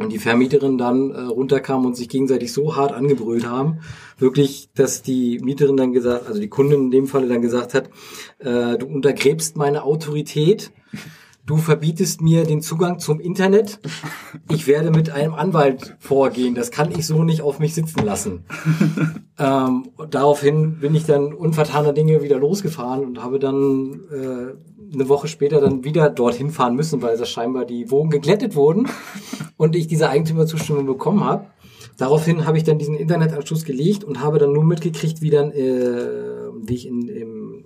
und 0.00 0.10
die 0.10 0.18
Vermieterin 0.18 0.78
dann 0.78 1.10
äh, 1.10 1.20
runterkam 1.20 1.84
und 1.84 1.94
sich 1.94 2.08
gegenseitig 2.08 2.52
so 2.52 2.74
hart 2.74 2.92
angebrüllt 2.92 3.46
haben, 3.46 3.80
wirklich, 4.18 4.70
dass 4.74 5.02
die 5.02 5.38
Mieterin 5.40 5.76
dann 5.76 5.92
gesagt, 5.92 6.26
also 6.26 6.40
die 6.40 6.48
Kundin 6.48 6.84
in 6.84 6.90
dem 6.90 7.06
Falle 7.06 7.28
dann 7.28 7.42
gesagt 7.42 7.74
hat, 7.74 7.90
äh, 8.38 8.78
du 8.78 8.86
untergräbst 8.86 9.56
meine 9.56 9.84
Autorität, 9.84 10.72
du 11.44 11.58
verbietest 11.58 12.22
mir 12.22 12.44
den 12.44 12.62
Zugang 12.62 12.98
zum 12.98 13.20
Internet, 13.20 13.80
ich 14.50 14.66
werde 14.66 14.90
mit 14.90 15.10
einem 15.10 15.34
Anwalt 15.34 15.96
vorgehen, 15.98 16.54
das 16.54 16.70
kann 16.70 16.90
ich 16.92 17.06
so 17.06 17.22
nicht 17.22 17.42
auf 17.42 17.58
mich 17.58 17.74
sitzen 17.74 18.02
lassen. 18.02 18.44
ähm, 19.38 19.90
daraufhin 20.10 20.78
bin 20.80 20.94
ich 20.94 21.04
dann 21.04 21.34
unvertaner 21.34 21.92
Dinge 21.92 22.22
wieder 22.22 22.38
losgefahren 22.38 23.04
und 23.04 23.22
habe 23.22 23.38
dann 23.38 24.00
äh, 24.10 24.79
eine 24.92 25.08
Woche 25.08 25.28
später 25.28 25.60
dann 25.60 25.84
wieder 25.84 26.10
dorthin 26.10 26.50
fahren 26.50 26.74
müssen, 26.74 27.02
weil 27.02 27.16
das 27.16 27.28
scheinbar 27.28 27.64
die 27.64 27.90
Wogen 27.90 28.10
geglättet 28.10 28.54
wurden 28.54 28.88
und 29.56 29.76
ich 29.76 29.86
diese 29.86 30.08
Eigentümerzustimmung 30.08 30.86
bekommen 30.86 31.24
habe. 31.24 31.46
Daraufhin 31.96 32.46
habe 32.46 32.56
ich 32.56 32.64
dann 32.64 32.78
diesen 32.78 32.96
Internetanschluss 32.96 33.64
gelegt 33.64 34.04
und 34.04 34.22
habe 34.22 34.38
dann 34.38 34.52
nur 34.52 34.64
mitgekriegt, 34.64 35.20
wie 35.20 35.30
dann, 35.30 35.52
äh, 35.52 36.48
wie 36.62 36.74
ich 36.74 36.86
in, 36.86 37.08
im, 37.08 37.64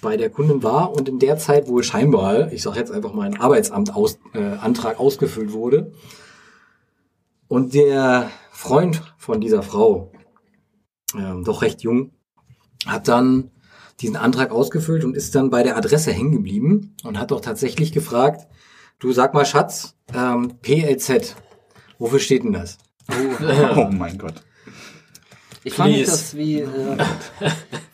bei 0.00 0.16
der 0.16 0.30
Kundin 0.30 0.62
war 0.62 0.96
und 0.96 1.08
in 1.08 1.18
der 1.18 1.36
Zeit 1.36 1.68
wohl 1.68 1.82
scheinbar, 1.82 2.50
ich 2.52 2.62
sage 2.62 2.78
jetzt 2.78 2.92
einfach 2.92 3.12
mal 3.12 3.26
ein 3.26 3.38
Arbeitsamt 3.38 3.94
aus, 3.94 4.18
äh, 4.32 4.38
Antrag 4.38 4.98
ausgefüllt 4.98 5.52
wurde. 5.52 5.92
Und 7.46 7.74
der 7.74 8.30
Freund 8.50 9.02
von 9.18 9.40
dieser 9.40 9.62
Frau, 9.62 10.12
ähm, 11.14 11.44
doch 11.44 11.60
recht 11.60 11.82
jung, 11.82 12.12
hat 12.86 13.08
dann 13.08 13.50
diesen 14.00 14.16
Antrag 14.16 14.50
ausgefüllt 14.50 15.04
und 15.04 15.16
ist 15.16 15.34
dann 15.34 15.50
bei 15.50 15.62
der 15.62 15.76
Adresse 15.76 16.12
hängen 16.12 16.32
geblieben 16.32 16.96
und 17.04 17.18
hat 17.18 17.30
doch 17.30 17.40
tatsächlich 17.40 17.92
gefragt, 17.92 18.48
du 18.98 19.12
sag 19.12 19.34
mal 19.34 19.46
Schatz, 19.46 19.96
ähm, 20.12 20.54
PLZ, 20.62 21.36
wofür 21.98 22.18
steht 22.18 22.44
denn 22.44 22.52
das? 22.52 22.78
Oh 23.10 23.88
mein 23.90 24.18
Gott. 24.18 24.42
Ich 25.62 25.74
fand 25.74 25.98
das 26.06 26.36
wie, 26.36 26.60
äh, 26.60 26.98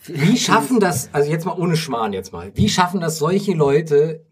Wie 0.06 0.36
schaffen 0.36 0.80
das, 0.80 1.08
also 1.12 1.30
jetzt 1.30 1.46
mal 1.46 1.56
ohne 1.56 1.76
Schmarrn 1.76 2.12
jetzt 2.12 2.32
mal, 2.32 2.50
wie 2.54 2.68
schaffen 2.68 3.00
das 3.00 3.18
solche 3.18 3.52
Leute 3.52 4.26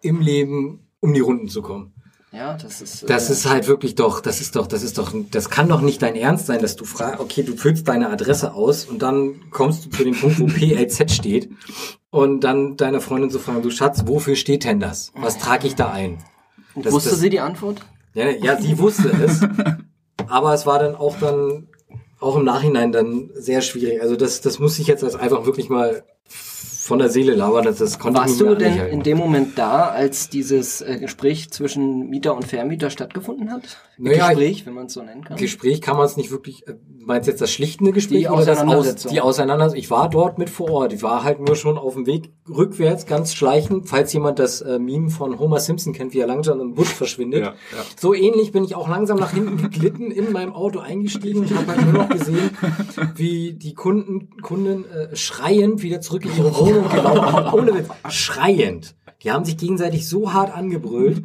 im 0.00 0.20
Leben, 0.20 0.88
um 1.00 1.12
die 1.12 1.20
Runden 1.20 1.48
zu 1.48 1.60
kommen? 1.60 1.92
Ja, 2.32 2.54
das 2.56 2.80
ist, 2.80 3.02
äh, 3.02 3.06
Das 3.06 3.28
ist 3.30 3.48
halt 3.48 3.66
wirklich 3.66 3.94
doch, 3.96 4.20
das 4.20 4.40
ist 4.40 4.56
doch, 4.56 4.66
das 4.66 4.82
ist 4.82 4.98
doch, 4.98 5.12
das 5.30 5.50
kann 5.50 5.68
doch 5.68 5.80
nicht 5.80 6.00
dein 6.02 6.14
Ernst 6.16 6.46
sein, 6.46 6.60
dass 6.60 6.76
du 6.76 6.84
fragst, 6.84 7.20
okay, 7.20 7.42
du 7.42 7.56
füllst 7.56 7.88
deine 7.88 8.10
Adresse 8.10 8.54
aus 8.54 8.84
und 8.84 9.00
dann 9.02 9.40
kommst 9.50 9.84
du 9.86 9.90
zu 9.90 10.04
dem 10.04 10.14
Punkt, 10.18 10.38
wo 10.40 10.46
PLZ 10.46 11.10
steht 11.10 11.50
und 12.10 12.40
dann 12.42 12.76
deine 12.76 13.00
Freundin 13.00 13.30
so 13.30 13.38
fragen, 13.38 13.62
du 13.62 13.70
Schatz, 13.70 14.02
wofür 14.06 14.36
steht 14.36 14.64
denn 14.64 14.80
das? 14.80 15.12
Was 15.14 15.38
trage 15.38 15.66
ich 15.66 15.74
da 15.74 15.90
ein? 15.90 16.18
Das- 16.76 16.92
Wusste 16.92 17.10
das- 17.10 17.18
sie 17.20 17.30
die 17.30 17.40
Antwort? 17.40 17.80
Ja, 18.14 18.28
ja, 18.30 18.60
sie 18.60 18.78
wusste 18.78 19.08
es, 19.10 19.40
aber 20.28 20.54
es 20.54 20.66
war 20.66 20.78
dann 20.78 20.94
auch 20.96 21.16
dann, 21.18 21.68
auch 22.20 22.36
im 22.36 22.44
Nachhinein 22.44 22.92
dann 22.92 23.30
sehr 23.34 23.60
schwierig. 23.62 24.02
Also 24.02 24.14
das, 24.16 24.40
das 24.40 24.58
muss 24.58 24.78
ich 24.78 24.86
jetzt 24.86 25.02
als 25.04 25.14
einfach 25.16 25.46
wirklich 25.46 25.68
mal 25.68 26.04
von 26.80 26.98
der 26.98 27.10
Seele 27.10 27.34
labern, 27.34 27.64
das, 27.64 27.76
das 27.76 27.98
konnte 27.98 28.20
Warst 28.20 28.40
du 28.40 28.54
denn 28.54 28.86
in 28.86 29.02
dem 29.02 29.18
Moment 29.18 29.58
da, 29.58 29.88
als 29.88 30.30
dieses 30.30 30.80
äh, 30.80 30.96
Gespräch 30.98 31.50
zwischen 31.50 32.08
Mieter 32.08 32.34
und 32.34 32.46
Vermieter 32.46 32.88
stattgefunden 32.88 33.52
hat? 33.52 33.76
Naja, 33.98 34.28
Gespräch, 34.28 34.64
wenn 34.64 34.72
man 34.72 34.86
es 34.86 34.94
so 34.94 35.02
nennen 35.02 35.22
kann. 35.22 35.36
Gespräch 35.36 35.82
kann 35.82 35.98
man 35.98 36.06
es 36.06 36.16
nicht 36.16 36.30
wirklich, 36.30 36.66
äh, 36.66 36.76
meinst 37.04 37.28
du 37.28 37.32
jetzt 37.32 37.42
das 37.42 37.52
schlichtende 37.52 37.92
Gespräch 37.92 38.20
Die 38.20 38.28
oder 38.28 38.46
das 38.46 38.60
Aus, 38.60 38.94
die 38.94 39.20
Auseinandersetzung? 39.20 39.78
Ich 39.78 39.90
war 39.90 40.08
dort 40.08 40.38
mit 40.38 40.48
vor 40.48 40.70
Ort. 40.70 40.94
Ich 40.94 41.02
war 41.02 41.22
halt 41.22 41.40
nur 41.40 41.54
schon 41.54 41.76
auf 41.76 41.92
dem 41.92 42.06
Weg 42.06 42.30
rückwärts, 42.48 43.04
ganz 43.04 43.34
schleichend, 43.34 43.86
falls 43.86 44.14
jemand 44.14 44.38
das 44.38 44.62
äh, 44.62 44.78
Meme 44.78 45.10
von 45.10 45.38
Homer 45.38 45.60
Simpson 45.60 45.92
kennt, 45.92 46.14
wie 46.14 46.20
er 46.20 46.26
langsam 46.26 46.60
im 46.60 46.72
Busch 46.72 46.88
verschwindet. 46.94 47.42
Ja, 47.42 47.48
ja. 47.48 47.84
So 48.00 48.14
ähnlich 48.14 48.52
bin 48.52 48.64
ich 48.64 48.74
auch 48.74 48.88
langsam 48.88 49.18
nach 49.18 49.34
hinten 49.34 49.58
geglitten, 49.58 50.10
in 50.10 50.32
meinem 50.32 50.54
Auto 50.54 50.78
eingestiegen 50.78 51.40
und 51.40 51.54
habe 51.54 51.66
halt 51.66 51.84
nur 51.84 52.04
noch 52.04 52.08
gesehen, 52.08 52.50
wie 53.16 53.52
die 53.52 53.74
Kunden, 53.74 54.30
Kunden 54.40 54.86
äh, 54.86 55.14
schreiend 55.14 55.82
wieder 55.82 56.00
zurück 56.00 56.24
in 56.24 56.34
ihre 56.38 56.56
Wohnung 56.56 56.69
gelaufen 56.74 57.22
haben. 57.32 57.58
Ohne 57.58 57.74
Witz, 57.74 57.88
schreiend. 58.08 58.94
Die 59.22 59.30
haben 59.30 59.44
sich 59.44 59.56
gegenseitig 59.56 60.08
so 60.08 60.32
hart 60.32 60.54
angebrüllt. 60.54 61.24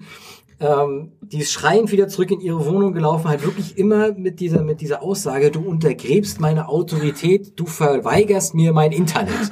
Ähm, 0.60 1.12
die 1.22 1.40
ist 1.40 1.52
schreiend 1.52 1.92
wieder 1.92 2.08
zurück 2.08 2.32
in 2.32 2.40
ihre 2.40 2.66
Wohnung 2.66 2.94
gelaufen, 2.94 3.28
halt 3.28 3.44
wirklich 3.44 3.78
immer 3.78 4.14
mit 4.14 4.40
dieser, 4.40 4.64
mit 4.64 4.80
dieser 4.80 5.04
Aussage, 5.04 5.52
du 5.52 5.60
untergräbst 5.60 6.40
meine 6.40 6.70
Autorität, 6.70 7.60
du 7.60 7.66
verweigerst 7.66 8.56
mir 8.56 8.74
mein 8.74 8.92
Internet. 8.92 9.34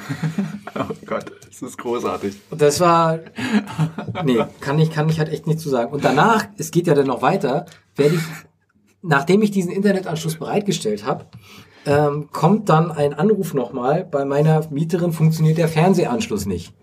Oh 0.75 0.91
Gott, 1.05 1.25
das 1.45 1.61
ist 1.61 1.77
großartig. 1.77 2.33
Und 2.49 2.59
das 2.59 2.79
war, 2.79 3.19
nee, 4.23 4.43
kann 4.59 4.79
ich, 4.79 4.89
kann 4.89 5.07
ich 5.07 5.19
halt 5.19 5.29
echt 5.29 5.45
nicht 5.45 5.59
zu 5.59 5.69
sagen. 5.69 5.93
Und 5.93 6.03
danach, 6.03 6.47
es 6.57 6.71
geht 6.71 6.87
ja 6.87 6.95
dann 6.95 7.05
noch 7.05 7.21
weiter, 7.21 7.67
werde 7.95 8.15
ich, 8.15 8.21
nachdem 9.03 9.43
ich 9.43 9.51
diesen 9.51 9.71
Internetanschluss 9.71 10.39
bereitgestellt 10.39 11.05
habe, 11.05 11.27
ähm, 11.85 12.29
kommt 12.31 12.69
dann 12.69 12.91
ein 12.91 13.13
Anruf 13.13 13.53
nochmal, 13.53 14.05
bei 14.05 14.25
meiner 14.25 14.67
Mieterin 14.69 15.11
funktioniert 15.11 15.57
der 15.57 15.67
Fernsehanschluss 15.67 16.45
nicht. 16.45 16.73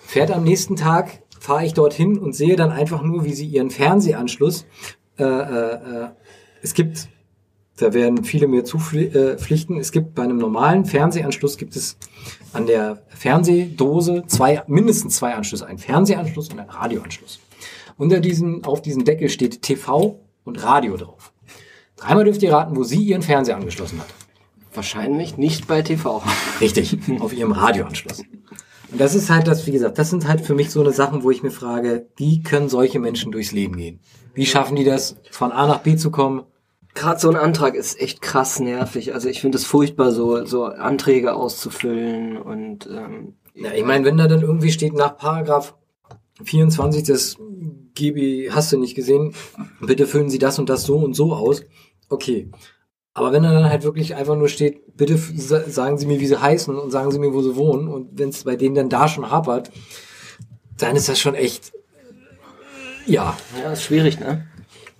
Fährt 0.00 0.30
am 0.30 0.44
nächsten 0.44 0.76
Tag, 0.76 1.22
fahre 1.38 1.64
ich 1.64 1.74
dorthin 1.74 2.18
und 2.18 2.34
sehe 2.34 2.56
dann 2.56 2.70
einfach 2.70 3.02
nur, 3.02 3.24
wie 3.24 3.32
sie 3.32 3.46
ihren 3.46 3.70
Fernsehanschluss, 3.70 4.66
äh, 5.18 5.24
äh, 5.24 5.74
äh, 5.74 6.08
es 6.62 6.74
gibt, 6.74 7.08
da 7.76 7.94
werden 7.94 8.24
viele 8.24 8.46
mir 8.46 8.64
zupflichten, 8.64 9.78
es 9.78 9.92
gibt 9.92 10.14
bei 10.14 10.22
einem 10.22 10.38
normalen 10.38 10.84
Fernsehanschluss 10.84 11.56
gibt 11.56 11.76
es 11.76 11.96
an 12.52 12.66
der 12.66 13.02
Fernsehdose 13.08 14.24
zwei, 14.26 14.62
mindestens 14.66 15.16
zwei 15.16 15.34
Anschlüsse, 15.34 15.66
einen 15.66 15.78
Fernsehanschluss 15.78 16.48
und 16.48 16.58
einen 16.58 16.70
Radioanschluss. 16.70 17.40
Unter 17.96 18.20
diesem, 18.20 18.64
auf 18.64 18.82
diesem 18.82 19.04
Deckel 19.04 19.28
steht 19.28 19.62
TV 19.62 20.20
und 20.44 20.62
Radio 20.62 20.96
drauf. 20.96 21.32
Dreimal 21.96 22.24
dürft 22.24 22.42
ihr 22.42 22.52
raten, 22.52 22.76
wo 22.76 22.82
sie 22.82 23.02
ihren 23.02 23.22
Fernseher 23.22 23.56
angeschlossen 23.56 24.00
hat. 24.00 24.08
Wahrscheinlich 24.74 25.36
nicht 25.36 25.66
bei 25.66 25.82
TV. 25.82 26.22
Richtig, 26.60 26.98
auf 27.20 27.32
ihrem 27.32 27.52
Radioanschluss. 27.52 28.22
Und 28.90 29.00
das 29.00 29.14
ist 29.14 29.30
halt 29.30 29.46
das, 29.46 29.66
wie 29.66 29.72
gesagt, 29.72 29.98
das 29.98 30.10
sind 30.10 30.26
halt 30.26 30.40
für 30.40 30.54
mich 30.54 30.70
so 30.70 30.80
eine 30.80 30.92
Sachen, 30.92 31.22
wo 31.22 31.30
ich 31.30 31.42
mir 31.42 31.50
frage, 31.50 32.08
wie 32.16 32.42
können 32.42 32.68
solche 32.68 32.98
Menschen 32.98 33.30
durchs 33.32 33.52
Leben 33.52 33.76
gehen? 33.76 34.00
Wie 34.34 34.46
schaffen 34.46 34.76
die 34.76 34.84
das, 34.84 35.16
von 35.30 35.52
A 35.52 35.66
nach 35.66 35.80
B 35.80 35.96
zu 35.96 36.10
kommen? 36.10 36.42
Gerade 36.94 37.20
so 37.20 37.28
ein 37.30 37.36
Antrag 37.36 37.74
ist 37.74 38.00
echt 38.00 38.20
krass 38.20 38.58
nervig. 38.58 39.14
Also 39.14 39.28
ich 39.28 39.40
finde 39.40 39.58
es 39.58 39.64
furchtbar, 39.64 40.10
so, 40.10 40.44
so 40.44 40.64
Anträge 40.64 41.34
auszufüllen 41.34 42.36
und 42.36 42.88
ähm, 42.88 43.34
Ja, 43.54 43.72
ich 43.72 43.84
meine, 43.84 44.04
wenn 44.04 44.16
da 44.16 44.26
dann 44.26 44.42
irgendwie 44.42 44.72
steht 44.72 44.94
nach 44.94 45.16
Paragraph 45.16 45.76
24 46.42 47.04
des 47.04 47.36
GB, 47.94 48.50
hast 48.50 48.72
du 48.72 48.78
nicht 48.78 48.96
gesehen, 48.96 49.34
bitte 49.80 50.06
füllen 50.06 50.30
Sie 50.30 50.38
das 50.38 50.58
und 50.58 50.68
das 50.68 50.82
so 50.82 50.96
und 50.98 51.14
so 51.14 51.32
aus. 51.32 51.62
Okay. 52.08 52.50
Aber 53.12 53.32
wenn 53.32 53.42
da 53.42 53.52
dann 53.52 53.68
halt 53.68 53.82
wirklich 53.82 54.14
einfach 54.14 54.36
nur 54.36 54.48
steht, 54.48 54.96
bitte 54.96 55.16
sagen 55.16 55.98
Sie 55.98 56.06
mir, 56.06 56.20
wie 56.20 56.26
Sie 56.26 56.40
heißen 56.40 56.76
und 56.78 56.90
sagen 56.90 57.10
Sie 57.10 57.18
mir, 57.18 57.32
wo 57.34 57.42
Sie 57.42 57.56
wohnen 57.56 57.88
und 57.88 58.18
wenn 58.18 58.28
es 58.28 58.44
bei 58.44 58.56
denen 58.56 58.74
dann 58.74 58.88
da 58.88 59.08
schon 59.08 59.30
hapert, 59.30 59.70
dann 60.78 60.94
ist 60.96 61.08
das 61.08 61.18
schon 61.18 61.34
echt, 61.34 61.72
ja, 63.06 63.36
ja, 63.62 63.72
ist 63.72 63.82
schwierig, 63.82 64.20
ne? 64.20 64.46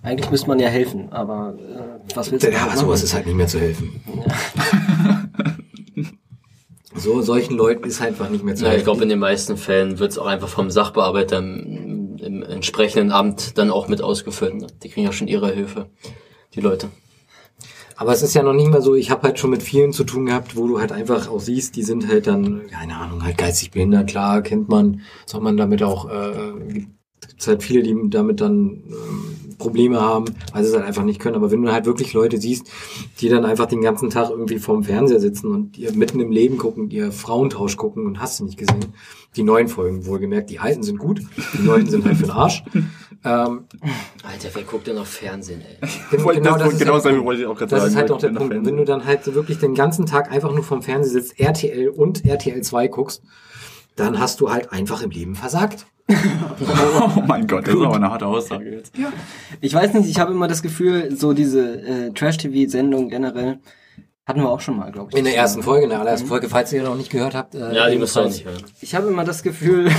Eigentlich 0.03 0.29
müsste 0.31 0.47
man 0.47 0.59
ja 0.59 0.67
helfen, 0.67 1.11
aber 1.11 1.55
äh, 1.59 2.15
was 2.15 2.31
willst 2.31 2.45
du 2.45 2.51
ja, 2.51 2.63
aber 2.63 2.75
sowas 2.75 3.03
ist 3.03 3.13
halt 3.13 3.27
nicht 3.27 3.35
mehr 3.35 3.47
zu 3.47 3.59
helfen. 3.59 4.01
So, 6.93 7.21
solchen 7.21 7.55
Leuten 7.55 7.85
ist 7.85 8.01
einfach 8.01 8.29
nicht 8.29 8.43
mehr 8.43 8.55
zu 8.55 8.63
Ja, 8.63 8.69
ich 8.69 8.73
helfen. 8.73 8.85
glaube, 8.85 9.03
in 9.03 9.09
den 9.09 9.19
meisten 9.19 9.55
Fällen 9.57 9.99
wird 9.99 10.11
es 10.11 10.17
auch 10.17 10.25
einfach 10.25 10.49
vom 10.49 10.69
Sachbearbeiter 10.69 11.37
im, 11.37 12.17
im 12.17 12.43
entsprechenden 12.43 13.11
Amt 13.11 13.57
dann 13.57 13.71
auch 13.71 13.87
mit 13.87 14.01
ausgefüllt. 14.01 14.55
Ne? 14.55 14.67
Die 14.83 14.89
kriegen 14.89 15.05
ja 15.05 15.13
schon 15.13 15.27
ihre 15.27 15.51
Hilfe, 15.53 15.89
die 16.53 16.59
Leute. 16.61 16.89
Aber 18.01 18.13
es 18.13 18.23
ist 18.23 18.33
ja 18.33 18.41
noch 18.41 18.53
nicht 18.53 18.71
mal 18.71 18.81
so, 18.81 18.95
ich 18.95 19.11
habe 19.11 19.21
halt 19.27 19.37
schon 19.37 19.51
mit 19.51 19.61
vielen 19.61 19.93
zu 19.93 20.03
tun 20.03 20.25
gehabt, 20.25 20.55
wo 20.55 20.65
du 20.65 20.79
halt 20.79 20.91
einfach 20.91 21.29
auch 21.29 21.39
siehst, 21.39 21.75
die 21.75 21.83
sind 21.83 22.07
halt 22.07 22.25
dann, 22.25 22.65
keine 22.65 22.95
Ahnung, 22.95 23.23
halt 23.23 23.37
geistig 23.37 23.69
behindert, 23.69 24.09
klar, 24.09 24.41
kennt 24.41 24.69
man, 24.69 25.01
soll 25.27 25.39
man 25.41 25.55
damit 25.55 25.83
auch, 25.83 26.09
äh, 26.09 26.63
gibt 26.71 27.45
halt 27.45 27.61
viele, 27.61 27.83
die 27.83 27.95
damit 28.09 28.41
dann 28.41 28.85
ähm, 28.87 29.55
Probleme 29.59 30.01
haben, 30.01 30.25
weil 30.51 30.63
sie 30.63 30.71
es 30.71 30.75
halt 30.75 30.87
einfach 30.87 31.03
nicht 31.03 31.19
können. 31.19 31.35
Aber 31.35 31.51
wenn 31.51 31.61
du 31.61 31.71
halt 31.71 31.85
wirklich 31.85 32.13
Leute 32.13 32.39
siehst, 32.39 32.71
die 33.19 33.29
dann 33.29 33.45
einfach 33.45 33.67
den 33.67 33.81
ganzen 33.81 34.09
Tag 34.09 34.31
irgendwie 34.31 34.57
vorm 34.57 34.83
Fernseher 34.83 35.19
sitzen 35.19 35.51
und 35.51 35.77
ihr 35.77 35.93
mitten 35.93 36.19
im 36.19 36.31
Leben 36.31 36.57
gucken, 36.57 36.89
ihr 36.89 37.11
Frauentausch 37.11 37.77
gucken 37.77 38.07
und 38.07 38.19
hast 38.19 38.39
du 38.39 38.45
nicht 38.45 38.57
gesehen, 38.57 38.93
die 39.35 39.43
neuen 39.43 39.67
Folgen 39.67 40.07
wohlgemerkt, 40.07 40.49
die 40.49 40.57
alten 40.57 40.81
sind 40.81 40.97
gut, 40.97 41.21
die 41.53 41.61
neuen 41.61 41.87
sind 41.87 42.03
halt 42.03 42.17
für 42.17 42.23
den 42.23 42.31
Arsch. 42.31 42.63
Ähm, 43.23 43.65
Alter, 44.23 44.49
wer 44.53 44.63
guckt 44.63 44.87
denn 44.87 44.95
noch 44.95 45.05
Fernsehen, 45.05 45.61
ey? 45.61 45.87
genau 46.17 46.57
das 46.57 46.73
ist 46.73 46.79
genau 46.79 46.93
halt- 46.93 47.03
sagen 47.03 47.23
wollte 47.23 47.41
ich 47.41 47.47
auch 47.47 47.55
gerade 47.57 47.69
das 47.69 47.79
sagen. 47.81 47.91
ist 47.91 47.97
halt 47.97 48.11
auch 48.11 48.17
der 48.17 48.29
Punkt. 48.29 48.65
Wenn 48.65 48.77
du 48.77 48.83
dann 48.85 49.05
halt 49.05 49.23
so 49.23 49.35
wirklich 49.35 49.59
den 49.59 49.75
ganzen 49.75 50.05
Tag 50.05 50.31
einfach 50.31 50.51
nur 50.51 50.63
vom 50.63 50.81
Fernseher 50.81 51.11
sitzt, 51.21 51.39
RTL 51.39 51.89
und 51.89 52.25
RTL 52.25 52.61
2 52.61 52.87
guckst, 52.87 53.21
dann 53.95 54.19
hast 54.19 54.39
du 54.41 54.51
halt 54.51 54.71
einfach 54.71 55.01
im 55.03 55.11
Leben 55.11 55.35
versagt. 55.35 55.85
Oh 57.15 57.23
mein 57.27 57.45
Gott, 57.47 57.67
das 57.67 57.75
ist 57.75 57.81
aber 57.81 57.95
eine 57.95 58.09
harte 58.09 58.25
Aussage 58.25 58.69
jetzt. 58.71 58.93
Ich 59.59 59.73
weiß 59.73 59.93
nicht, 59.93 60.09
ich 60.09 60.19
habe 60.19 60.31
immer 60.31 60.47
das 60.47 60.61
Gefühl, 60.61 61.15
so 61.15 61.33
diese 61.33 61.81
äh, 61.81 62.11
Trash-TV-Sendung 62.11 63.09
generell 63.09 63.59
hatten 64.27 64.41
wir 64.41 64.49
auch 64.49 64.59
schon 64.59 64.77
mal, 64.77 64.91
glaube 64.91 65.09
ich. 65.11 65.17
In 65.17 65.25
der 65.25 65.35
ersten 65.35 65.63
Folge, 65.63 65.83
in 65.85 65.89
der 65.89 65.99
allerersten 65.99 66.27
Folge, 66.27 66.47
falls 66.47 66.71
ihr 66.71 66.83
noch 66.83 66.95
nicht 66.95 67.09
gehört 67.09 67.33
habt. 67.33 67.55
Äh, 67.55 67.73
Ja, 67.73 67.89
die 67.89 67.97
müsst 67.97 68.15
ihr 68.15 68.25
nicht 68.25 68.45
hören. 68.45 68.63
Ich 68.81 68.93
habe 68.93 69.07
immer 69.07 69.23
das 69.23 69.41
Gefühl, 69.41 69.89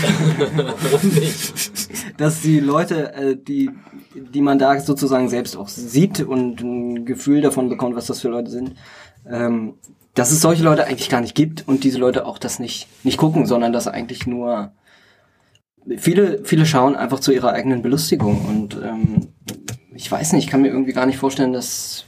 dass 2.16 2.40
die 2.40 2.60
Leute, 2.60 3.14
äh, 3.14 3.36
die, 3.36 3.70
die 4.14 4.40
man 4.40 4.58
da 4.58 4.78
sozusagen 4.78 5.28
selbst 5.28 5.56
auch 5.56 5.68
sieht 5.68 6.20
und 6.20 6.60
ein 6.60 7.04
Gefühl 7.04 7.40
davon 7.40 7.68
bekommt, 7.68 7.96
was 7.96 8.06
das 8.06 8.20
für 8.20 8.28
Leute 8.28 8.50
sind, 8.50 8.74
ähm, 9.28 9.74
dass 10.14 10.30
es 10.30 10.40
solche 10.40 10.62
Leute 10.62 10.84
eigentlich 10.84 11.08
gar 11.08 11.20
nicht 11.20 11.34
gibt 11.34 11.66
und 11.66 11.84
diese 11.84 11.98
Leute 11.98 12.26
auch 12.26 12.38
das 12.38 12.58
nicht, 12.58 12.86
nicht 13.02 13.18
gucken, 13.18 13.46
sondern 13.46 13.72
dass 13.72 13.88
eigentlich 13.88 14.26
nur 14.26 14.72
viele, 15.96 16.44
viele 16.44 16.66
schauen 16.66 16.96
einfach 16.96 17.20
zu 17.20 17.32
ihrer 17.32 17.52
eigenen 17.52 17.82
Belustigung 17.82 18.46
und 18.46 18.80
ähm, 18.82 19.28
ich 20.02 20.10
weiß 20.10 20.32
nicht, 20.32 20.44
ich 20.44 20.50
kann 20.50 20.62
mir 20.62 20.68
irgendwie 20.68 20.92
gar 20.92 21.06
nicht 21.06 21.18
vorstellen, 21.18 21.52
dass, 21.52 22.04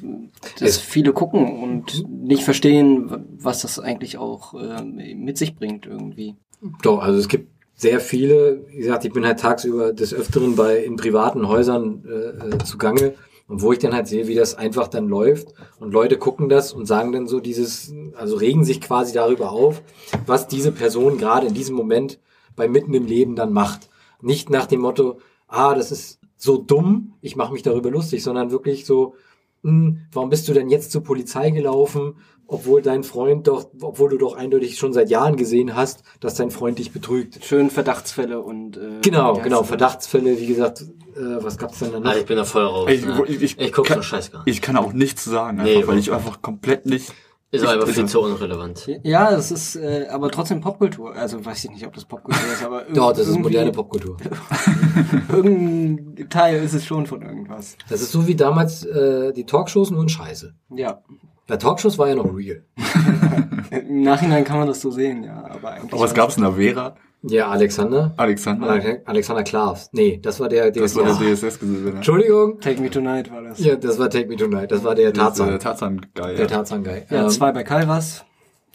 dass 0.58 0.68
Es- 0.70 0.78
viele 0.78 1.12
gucken 1.12 1.62
und 1.62 2.04
nicht 2.10 2.42
verstehen, 2.44 3.24
was 3.38 3.62
das 3.62 3.78
eigentlich 3.78 4.18
auch 4.18 4.54
ähm, 4.54 4.96
mit 5.24 5.38
sich 5.38 5.54
bringt 5.54 5.86
irgendwie. 5.86 6.34
Doch, 6.82 7.00
also 7.00 7.18
es 7.18 7.28
gibt 7.28 7.50
sehr 7.76 8.00
viele, 8.00 8.64
wie 8.68 8.78
gesagt, 8.78 9.04
ich 9.04 9.12
bin 9.12 9.24
halt 9.24 9.38
tagsüber 9.40 9.92
des 9.92 10.12
Öfteren 10.12 10.56
bei 10.56 10.78
in 10.84 10.96
privaten 10.96 11.46
Häusern 11.48 12.04
äh, 12.06 12.54
äh, 12.54 12.58
zugange 12.64 13.14
und 13.46 13.62
wo 13.62 13.72
ich 13.72 13.78
dann 13.78 13.92
halt 13.94 14.08
sehe, 14.08 14.26
wie 14.26 14.34
das 14.34 14.54
einfach 14.56 14.88
dann 14.88 15.06
läuft 15.08 15.54
und 15.78 15.92
Leute 15.92 16.16
gucken 16.18 16.48
das 16.48 16.72
und 16.72 16.86
sagen 16.86 17.12
dann 17.12 17.26
so 17.28 17.38
dieses, 17.40 17.92
also 18.16 18.36
regen 18.36 18.64
sich 18.64 18.80
quasi 18.80 19.12
darüber 19.12 19.52
auf, 19.52 19.82
was 20.26 20.48
diese 20.48 20.72
Person 20.72 21.18
gerade 21.18 21.46
in 21.46 21.54
diesem 21.54 21.76
Moment 21.76 22.18
bei 22.56 22.66
mitten 22.68 22.92
im 22.94 23.06
Leben 23.06 23.36
dann 23.36 23.52
macht. 23.52 23.88
Nicht 24.20 24.50
nach 24.50 24.66
dem 24.66 24.80
Motto, 24.80 25.18
ah, 25.48 25.74
das 25.74 25.92
ist 25.92 26.18
so 26.36 26.56
dumm, 26.58 27.14
ich 27.20 27.36
mache 27.36 27.52
mich 27.52 27.62
darüber 27.62 27.90
lustig, 27.90 28.22
sondern 28.22 28.50
wirklich 28.50 28.86
so, 28.86 29.14
hm, 29.62 30.00
warum 30.12 30.30
bist 30.30 30.46
du 30.48 30.52
denn 30.52 30.68
jetzt 30.68 30.92
zur 30.92 31.02
Polizei 31.02 31.50
gelaufen, 31.50 32.16
obwohl 32.46 32.82
dein 32.82 33.04
Freund 33.04 33.46
doch, 33.48 33.70
obwohl 33.80 34.10
du 34.10 34.18
doch 34.18 34.36
eindeutig 34.36 34.76
schon 34.76 34.92
seit 34.92 35.08
Jahren 35.08 35.36
gesehen 35.36 35.74
hast, 35.74 36.02
dass 36.20 36.34
dein 36.34 36.50
Freund 36.50 36.78
dich 36.78 36.92
betrügt. 36.92 37.42
Schön 37.42 37.70
Verdachtsfälle 37.70 38.40
und 38.42 38.76
äh, 38.76 39.00
Genau, 39.00 39.34
genau? 39.40 39.62
Verdachtsfälle, 39.62 40.38
wie 40.38 40.46
gesagt, 40.46 40.82
äh, 40.82 41.42
was 41.42 41.56
gab's 41.56 41.78
denn 41.78 41.92
da 41.92 42.00
noch? 42.00 42.10
Ah, 42.10 42.16
ich 42.16 42.26
bin 42.26 42.36
da 42.36 42.44
voll 42.44 42.64
raus. 42.66 42.90
Ich, 42.90 43.06
ne? 43.06 43.22
ich, 43.28 43.42
ich, 43.42 43.58
ich 43.58 43.72
guck 43.72 43.86
kann, 43.86 43.96
so 43.98 44.02
Scheiß 44.02 44.30
gar 44.30 44.44
nicht. 44.44 44.54
ich 44.54 44.60
kann 44.60 44.76
auch 44.76 44.92
nichts 44.92 45.24
sagen, 45.24 45.62
Nee, 45.62 45.76
einfach, 45.76 45.88
weil 45.88 45.98
ich 45.98 46.12
einfach 46.12 46.42
komplett 46.42 46.84
nicht. 46.84 47.14
Ist 47.50 47.62
ich- 47.62 47.68
einfach 47.68 47.88
viel 47.88 48.06
zu 48.06 48.20
unrelevant. 48.20 48.90
Ja, 49.04 49.30
das 49.30 49.50
ist 49.50 49.76
äh, 49.76 50.08
aber 50.10 50.30
trotzdem 50.30 50.60
Popkultur. 50.60 51.14
Also 51.14 51.42
weiß 51.42 51.64
ich 51.64 51.70
nicht, 51.70 51.86
ob 51.86 51.94
das 51.94 52.04
Popkultur 52.04 52.42
ist, 52.52 52.62
aber 52.62 52.82
Doch, 52.92 53.12
das 53.14 53.26
ist 53.28 53.38
moderne 53.38 53.72
Popkultur. 53.72 54.18
Irgendein 55.32 56.28
Teil 56.28 56.62
ist 56.62 56.74
es 56.74 56.84
schon 56.84 57.06
von 57.06 57.22
irgendwas. 57.22 57.76
Das 57.88 58.00
ist 58.02 58.12
so 58.12 58.26
wie 58.26 58.34
damals 58.34 58.84
äh, 58.84 59.32
die 59.32 59.44
Talkshows, 59.44 59.90
nur 59.90 60.02
in 60.02 60.08
Scheiße. 60.08 60.54
Ja. 60.70 61.00
Bei 61.46 61.56
Talkshows 61.56 61.98
war 61.98 62.08
ja 62.08 62.14
noch 62.14 62.34
real. 62.34 62.62
Im 63.70 64.02
Nachhinein 64.02 64.44
kann 64.44 64.58
man 64.58 64.66
das 64.68 64.80
so 64.80 64.90
sehen, 64.90 65.24
ja. 65.24 65.44
Aber 65.50 65.70
eigentlich. 65.72 65.92
Aber 65.92 66.02
was 66.02 66.14
gab's 66.14 66.36
denn 66.36 66.44
da? 66.44 66.52
Vera? 66.52 66.96
Ja, 67.26 67.48
Alexander. 67.48 68.12
Alexander? 68.18 68.68
Ale- 68.68 69.02
Alexander 69.06 69.42
Klavs. 69.44 69.88
Nee, 69.92 70.18
das 70.22 70.40
war 70.40 70.48
der 70.48 70.70
Das 70.70 70.94
war 70.94 71.04
der 71.04 71.14
DSDS. 71.14 71.40
DSS-Gewinner. 71.58 71.96
Entschuldigung. 71.96 72.60
Take 72.60 72.80
Me 72.82 72.90
Tonight 72.90 73.30
war 73.32 73.42
das. 73.42 73.58
Ja, 73.60 73.76
das 73.76 73.98
war 73.98 74.10
Take 74.10 74.28
Me 74.28 74.36
Tonight. 74.36 74.70
Das 74.70 74.84
war 74.84 74.94
der 74.94 75.12
Tarzan. 75.12 75.58
Tarzan. 75.58 75.58
Der 75.58 75.58
Tarzan, 75.58 76.08
geil. 76.14 76.36
Der 76.36 76.48
Tarzan-Guy. 76.48 77.02
Ja, 77.10 77.22
Ähm, 77.22 77.28
zwei 77.30 77.52
bei 77.52 77.62
Calvas. 77.64 78.24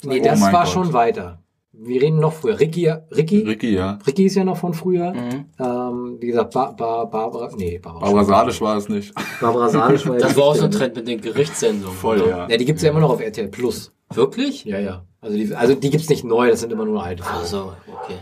Nee, 0.04 0.20
Oh 0.22 0.24
das 0.24 0.40
mein 0.40 0.54
war 0.54 0.64
Gott. 0.64 0.74
schon 0.74 0.94
weiter. 0.94 1.40
Wir 1.82 2.02
reden 2.02 2.20
noch 2.20 2.34
früher. 2.34 2.60
Ricky, 2.60 2.90
Ricky, 3.16 3.40
Ricky, 3.44 3.74
ja. 3.76 4.00
Ricky 4.06 4.26
ist 4.26 4.36
ja 4.36 4.44
noch 4.44 4.58
von 4.58 4.74
früher. 4.74 5.14
Mhm. 5.14 5.46
Ähm, 5.60 6.18
wie 6.20 6.28
gesagt, 6.28 6.54
ba, 6.54 6.72
ba, 6.72 7.06
Barbara, 7.06 7.50
nee, 7.56 7.80
Barbara. 7.80 8.06
Aber 8.06 8.26
Salisch 8.26 8.60
war 8.62 8.78
es 8.78 8.90
nicht. 8.90 9.14
Barbara 9.40 9.70
Salisch 9.70 10.06
war 10.06 10.14
ja 10.20 10.22
Das 10.28 10.36
war 10.36 10.44
auch 10.44 10.56
so 10.56 10.66
ein 10.66 10.72
Trend 10.72 10.96
mit 10.96 11.08
den 11.08 11.22
Gerichtssendungen. 11.22 11.96
Voll, 11.96 12.22
oder? 12.22 12.30
ja. 12.30 12.48
Ja, 12.50 12.58
die 12.58 12.66
gibt's 12.66 12.82
ja 12.84 12.90
immer 12.90 13.00
noch 13.00 13.12
auf 13.12 13.22
RTL 13.22 13.48
Plus. 13.48 13.94
Wirklich? 14.14 14.66
Ja, 14.66 14.80
ja. 14.80 15.06
Also 15.22 15.38
die, 15.38 15.54
also 15.56 15.76
die 15.76 15.90
gibt's 15.90 16.10
nicht 16.10 16.24
neu, 16.24 16.50
das 16.50 16.62
sind 16.62 16.72
immer 16.72 16.86
nur 16.86 17.04
alte 17.04 17.24
Ach 17.26 17.44
so, 17.44 17.74
okay. 17.88 18.16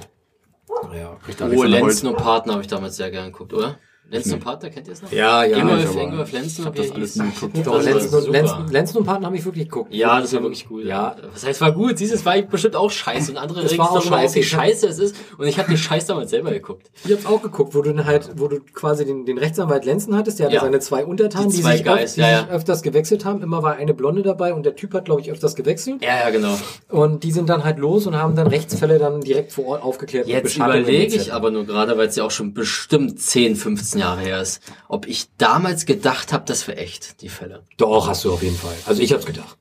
Ja, 0.95 1.17
Oh, 1.19 1.43
Alexander 1.43 1.67
Lenzen 1.67 2.07
und 2.07 2.17
Partner 2.17 2.53
habe 2.53 2.61
ich 2.61 2.67
damals 2.67 2.97
sehr 2.97 3.09
gern 3.09 3.31
geguckt, 3.31 3.53
oder? 3.53 3.79
Lenzen 4.09 4.33
und 4.35 4.39
Partner, 4.43 4.69
kennt 4.69 4.87
ihr 4.87 4.93
es 4.93 5.01
noch? 5.01 5.11
ja, 5.11 5.43
ja. 5.43 5.57
Ingolf, 5.57 5.95
Ingolf 5.95 6.31
Lenzen, 6.31 6.61
ich 6.61 6.65
hab 6.65 6.75
das 6.75 6.91
alles 6.91 7.15
nie 7.17 7.29
geguckt. 7.29 7.57
Doch, 7.67 7.83
Lenzen. 7.83 8.31
Lenzen, 8.31 8.67
Lenzen 8.69 8.97
und 8.99 9.05
Partner 9.05 9.27
habe 9.27 9.35
ich 9.37 9.43
wirklich 9.45 9.65
geguckt. 9.69 9.93
Ja, 9.93 10.21
das 10.21 10.33
war 10.33 10.41
wirklich 10.43 10.65
cool. 10.69 10.85
Ja, 10.87 11.15
Was 11.33 11.45
heißt, 11.45 11.59
war 11.61 11.71
gut? 11.73 11.99
Dieses 11.99 12.25
war 12.25 12.41
bestimmt 12.41 12.75
auch 12.75 12.89
scheiße. 12.89 13.31
Und 13.31 13.37
andere 13.37 13.59
regen 13.63 13.77
war 13.77 13.87
sich 13.87 13.97
auch 13.97 13.99
darüber 14.03 14.25
auf, 14.25 14.35
wie 14.35 14.43
scheiße. 14.43 14.87
es 14.87 14.99
ist. 14.99 15.15
Und 15.37 15.47
ich 15.47 15.57
habe 15.59 15.67
den 15.69 15.77
Scheiß 15.77 16.05
damals 16.05 16.29
selber 16.29 16.51
geguckt. 16.51 16.89
Ich 17.05 17.11
hab's 17.11 17.25
auch 17.25 17.41
geguckt, 17.41 17.75
wo 17.75 17.81
du 17.81 17.93
dann 17.93 18.05
halt, 18.05 18.31
wo 18.37 18.47
du 18.47 18.59
quasi 18.73 19.05
den, 19.05 19.25
den 19.25 19.37
Rechtsanwalt 19.37 19.83
Lenzen 19.85 20.15
hattest, 20.15 20.39
der 20.39 20.45
hatte 20.47 20.55
Ja. 20.55 20.61
seine 20.61 20.79
zwei 20.79 21.05
Untertanen, 21.05 21.49
Die 21.49 21.57
die, 21.57 21.63
sich, 21.63 21.83
Guys, 21.83 22.13
öf 22.13 22.17
ja, 22.17 22.29
ja. 22.31 22.47
öfters 22.49 22.81
gewechselt 22.83 23.25
haben. 23.25 23.41
Immer 23.43 23.61
war 23.63 23.75
eine 23.75 23.93
Blonde 23.93 24.21
dabei 24.21 24.53
und 24.53 24.65
der 24.65 24.75
Typ 24.75 24.93
hat, 24.93 25.05
glaube 25.05 25.21
ich, 25.21 25.31
öfters 25.31 25.55
gewechselt. 25.55 26.01
Ja, 26.01 26.17
ja, 26.23 26.29
genau. 26.29 26.57
Und 26.89 27.23
die 27.23 27.31
sind 27.31 27.49
dann 27.49 27.63
halt 27.63 27.77
los 27.77 28.07
und 28.07 28.15
haben 28.15 28.35
dann 28.35 28.47
Rechtsfälle 28.47 28.99
dann 28.99 29.21
direkt 29.21 29.51
vor 29.51 29.65
Ort 29.65 29.83
aufgeklärt. 29.83 30.27
Jetzt 30.27 30.55
überlege 30.55 31.15
ich 31.15 31.33
aber 31.33 31.51
nur 31.51 31.65
gerade, 31.65 31.97
weil 31.97 32.07
es 32.07 32.15
ja 32.15 32.23
auch 32.23 32.31
schon 32.31 32.53
bestimmt 32.53 33.19
10, 33.19 33.55
15 33.55 33.96
Jahre 33.97 34.21
her 34.21 34.41
ist, 34.41 34.61
ob 34.87 35.07
ich 35.07 35.27
damals 35.37 35.85
gedacht 35.85 36.33
habe, 36.33 36.45
das 36.45 36.67
wäre 36.67 36.77
echt, 36.77 37.21
die 37.21 37.29
Fälle. 37.29 37.63
Doch, 37.77 38.07
hast 38.07 38.25
du 38.25 38.33
auf 38.33 38.43
jeden 38.43 38.57
Fall. 38.57 38.75
Also 38.85 39.01
ich 39.01 39.13
hab's 39.13 39.25
gedacht. 39.25 39.57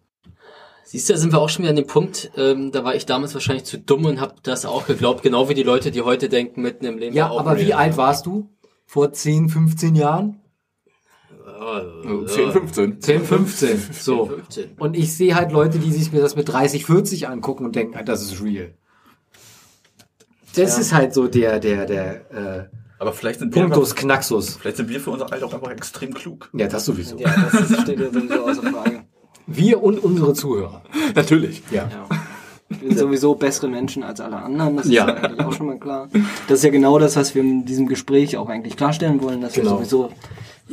Siehst 0.84 1.08
du, 1.08 1.14
da 1.14 1.18
sind 1.18 1.32
wir 1.32 1.40
auch 1.40 1.48
schon 1.48 1.64
wieder 1.64 1.70
an 1.70 1.76
dem 1.76 1.88
Punkt, 1.88 2.30
ähm, 2.36 2.70
da 2.70 2.84
war 2.84 2.94
ich 2.94 3.06
damals 3.06 3.34
wahrscheinlich 3.34 3.64
zu 3.64 3.78
dumm 3.78 4.04
und 4.04 4.20
habe 4.20 4.36
das 4.44 4.64
auch 4.64 4.86
geglaubt, 4.86 5.22
genau 5.22 5.48
wie 5.48 5.54
die 5.54 5.64
Leute, 5.64 5.90
die 5.90 6.02
heute 6.02 6.28
denken, 6.28 6.62
mitten 6.62 6.84
im 6.84 6.96
Leben. 6.98 7.14
Ja, 7.14 7.30
aber 7.30 7.58
wie 7.58 7.74
alt 7.74 7.96
warst 7.96 8.26
du? 8.26 8.48
Vor 8.86 9.12
10, 9.12 9.48
15 9.48 9.96
Jahren? 9.96 10.40
Oh, 11.58 12.24
10, 12.24 12.52
15. 12.52 13.00
10, 13.00 13.24
15. 13.24 13.82
So. 13.92 14.26
15. 14.26 14.76
Und 14.78 14.96
ich 14.96 15.12
sehe 15.12 15.34
halt 15.34 15.50
Leute, 15.50 15.80
die 15.80 15.90
sich 15.90 16.12
mir 16.12 16.20
das 16.20 16.36
mit 16.36 16.48
30, 16.48 16.86
40 16.86 17.28
angucken 17.28 17.64
und 17.64 17.74
denken, 17.74 17.96
ah, 17.96 18.02
das 18.02 18.22
ist 18.22 18.40
real. 18.42 18.74
Das 20.54 20.78
ist 20.78 20.92
halt 20.94 21.12
so 21.12 21.26
der, 21.26 21.58
der, 21.58 21.86
der 21.86 22.30
äh, 22.30 22.64
Aber 22.98 23.12
vielleicht 23.12 23.40
sind, 23.40 23.54
wir 23.54 23.62
Punktus 23.62 23.90
einfach, 23.92 24.02
Knaxus. 24.02 24.56
vielleicht 24.56 24.76
sind 24.78 24.88
wir 24.88 25.00
für 25.00 25.10
unser 25.10 25.32
Alter 25.32 25.46
auch 25.46 25.54
einfach 25.54 25.70
extrem 25.70 26.14
klug. 26.14 26.48
Ja, 26.54 26.66
das 26.66 26.84
sowieso. 26.86 27.16
Ja, 27.18 27.34
das 27.52 27.70
ist, 27.70 27.80
steht 27.82 28.00
ja 28.00 28.10
sowieso 28.10 28.34
außer 28.46 28.62
Frage. 28.62 29.04
Wir 29.46 29.82
und 29.82 29.98
unsere 30.02 30.32
Zuhörer. 30.34 30.82
Natürlich. 31.14 31.62
Ja. 31.70 31.88
Wir 32.68 32.88
sind 32.88 32.98
sowieso 32.98 33.34
bessere 33.36 33.68
Menschen 33.68 34.02
als 34.02 34.20
alle 34.20 34.36
anderen, 34.38 34.76
das 34.76 34.86
ist 34.86 34.92
Ja. 34.92 35.06
ja 35.08 35.14
eigentlich 35.14 35.40
auch 35.46 35.52
schon 35.52 35.66
mal 35.66 35.78
klar. 35.78 36.08
Das 36.48 36.58
ist 36.58 36.64
ja 36.64 36.70
genau 36.70 36.98
das, 36.98 37.14
was 37.16 37.34
wir 37.34 37.42
in 37.42 37.64
diesem 37.64 37.86
Gespräch 37.86 38.36
auch 38.36 38.48
eigentlich 38.48 38.76
klarstellen 38.76 39.22
wollen, 39.22 39.40
dass 39.40 39.52
Genau. 39.52 39.78
wir 39.78 39.84
sowieso 39.86 40.10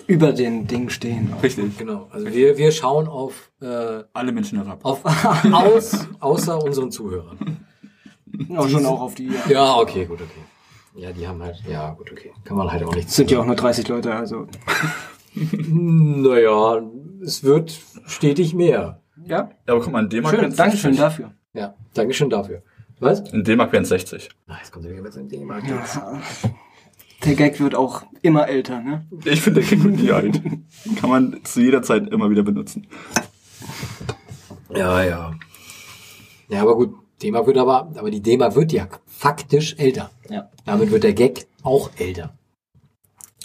über 0.08 0.32
den 0.34 0.66
Ding 0.66 0.90
stehen. 0.90 1.32
Richtig. 1.44 1.78
Genau. 1.78 2.08
Also 2.10 2.26
wir, 2.34 2.58
wir 2.58 2.72
schauen 2.72 3.08
auf, 3.08 3.52
äh, 3.62 4.04
Alle 4.14 4.32
Menschen 4.32 4.58
herab. 4.64 4.80
auf 4.84 5.02
aus, 5.54 6.08
außer 6.20 6.64
unseren 6.64 6.90
Zuhörern. 6.90 7.58
Ja, 8.50 8.68
schon 8.68 8.86
auch 8.88 9.02
auf 9.02 9.14
die. 9.14 9.28
Ja. 9.28 9.34
Ja, 9.50 9.76
okay, 9.78 10.06
gut, 10.06 10.20
okay. 10.20 10.42
Ja, 10.96 11.12
die 11.12 11.28
haben 11.28 11.42
halt, 11.42 11.62
ja, 11.68 11.92
gut, 11.92 12.12
okay. 12.12 12.32
Kann 12.44 12.58
man 12.58 12.72
halt 12.72 12.84
auch 12.84 12.94
nichts. 12.96 13.12
Es 13.12 13.18
sind 13.18 13.32
ja 13.32 13.40
auch 13.40 13.46
nur 13.46 13.56
30 13.56 13.88
Leute, 13.88 14.14
also. 14.14 14.48
Naja, 15.36 16.82
es 17.22 17.44
wird 17.44 17.80
stetig 18.06 18.54
mehr. 18.54 19.02
Ja, 19.26 19.50
Ja, 19.68 19.74
aber 19.74 19.82
guck 19.82 19.92
mal, 19.92 20.04
in 20.04 20.10
D-Mark 20.10 20.36
schön. 20.36 20.56
Dankeschön 20.56 20.94
60. 20.94 20.98
dafür. 21.00 21.34
Ja, 21.54 21.74
Dankeschön 21.94 22.30
dafür. 22.30 22.62
Was? 23.00 23.22
In 23.32 23.44
D-Mark 23.44 23.72
wären 23.72 23.84
es 23.84 23.90
60. 23.90 24.30
Na, 24.48 24.58
jetzt 24.60 24.72
kommt 24.72 24.86
er 24.86 24.92
wieder 24.92 25.02
mit 25.02 25.14
seinem 25.14 25.30
Thema. 25.30 25.60
Der 27.24 27.36
Gag 27.36 27.60
wird 27.60 27.74
auch 27.74 28.04
immer 28.22 28.48
älter, 28.48 28.82
ne? 28.82 29.08
Ich 29.24 29.42
finde, 29.42 29.62
der 29.62 29.70
Kick 29.70 29.84
wird 29.84 29.96
nie 29.96 30.12
alt. 30.12 30.42
Kann 31.00 31.10
man 31.10 31.40
zu 31.44 31.62
jeder 31.62 31.82
Zeit 31.82 32.10
immer 32.10 32.30
wieder 32.30 32.44
benutzen. 32.44 32.88
Ja, 34.76 35.04
ja. 35.04 35.34
Ja, 36.50 36.62
aber 36.62 36.76
gut, 36.76 36.94
D-Mark 37.24 37.48
wird 37.48 37.58
aber, 37.58 37.92
aber 37.96 38.12
die 38.12 38.22
D-Mark 38.22 38.56
wird 38.56 38.72
ja 38.72 38.88
faktisch 39.06 39.76
älter. 39.78 40.12
Ja. 40.30 40.50
Damit 40.66 40.92
wird 40.92 41.04
der 41.04 41.14
Gag 41.14 41.48
auch 41.64 41.90
älter. 41.98 42.38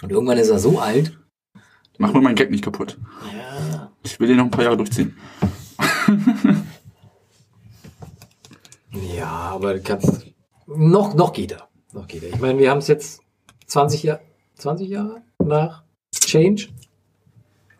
Und 0.02 0.10
irgendwann 0.10 0.38
ist 0.38 0.50
er 0.50 0.58
so 0.58 0.78
alt. 0.78 1.18
Mach 1.98 2.12
mir 2.12 2.20
meinen 2.20 2.36
Gag 2.36 2.50
nicht 2.50 2.64
kaputt. 2.64 2.98
Ja. 3.36 3.90
Ich 4.02 4.18
will 4.20 4.28
den 4.28 4.36
noch 4.36 4.44
ein 4.44 4.50
paar 4.50 4.64
Jahre 4.64 4.76
durchziehen. 4.76 5.16
Ja, 9.16 9.26
aber 9.26 9.74
du 9.74 9.80
kannst, 9.82 10.26
noch, 10.66 11.14
noch 11.14 11.32
geht 11.32 11.52
er. 11.52 11.68
Noch 11.92 12.06
geht 12.06 12.22
er. 12.22 12.30
Ich 12.30 12.40
meine, 12.40 12.58
wir 12.58 12.70
haben 12.70 12.78
es 12.78 12.88
jetzt 12.88 13.20
20 13.66 14.02
Jahre, 14.02 14.20
20 14.56 14.88
Jahre 14.88 15.22
nach 15.44 15.82
Change? 16.14 16.68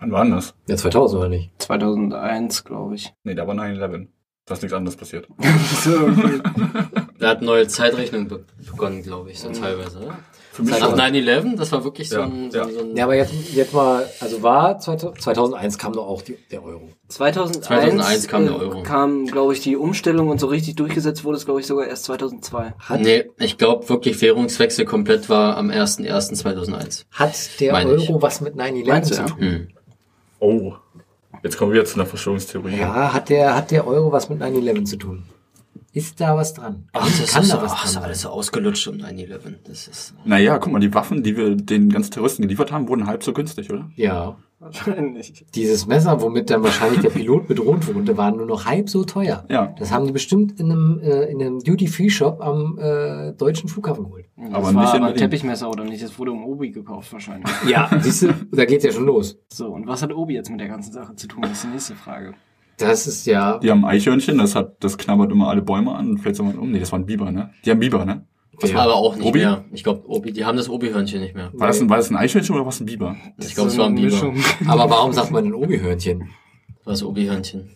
Wann 0.01 0.13
war 0.13 0.25
denn 0.25 0.33
das? 0.33 0.55
Ja, 0.67 0.77
2000 0.77 1.21
oder 1.21 1.29
nicht? 1.29 1.51
2001, 1.59 2.65
glaube 2.65 2.95
ich. 2.95 3.15
Nee, 3.25 3.35
da 3.35 3.47
war 3.47 3.55
9-11. 3.55 4.09
Da 4.49 4.55
ist 4.55 4.63
nichts 4.63 4.75
anderes 4.77 4.97
passiert. 4.97 5.27
So, 5.85 5.91
okay. 5.91 6.41
Da 7.19 7.29
hat 7.31 7.43
neue 7.43 7.69
Zeitrechnung 7.69 8.29
be 8.29 8.45
begonnen, 8.71 9.03
glaube 9.03 9.31
ich, 9.31 9.39
so 9.41 9.51
teilweise. 9.51 9.99
Ne? 10.01 10.17
Für 10.53 10.63
mich 10.63 10.73
Nach 10.81 10.91
schon. 10.91 10.99
9-11, 10.99 11.57
das 11.57 11.71
war 11.71 11.85
wirklich 11.85 12.09
so 12.09 12.19
Ja, 12.19 12.25
ein, 12.25 12.51
so, 12.51 12.59
ja. 12.59 12.69
so 12.69 12.81
ein 12.81 12.97
Ja, 12.97 13.05
aber 13.05 13.15
jetzt, 13.15 13.33
jetzt 13.55 13.73
mal, 13.75 14.09
also 14.21 14.43
war 14.43 14.79
2000, 14.79 15.21
2001 15.21 15.79
kam 15.79 15.93
doch 15.93 16.07
auch 16.09 16.23
die, 16.23 16.37
der 16.51 16.65
Euro. 16.65 16.89
2001, 17.09 17.67
2001 17.67 18.29
kam 18.29 18.45
der 18.47 18.55
äh, 18.55 18.59
Euro. 18.59 18.83
kam, 18.83 19.27
glaube 19.27 19.53
ich, 19.53 19.61
die 19.61 19.77
Umstellung 19.77 20.29
und 20.31 20.41
so 20.41 20.47
richtig 20.49 20.75
durchgesetzt 20.77 21.25
wurde 21.25 21.37
es, 21.37 21.45
glaube 21.45 21.61
ich, 21.61 21.67
sogar 21.67 21.87
erst 21.87 22.05
2002. 22.05 22.75
Hat, 22.79 23.01
Nee, 23.01 23.27
ich 23.39 23.57
glaube 23.59 23.89
wirklich 23.89 24.21
Währungswechsel 24.21 24.85
komplett 24.85 25.29
war 25.29 25.57
am 25.57 25.71
01.01.2001. 25.71 27.05
hat 27.13 27.61
der 27.61 27.73
Meine 27.73 27.95
ich. 27.95 28.09
Euro 28.09 28.23
was 28.23 28.41
mit 28.41 28.55
9-11 28.57 28.87
Meinst 28.89 29.11
du, 29.11 29.15
zu 29.15 29.23
tun? 29.27 29.39
Hm. 29.41 29.69
Oh. 30.41 30.73
Jetzt 31.43 31.57
kommen 31.57 31.71
wir 31.73 31.77
wieder 31.77 31.85
zu 31.85 31.97
einer 31.97 32.07
Verschwörungstheorie. 32.07 32.77
Ja, 32.79 33.13
hat 33.13 33.29
der, 33.29 33.55
hat 33.55 33.71
der 33.71 33.87
Euro 33.87 34.13
was 34.13 34.29
mit 34.29 34.41
9-11 34.41 34.85
zu 34.85 34.97
tun? 34.97 35.25
Ist 35.93 36.21
da 36.21 36.37
was 36.37 36.55
dran? 36.55 36.89
Ach, 36.93 37.07
das 37.07 37.33
Kann 37.33 37.43
ist, 37.43 37.53
da 37.53 37.57
so, 37.57 37.63
was 37.63 37.73
ach, 37.73 37.83
dran 37.83 37.91
ist 37.91 37.97
alles 37.97 38.21
so 38.23 38.29
ausgelutscht 38.29 38.89
um 38.89 38.97
9-11. 38.97 39.39
Das 39.65 39.89
ist, 39.89 40.15
Naja, 40.25 40.59
guck 40.59 40.73
mal, 40.73 40.81
die 40.81 40.93
Waffen, 40.95 41.23
die 41.23 41.37
wir 41.37 41.55
den 41.57 41.91
ganzen 41.91 42.11
Terroristen 42.13 42.43
geliefert 42.43 42.73
haben, 42.73 42.89
wurden 42.89 43.07
halb 43.07 43.23
so 43.25 43.33
günstig, 43.33 43.71
oder? 43.73 43.91
Ja. 43.97 44.37
Wahrscheinlich. 44.61 45.47
Dieses 45.55 45.87
Messer, 45.87 46.21
womit 46.21 46.51
dann 46.51 46.65
wahrscheinlich 46.65 47.01
der 47.01 47.11
Pilot 47.11 47.47
bedroht 47.47 47.95
wurde, 47.95 48.17
war 48.17 48.33
nur 48.33 48.45
noch 48.45 48.65
halb 48.67 48.89
so 48.89 49.05
teuer. 49.05 49.45
Ja. 49.49 49.73
Das 49.79 49.93
haben 49.93 50.07
die 50.07 50.13
bestimmt 50.13 50.59
in 50.59 50.73
einem, 50.73 51.01
äh, 51.01 51.27
in 51.27 51.41
einem 51.41 51.61
Duty-Free-Shop 51.61 52.41
am 52.41 52.77
äh, 52.79 53.33
deutschen 53.35 53.69
Flughafen 53.69 54.05
geholt. 54.05 54.27
Das 54.37 54.53
Aber 54.53 54.65
war 54.65 54.73
nicht 54.73 54.95
aber 54.95 55.07
ein. 55.07 55.15
Teppichmesser 55.15 55.71
oder 55.71 55.85
nicht? 55.85 56.03
Das 56.03 56.19
wurde 56.19 56.33
um 56.33 56.45
Obi 56.45 56.71
gekauft 56.71 57.13
wahrscheinlich. 57.13 57.51
Ja, 57.69 57.89
siehst 58.01 58.23
du, 58.23 58.35
da 58.53 58.65
geht's 58.65 58.85
ja 58.85 58.91
schon 58.91 59.07
los. 59.07 59.39
So, 59.53 59.69
und 59.69 59.87
was 59.87 60.03
hat 60.03 60.13
Obi 60.13 60.35
jetzt 60.35 60.51
mit 60.51 60.59
der 60.61 60.69
ganzen 60.69 60.93
Sache 60.93 61.15
zu 61.15 61.29
tun? 61.29 61.43
Das 61.43 61.53
ist 61.53 61.65
die 61.65 61.69
nächste 61.69 61.95
Frage. 61.95 62.35
Das 62.79 63.07
ist 63.07 63.27
ja. 63.27 63.59
Die 63.59 63.71
haben 63.71 63.85
ein 63.85 63.91
Eichhörnchen, 63.91 64.39
das 64.39 64.55
hat, 64.55 64.77
das 64.81 64.99
knabbert 64.99 65.31
immer 65.33 65.49
alle 65.49 65.63
Bäume 65.63 65.95
an 65.95 66.11
und 66.11 66.19
fällt 66.19 66.37
so 66.37 66.45
mal 66.45 66.57
um. 66.57 66.71
Nee, 66.71 66.81
das 66.81 66.93
war 66.93 66.99
ein 66.99 67.07
Biber, 67.07 67.31
ne? 67.31 67.51
Die 67.65 67.71
haben 67.71 67.81
Biber, 67.81 68.05
ne? 68.05 68.27
Das 68.61 68.71
Ja. 68.71 68.77
war 68.77 68.85
aber 68.85 68.95
auch 68.97 69.17
nicht 69.17 69.27
Obi? 69.27 69.39
mehr. 69.41 69.65
Ich 69.73 69.85
glaube, 69.85 70.03
Obi, 70.09 70.33
die 70.33 70.45
haben 70.45 70.57
das 70.57 70.69
Obi-Hörnchen 70.69 71.21
nicht 71.21 71.35
mehr. 71.35 71.51
War 71.55 71.69
das, 71.69 71.81
ein, 71.81 71.89
war 71.89 71.97
das 71.99 72.11
ein 72.11 72.17
Eichhörnchen 72.17 72.55
oder 72.55 72.67
was 72.67 72.81
ein 72.81 72.87
Biber? 72.87 73.17
Ich 73.39 73.55
glaube, 73.55 73.71
es 73.71 73.79
war 73.79 73.87
ein 73.87 73.95
Biber. 73.95 74.33
Aber 74.67 74.91
warum 74.91 75.13
sagt 75.13 75.31
man 75.31 75.45
denn 75.45 75.55
Obi-Hörnchen? 75.55 76.29
Das 76.85 77.03
Obi-Hörnchen. 77.03 77.71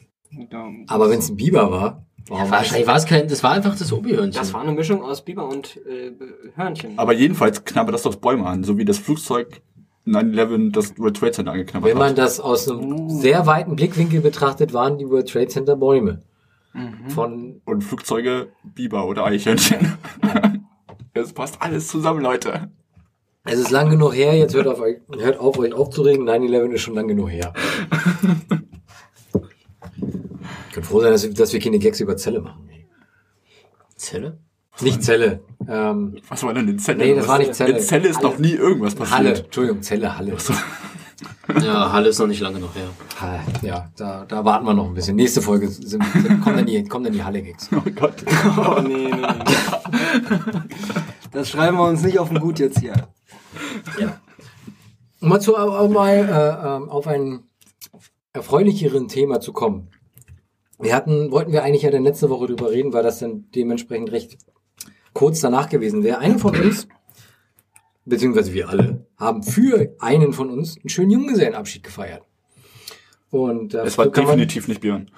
Ja, 0.51 0.67
Aber 0.89 1.11
wenn 1.11 1.19
es 1.19 1.29
ein 1.31 1.37
Biber 1.37 1.71
war, 1.71 2.07
warum 2.29 2.51
Wahrscheinlich 2.51 2.87
war 2.87 2.97
es 2.97 3.05
kein, 3.07 3.29
das 3.29 3.43
war 3.43 3.53
einfach 3.53 3.77
das 3.77 3.93
Obi-Hörnchen. 3.93 4.33
das 4.41 4.53
war 4.55 4.63
eine 4.63 4.73
Mischung 4.73 5.03
aus 5.03 5.23
Biber 5.25 5.47
und 5.49 5.77
äh, 5.87 6.13
Hörnchen. 6.57 6.99
Aber 6.99 7.13
jedenfalls 7.13 7.65
knabbert 7.65 7.95
das 7.95 8.03
doch 8.03 8.15
Bäume 8.17 8.47
an, 8.47 8.65
so 8.65 8.79
wie 8.79 8.85
das 8.85 8.99
Flugzeug 8.99 9.61
9-11 10.07 10.73
das 10.73 10.99
World 10.99 11.17
Trade 11.17 11.33
Center 11.33 11.53
angeknabbert 11.53 11.91
Wenn 11.91 11.99
man 11.99 12.11
hat. 12.11 12.19
das 12.19 12.41
aus 12.41 12.69
einem 12.69 13.09
sehr 13.11 13.47
weiten 13.47 13.77
Blickwinkel 13.77 14.21
betrachtet, 14.21 14.73
waren 14.73 14.99
die 14.99 15.09
World 15.09 15.29
Trade 15.29 15.49
Center 15.49 15.77
Bäume. 15.77 16.23
Mhm. 16.73 17.11
Von, 17.11 17.61
Und 17.67 17.83
Flugzeuge 17.85 18.49
Biber 18.65 19.07
oder 19.07 19.25
Eichhörnchen. 19.27 19.93
Es 21.15 21.33
passt 21.33 21.61
alles 21.61 21.89
zusammen, 21.89 22.23
Leute. 22.23 22.71
es 23.45 23.59
ist 23.59 23.71
lang 23.71 23.91
genug 23.91 24.15
her, 24.15 24.35
jetzt 24.37 24.55
hört 24.55 24.67
auf, 24.67 24.81
euch, 24.81 24.97
hört 25.19 25.39
auf 25.39 25.59
euch 25.59 25.73
aufzuregen, 25.75 26.27
9-11 26.29 26.73
ist 26.73 26.81
schon 26.83 26.95
lang 26.95 27.09
genug 27.09 27.31
her. 27.31 27.53
Ich 30.69 30.75
kann 30.77 30.85
froh 30.85 31.01
sein, 31.01 31.13
dass 31.13 31.23
wir, 31.25 31.35
dass 31.35 31.53
wir 31.53 31.61
keine 31.61 31.79
Gags 31.79 32.01
über 32.01 32.17
Zelle 32.17 32.41
machen. 32.41 32.67
Zelle? 33.95 34.39
Nicht 34.81 35.03
Zelle. 35.03 35.43
Ähm, 35.69 36.17
Was 36.31 36.43
war 36.45 36.55
denn 36.55 36.67
in 36.67 36.79
Zelle? 36.79 36.99
Nee, 37.05 37.15
das 37.15 37.25
Was- 37.25 37.29
war 37.29 37.39
nicht 37.41 37.55
Zelle. 37.55 37.77
In 37.77 37.81
Zelle 37.85 38.09
ist 38.09 38.23
noch 38.23 38.39
nie 38.39 38.53
irgendwas 38.55 38.95
passiert. 38.95 39.19
Halle, 39.19 39.35
Entschuldigung, 39.35 39.83
Zelle, 39.83 40.17
Halle. 40.17 40.35
Ja, 41.63 41.93
Halle 41.93 42.09
ist 42.09 42.19
noch 42.19 42.27
nicht 42.27 42.41
lange 42.41 42.59
noch 42.59 42.75
her. 42.75 42.89
Ja, 43.63 43.91
da, 43.97 44.25
da 44.27 44.45
warten 44.45 44.65
wir 44.67 44.75
noch 44.75 44.87
ein 44.87 44.95
bisschen. 44.95 45.17
Nächste 45.17 45.43
Folge 45.43 45.69
sind, 45.69 46.05
sind, 46.05 46.41
kommen 46.43 46.57
dann 46.57 46.67
die, 46.67 46.85
kommen 46.85 47.05
dann 47.05 47.13
die 47.13 47.23
Halle-Gags. 47.23 47.69
Oh 47.73 47.91
Gott. 47.95 48.15
Oh, 48.57 48.81
nee, 48.81 49.09
nee, 49.09 49.11
nee. 49.11 49.55
Das 51.31 51.49
schreiben 51.49 51.79
wir 51.79 51.89
uns 51.89 52.03
nicht 52.03 52.19
auf 52.19 52.29
den 52.29 52.41
Gut 52.41 52.59
jetzt 52.59 52.81
hier. 52.81 53.09
Um 55.21 55.29
mal, 55.29 55.41
zu, 55.41 55.57
um 55.57 55.93
mal 55.93 56.15
äh, 56.15 56.67
ähm, 56.77 56.89
auf 56.91 57.07
ein 57.07 57.45
erfreulicheren 58.33 59.09
Thema 59.09 59.41
zu 59.41 59.53
kommen. 59.53 59.89
wir 60.79 60.95
hatten, 60.95 61.31
wollten 61.31 61.53
wir 61.53 61.63
eigentlich 61.63 61.83
ja 61.83 61.91
dann 61.91 62.03
letzte 62.03 62.31
Woche 62.31 62.47
drüber 62.47 62.71
reden, 62.71 62.93
weil 62.93 63.03
das 63.03 63.19
dann 63.19 63.47
dementsprechend 63.55 64.11
recht 64.13 64.39
kurz 65.13 65.41
danach 65.41 65.69
gewesen 65.69 66.03
wäre. 66.03 66.19
Einer 66.19 66.39
von 66.39 66.57
uns, 66.59 66.89
beziehungsweise 68.05 68.53
wir 68.53 68.69
alle, 68.69 69.07
haben 69.17 69.43
für 69.43 69.95
einen 70.01 70.33
von 70.33 70.51
uns 70.51 70.77
einen 70.79 70.89
schönen 70.89 71.11
Junggesellenabschied 71.11 71.83
gefeiert. 71.83 72.23
Und 73.31 73.75
äh, 73.75 73.83
Es 73.85 73.97
war 73.99 74.07
so 74.07 74.11
man- 74.11 74.27
definitiv 74.27 74.69
nicht 74.69 74.81
Björn. 74.81 75.11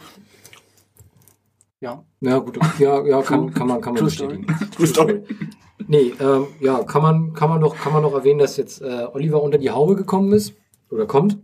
Ja. 1.80 2.04
Ja, 2.20 2.38
gut, 2.38 2.58
ja, 2.78 3.04
ja, 3.04 3.22
kann, 3.22 3.52
kann 3.52 3.66
man, 3.66 3.80
kann 3.80 3.92
man 3.92 4.00
True 4.00 4.04
bestätigen. 4.08 4.46
True 4.74 4.86
Story. 4.86 5.22
Nee, 5.86 6.14
ähm, 6.18 6.46
ja, 6.60 6.82
kann 6.84 7.02
man, 7.02 7.32
kann 7.34 7.50
man 7.50 7.60
doch, 7.60 7.76
kann 7.76 7.92
man 7.92 8.02
doch 8.02 8.14
erwähnen, 8.14 8.38
dass 8.38 8.56
jetzt 8.56 8.80
äh, 8.80 9.06
Oliver 9.12 9.42
unter 9.42 9.58
die 9.58 9.70
Haube 9.70 9.96
gekommen 9.96 10.32
ist 10.32 10.54
oder 10.90 11.04
kommt. 11.06 11.38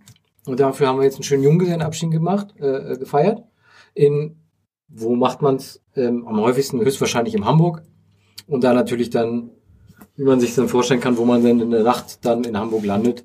Und 0.46 0.60
dafür 0.60 0.86
haben 0.88 0.98
wir 0.98 1.04
jetzt 1.04 1.16
einen 1.16 1.24
schönen 1.24 1.42
Junggesellenabschied 1.42 2.10
gemacht, 2.10 2.54
äh, 2.58 2.92
äh, 2.92 2.96
gefeiert. 2.98 3.42
In, 3.92 4.36
wo 4.88 5.14
macht 5.14 5.42
man's? 5.42 5.82
Ähm, 5.94 6.26
am 6.26 6.40
häufigsten 6.40 6.80
höchstwahrscheinlich 6.80 7.34
in 7.34 7.44
Hamburg. 7.44 7.82
Und 8.46 8.64
da 8.64 8.72
natürlich 8.72 9.10
dann, 9.10 9.50
wie 10.20 10.24
man 10.24 10.38
sich 10.38 10.54
dann 10.54 10.68
vorstellen 10.68 11.00
kann, 11.00 11.16
wo 11.16 11.24
man 11.24 11.42
dann 11.42 11.60
in 11.60 11.70
der 11.70 11.82
Nacht 11.82 12.26
dann 12.26 12.44
in 12.44 12.54
Hamburg 12.54 12.84
landet. 12.84 13.24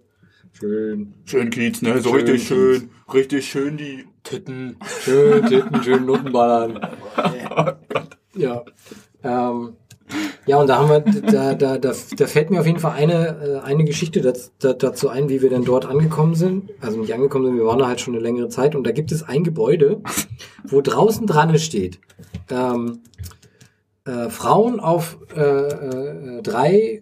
Schön, 0.53 1.13
Schön 1.25 1.49
Kiez, 1.49 1.81
ne? 1.81 1.99
So 1.99 2.11
Schön 2.11 2.19
richtig 2.21 2.35
Kiez. 2.35 2.47
schön. 2.47 2.89
Richtig 3.13 3.45
schön 3.49 3.75
die. 3.75 4.05
Titten. 4.23 4.77
schön 5.01 5.45
Titten, 5.45 5.83
schön 5.83 6.05
Nuttenballern. 6.05 6.79
Ja. 8.37 8.65
Ähm, 9.23 9.77
ja, 10.45 10.57
und 10.57 10.67
da 10.67 10.77
haben 10.77 10.89
wir, 10.89 10.99
da, 10.99 11.55
da, 11.55 11.77
da, 11.77 11.93
da 12.17 12.27
fällt 12.27 12.49
mir 12.49 12.59
auf 12.59 12.65
jeden 12.65 12.79
Fall 12.79 12.91
eine, 12.91 13.61
äh, 13.63 13.65
eine 13.65 13.85
Geschichte 13.85 14.21
dazu 14.59 15.07
ein, 15.07 15.29
wie 15.29 15.41
wir 15.41 15.49
denn 15.49 15.63
dort 15.63 15.85
angekommen 15.85 16.35
sind. 16.35 16.69
Also 16.81 16.99
nicht 16.99 17.13
angekommen 17.13 17.45
sind, 17.45 17.55
wir 17.55 17.65
waren 17.65 17.79
da 17.79 17.87
halt 17.87 18.01
schon 18.01 18.13
eine 18.13 18.21
längere 18.21 18.49
Zeit. 18.49 18.75
Und 18.75 18.85
da 18.85 18.91
gibt 18.91 19.13
es 19.13 19.23
ein 19.23 19.45
Gebäude, 19.45 20.01
wo 20.65 20.81
draußen 20.81 21.25
dran 21.27 21.57
steht, 21.59 21.99
ähm, 22.49 23.03
äh, 24.05 24.29
Frauen 24.29 24.79
auf 24.79 25.17
äh, 25.35 25.41
äh, 25.41 26.41
drei 26.41 27.01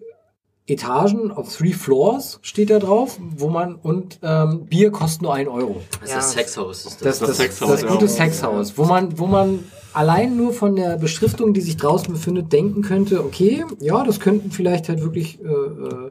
Etagen, 0.66 1.30
auf 1.30 1.54
three 1.54 1.72
floors 1.74 2.38
steht 2.40 2.70
da 2.70 2.78
drauf, 2.78 3.18
wo 3.20 3.48
man, 3.50 3.74
und 3.74 4.18
ähm, 4.22 4.64
Bier 4.64 4.90
kostet 4.90 5.20
nur 5.22 5.34
ein 5.34 5.46
Euro. 5.46 5.82
Das 6.00 6.10
Ja. 6.10 6.18
ist 6.20 6.30
Sexhaus. 6.32 6.86
Ist 6.86 7.04
Das, 7.04 7.18
das. 7.18 7.18
das, 7.18 7.28
das, 7.28 7.36
Sexhaus, 7.36 7.70
das 7.70 7.82
ja. 7.82 7.88
gute 7.88 8.08
Sexhaus, 8.08 8.78
wo 8.78 8.84
man, 8.84 9.18
wo 9.18 9.26
man 9.26 9.58
allein 9.92 10.36
nur 10.38 10.54
von 10.54 10.74
der 10.74 10.96
Beschriftung, 10.96 11.52
die 11.52 11.60
sich 11.60 11.76
draußen 11.76 12.10
befindet, 12.12 12.52
denken 12.52 12.80
könnte, 12.80 13.22
okay, 13.22 13.64
ja, 13.80 14.02
das 14.04 14.20
könnten 14.20 14.50
vielleicht 14.50 14.88
halt 14.88 15.02
wirklich, 15.02 15.38
äh, 15.44 15.48
äh, 15.48 16.10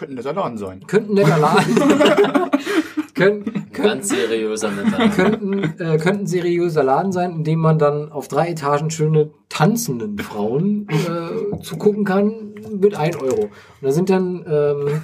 Könnten 0.00 0.16
der 0.16 0.32
Laden 0.32 0.56
sein. 0.56 0.80
könnten 0.86 1.14
netter 1.14 1.38
Laden, 1.38 1.74
könnten, 3.14 3.52
könnten, 3.72 3.72
Ganz 3.72 4.08
seriöser 4.08 4.70
Mittag. 4.70 5.14
könnten, 5.14 5.62
äh, 5.78 5.98
könnten 5.98 6.26
seriöser 6.26 6.82
Laden 6.82 7.12
sein, 7.12 7.32
in 7.32 7.44
dem 7.44 7.60
man 7.60 7.78
dann 7.78 8.10
auf 8.10 8.28
drei 8.28 8.48
Etagen 8.50 8.90
schöne 8.90 9.30
tanzenden 9.48 10.18
Frauen 10.18 10.86
äh, 10.88 11.60
zugucken 11.62 12.04
kann 12.04 12.54
mit 12.80 12.94
ein 12.96 13.14
Euro. 13.16 13.42
Und 13.44 13.50
da 13.82 13.92
sind 13.92 14.08
dann, 14.10 14.44
ähm, 14.48 15.02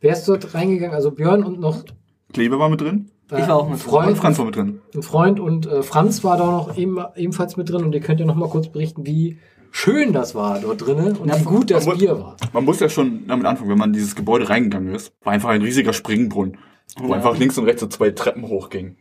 wer 0.00 0.12
ist 0.12 0.26
dort 0.28 0.54
reingegangen? 0.54 0.94
Also 0.94 1.10
Björn 1.12 1.44
und 1.44 1.60
noch 1.60 1.84
Klebe 2.32 2.58
war 2.58 2.68
mit 2.68 2.80
drin. 2.80 3.10
äh, 3.30 3.40
Ich 3.40 3.48
war 3.48 3.56
auch 3.56 3.68
mit. 3.68 3.78
Freund, 3.78 4.08
Und 4.08 4.16
Franz 4.16 4.38
war 4.38 4.46
mit 4.46 4.56
drin. 4.56 4.80
ein 4.94 5.02
Freund 5.02 5.38
und 5.38 5.66
äh, 5.66 5.82
Franz 5.84 6.24
war 6.24 6.36
da 6.36 6.46
noch 6.46 6.76
eben, 6.76 6.98
ebenfalls 7.14 7.56
mit 7.56 7.70
drin 7.70 7.84
und 7.84 7.94
ihr 7.94 8.00
könnt 8.00 8.18
ja 8.18 8.26
noch 8.26 8.34
mal 8.34 8.48
kurz 8.48 8.68
berichten, 8.68 9.06
wie 9.06 9.38
schön 9.74 10.12
das 10.12 10.34
war 10.34 10.60
dort 10.60 10.86
drinnen 10.86 11.16
und 11.16 11.26
Na, 11.26 11.38
wie 11.38 11.44
gut 11.44 11.70
das 11.70 11.86
aber- 11.86 11.96
Bier 11.96 12.18
war. 12.18 12.36
Man 12.52 12.64
muss 12.64 12.78
ja 12.80 12.88
schon 12.88 13.26
damit 13.26 13.44
anfangen, 13.44 13.70
wenn 13.70 13.78
man 13.78 13.90
in 13.90 13.94
dieses 13.94 14.14
Gebäude 14.14 14.48
reingegangen 14.48 14.94
ist, 14.94 15.12
war 15.22 15.32
einfach 15.32 15.48
ein 15.48 15.62
riesiger 15.62 15.92
Springbrunnen, 15.92 16.56
wo 16.96 17.12
einfach 17.12 17.36
links 17.36 17.58
und 17.58 17.64
rechts 17.64 17.80
so 17.80 17.88
zwei 17.88 18.10
Treppen 18.10 18.44
hochgingen. 18.46 18.96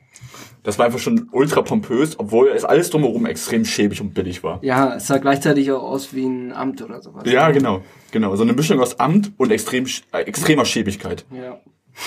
Das 0.63 0.79
war 0.79 0.85
einfach 0.85 0.99
schon 0.99 1.27
ultra 1.31 1.61
pompös, 1.61 2.17
obwohl 2.17 2.47
es 2.47 2.63
alles 2.63 2.89
drumherum 2.89 3.25
extrem 3.25 3.65
schäbig 3.65 4.01
und 4.01 4.13
billig 4.13 4.43
war. 4.43 4.63
Ja, 4.63 4.95
es 4.95 5.07
sah 5.07 5.17
gleichzeitig 5.17 5.71
auch 5.71 5.83
aus 5.83 6.13
wie 6.13 6.25
ein 6.25 6.53
Amt 6.53 6.81
oder 6.81 7.01
sowas. 7.01 7.23
Ja, 7.29 7.51
genau, 7.51 7.81
genau. 8.11 8.35
So 8.35 8.43
eine 8.43 8.53
Mischung 8.53 8.79
aus 8.79 8.99
Amt 8.99 9.33
und 9.37 9.51
extrem, 9.51 9.85
äh, 10.13 10.21
extremer 10.21 10.65
Schäbigkeit. 10.65 11.25
Ja. 11.31 11.59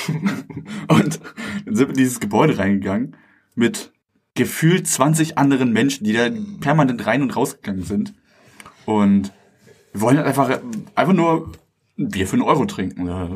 Und 0.89 1.21
dann 1.65 1.77
sind 1.77 1.87
wir 1.87 1.91
in 1.91 1.97
dieses 1.97 2.19
Gebäude 2.19 2.59
reingegangen 2.59 3.15
mit 3.55 3.93
gefühlt 4.35 4.89
20 4.89 5.39
anderen 5.39 5.73
Menschen, 5.73 6.05
die 6.05 6.13
da 6.13 6.29
permanent 6.61 7.07
rein 7.07 7.23
und 7.23 7.37
rausgegangen 7.37 7.85
sind. 7.85 8.15
Und 8.87 9.33
wir 9.93 10.01
wollen 10.01 10.17
halt 10.17 10.27
einfach, 10.27 10.61
einfach 10.95 11.13
nur 11.13 11.53
ein 11.99 12.09
Bier 12.09 12.27
für 12.27 12.35
einen 12.35 12.43
Euro 12.43 12.67
trinken. 12.67 13.07
Da 13.07 13.29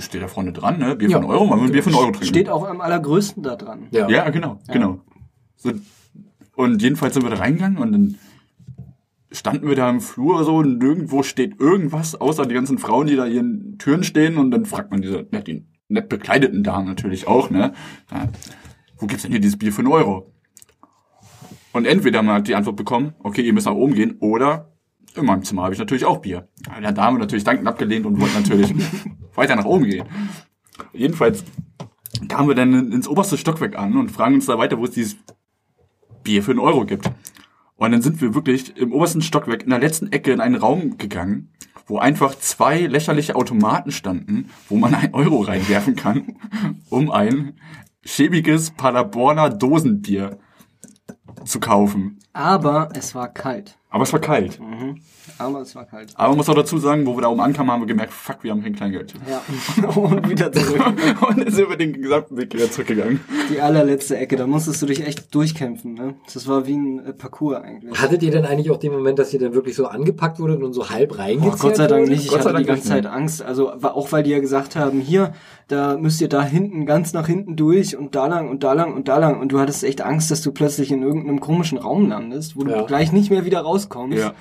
steht 0.00 0.22
da 0.22 0.28
vorne 0.28 0.52
dran, 0.52 0.78
ne? 0.78 0.96
Bier 0.96 1.08
Ja. 1.08 1.18
für 1.18 1.22
einen 1.22 1.30
Euro, 1.30 1.48
wollen 1.48 1.60
wir 1.60 1.66
ein 1.66 1.72
Bier 1.72 1.82
für 1.82 1.90
einen 1.90 1.98
Euro 1.98 2.10
trinken. 2.10 2.26
Steht 2.26 2.48
auch 2.48 2.68
am 2.68 2.80
allergrößten 2.80 3.42
da 3.42 3.56
dran. 3.56 3.88
Ja. 3.90 4.08
Ja, 4.08 4.30
genau, 4.30 4.58
genau. 4.68 5.00
So, 5.56 5.72
und 6.54 6.82
jedenfalls 6.82 7.14
sind 7.14 7.22
wir 7.22 7.30
da 7.30 7.36
reingegangen 7.36 7.78
und 7.78 7.92
dann 7.92 8.18
standen 9.30 9.66
wir 9.66 9.76
da 9.76 9.88
im 9.88 10.02
Flur 10.02 10.44
so 10.44 10.56
und 10.56 10.78
nirgendwo 10.78 11.22
steht 11.22 11.58
irgendwas, 11.58 12.20
außer 12.20 12.44
die 12.44 12.54
ganzen 12.54 12.76
Frauen, 12.78 13.06
die 13.06 13.16
da 13.16 13.26
ihren 13.26 13.78
Türen 13.78 14.04
stehen 14.04 14.36
und 14.36 14.50
dann 14.50 14.66
fragt 14.66 14.90
man 14.90 15.00
diese 15.00 15.26
nett, 15.30 15.46
die 15.46 15.64
nett 15.88 16.10
bekleideten 16.10 16.62
Damen 16.62 16.86
natürlich 16.86 17.26
auch, 17.26 17.48
ne? 17.48 17.72
Ja, 18.10 18.28
wo 18.98 19.06
gibt's 19.06 19.22
denn 19.22 19.32
hier 19.32 19.40
dieses 19.40 19.56
Bier 19.56 19.72
für 19.72 19.80
einen 19.80 19.88
Euro? 19.92 20.30
Und 21.72 21.86
entweder 21.86 22.22
man 22.22 22.36
hat 22.36 22.48
die 22.48 22.54
Antwort 22.54 22.76
bekommen, 22.76 23.14
okay, 23.20 23.40
ihr 23.40 23.54
müsst 23.54 23.66
nach 23.66 23.74
oben 23.74 23.94
gehen, 23.94 24.16
oder 24.20 24.71
in 25.16 25.26
meinem 25.26 25.44
Zimmer 25.44 25.62
habe 25.64 25.74
ich 25.74 25.78
natürlich 25.78 26.04
auch 26.04 26.18
Bier. 26.18 26.48
Aber 26.68 26.80
der 26.80 26.92
Dame 26.92 27.18
natürlich 27.18 27.44
dankend 27.44 27.68
abgelehnt 27.68 28.06
und 28.06 28.20
wollte 28.20 28.36
natürlich 28.36 28.74
weiter 29.34 29.56
nach 29.56 29.64
oben 29.64 29.84
gehen. 29.84 30.06
Jedenfalls 30.92 31.44
kamen 32.28 32.48
wir 32.48 32.54
dann 32.54 32.92
ins 32.92 33.08
oberste 33.08 33.38
Stockwerk 33.38 33.76
an 33.76 33.96
und 33.96 34.10
fragen 34.10 34.34
uns 34.34 34.46
da 34.46 34.58
weiter, 34.58 34.78
wo 34.78 34.84
es 34.84 34.92
dieses 34.92 35.16
Bier 36.22 36.42
für 36.42 36.52
einen 36.52 36.60
Euro 36.60 36.84
gibt. 36.84 37.10
Und 37.76 37.90
dann 37.90 38.02
sind 38.02 38.20
wir 38.20 38.34
wirklich 38.34 38.76
im 38.76 38.92
obersten 38.92 39.22
Stockwerk 39.22 39.64
in 39.64 39.70
der 39.70 39.80
letzten 39.80 40.12
Ecke 40.12 40.32
in 40.32 40.40
einen 40.40 40.54
Raum 40.54 40.98
gegangen, 40.98 41.52
wo 41.86 41.98
einfach 41.98 42.34
zwei 42.36 42.82
lächerliche 42.82 43.34
Automaten 43.34 43.90
standen, 43.90 44.50
wo 44.68 44.76
man 44.76 44.94
einen 44.94 45.14
Euro 45.14 45.40
reinwerfen 45.40 45.96
kann, 45.96 46.36
um 46.90 47.10
ein 47.10 47.54
schäbiges 48.04 48.70
Paderborner 48.70 49.50
Dosenbier 49.50 50.38
zu 51.44 51.58
kaufen. 51.60 52.20
Aber 52.32 52.90
es 52.94 53.14
war 53.14 53.28
kalt. 53.28 53.78
Aber 53.92 54.04
es 54.04 54.12
war 54.12 54.20
kalt. 54.20 54.58
Aber 55.36 55.60
es 55.60 55.74
war 55.74 55.84
kalt. 55.84 56.12
Aber 56.14 56.30
man 56.30 56.38
muss 56.38 56.48
auch 56.48 56.54
dazu 56.54 56.78
sagen, 56.78 57.06
wo 57.06 57.14
wir 57.14 57.20
da 57.20 57.28
oben 57.28 57.42
ankamen, 57.42 57.70
haben 57.70 57.82
wir 57.82 57.86
gemerkt, 57.86 58.14
fuck, 58.14 58.42
wir 58.42 58.50
haben 58.50 58.62
kein 58.62 58.74
Kleingeld. 58.74 59.12
Ja. 59.28 59.42
Und 59.88 60.30
wieder 60.30 60.50
zurück. 60.50 60.80
Und 61.28 61.38
dann 61.38 61.52
sind 61.52 61.68
wir 61.68 61.76
den 61.76 61.92
gesamten 61.92 62.38
Weg 62.38 62.54
wieder 62.54 62.70
zurückgegangen. 62.70 63.20
Die 63.50 63.60
allerletzte 63.60 64.16
Ecke, 64.16 64.36
da 64.36 64.46
musstest 64.46 64.80
du 64.80 64.86
dich 64.86 65.06
echt 65.06 65.34
durchkämpfen, 65.34 65.92
ne? 65.92 66.14
Das 66.32 66.48
war 66.48 66.66
wie 66.66 66.74
ein 66.74 67.04
äh, 67.04 67.12
Parcours 67.12 67.62
eigentlich. 67.62 68.00
Hattet 68.00 68.22
ihr 68.22 68.30
denn 68.30 68.46
eigentlich 68.46 68.70
auch 68.70 68.78
den 68.78 68.92
Moment, 68.92 69.18
dass 69.18 69.34
ihr 69.34 69.40
dann 69.40 69.52
wirklich 69.52 69.76
so 69.76 69.86
angepackt 69.86 70.40
wurdet 70.40 70.62
und 70.62 70.72
so 70.72 70.88
halb 70.88 71.10
Boah, 71.10 71.18
reingezerrt 71.18 71.60
Gott 71.60 71.76
sei 71.76 71.86
Dank 71.86 72.08
nicht. 72.08 72.24
Ich 72.24 72.30
Gott 72.30 72.44
sei 72.44 72.48
hatte 72.48 72.60
die 72.60 72.64
ganze 72.64 72.94
nicht, 72.94 73.04
Zeit 73.04 73.06
Angst. 73.06 73.42
Also 73.42 73.72
auch 73.72 74.10
weil 74.10 74.22
die 74.22 74.30
ja 74.30 74.40
gesagt 74.40 74.74
haben, 74.74 75.00
hier, 75.00 75.34
da 75.72 75.96
müsst 75.96 76.20
ihr 76.20 76.28
da 76.28 76.42
hinten, 76.44 76.84
ganz 76.86 77.12
nach 77.12 77.26
hinten 77.26 77.56
durch 77.56 77.96
und 77.96 78.14
da 78.14 78.26
lang 78.26 78.48
und 78.50 78.62
da 78.62 78.72
lang 78.74 78.94
und 78.94 79.08
da 79.08 79.18
lang. 79.18 79.40
Und 79.40 79.50
du 79.52 79.58
hattest 79.58 79.82
echt 79.84 80.02
Angst, 80.02 80.30
dass 80.30 80.42
du 80.42 80.52
plötzlich 80.52 80.92
in 80.92 81.02
irgendeinem 81.02 81.40
komischen 81.40 81.78
Raum 81.78 82.08
landest, 82.08 82.56
wo 82.56 82.64
Ja. 82.64 82.78
du 82.80 82.86
gleich 82.86 83.12
nicht 83.12 83.30
mehr 83.30 83.44
wieder 83.44 83.60
rauskommst. 83.60 84.18
Ja. 84.18 84.34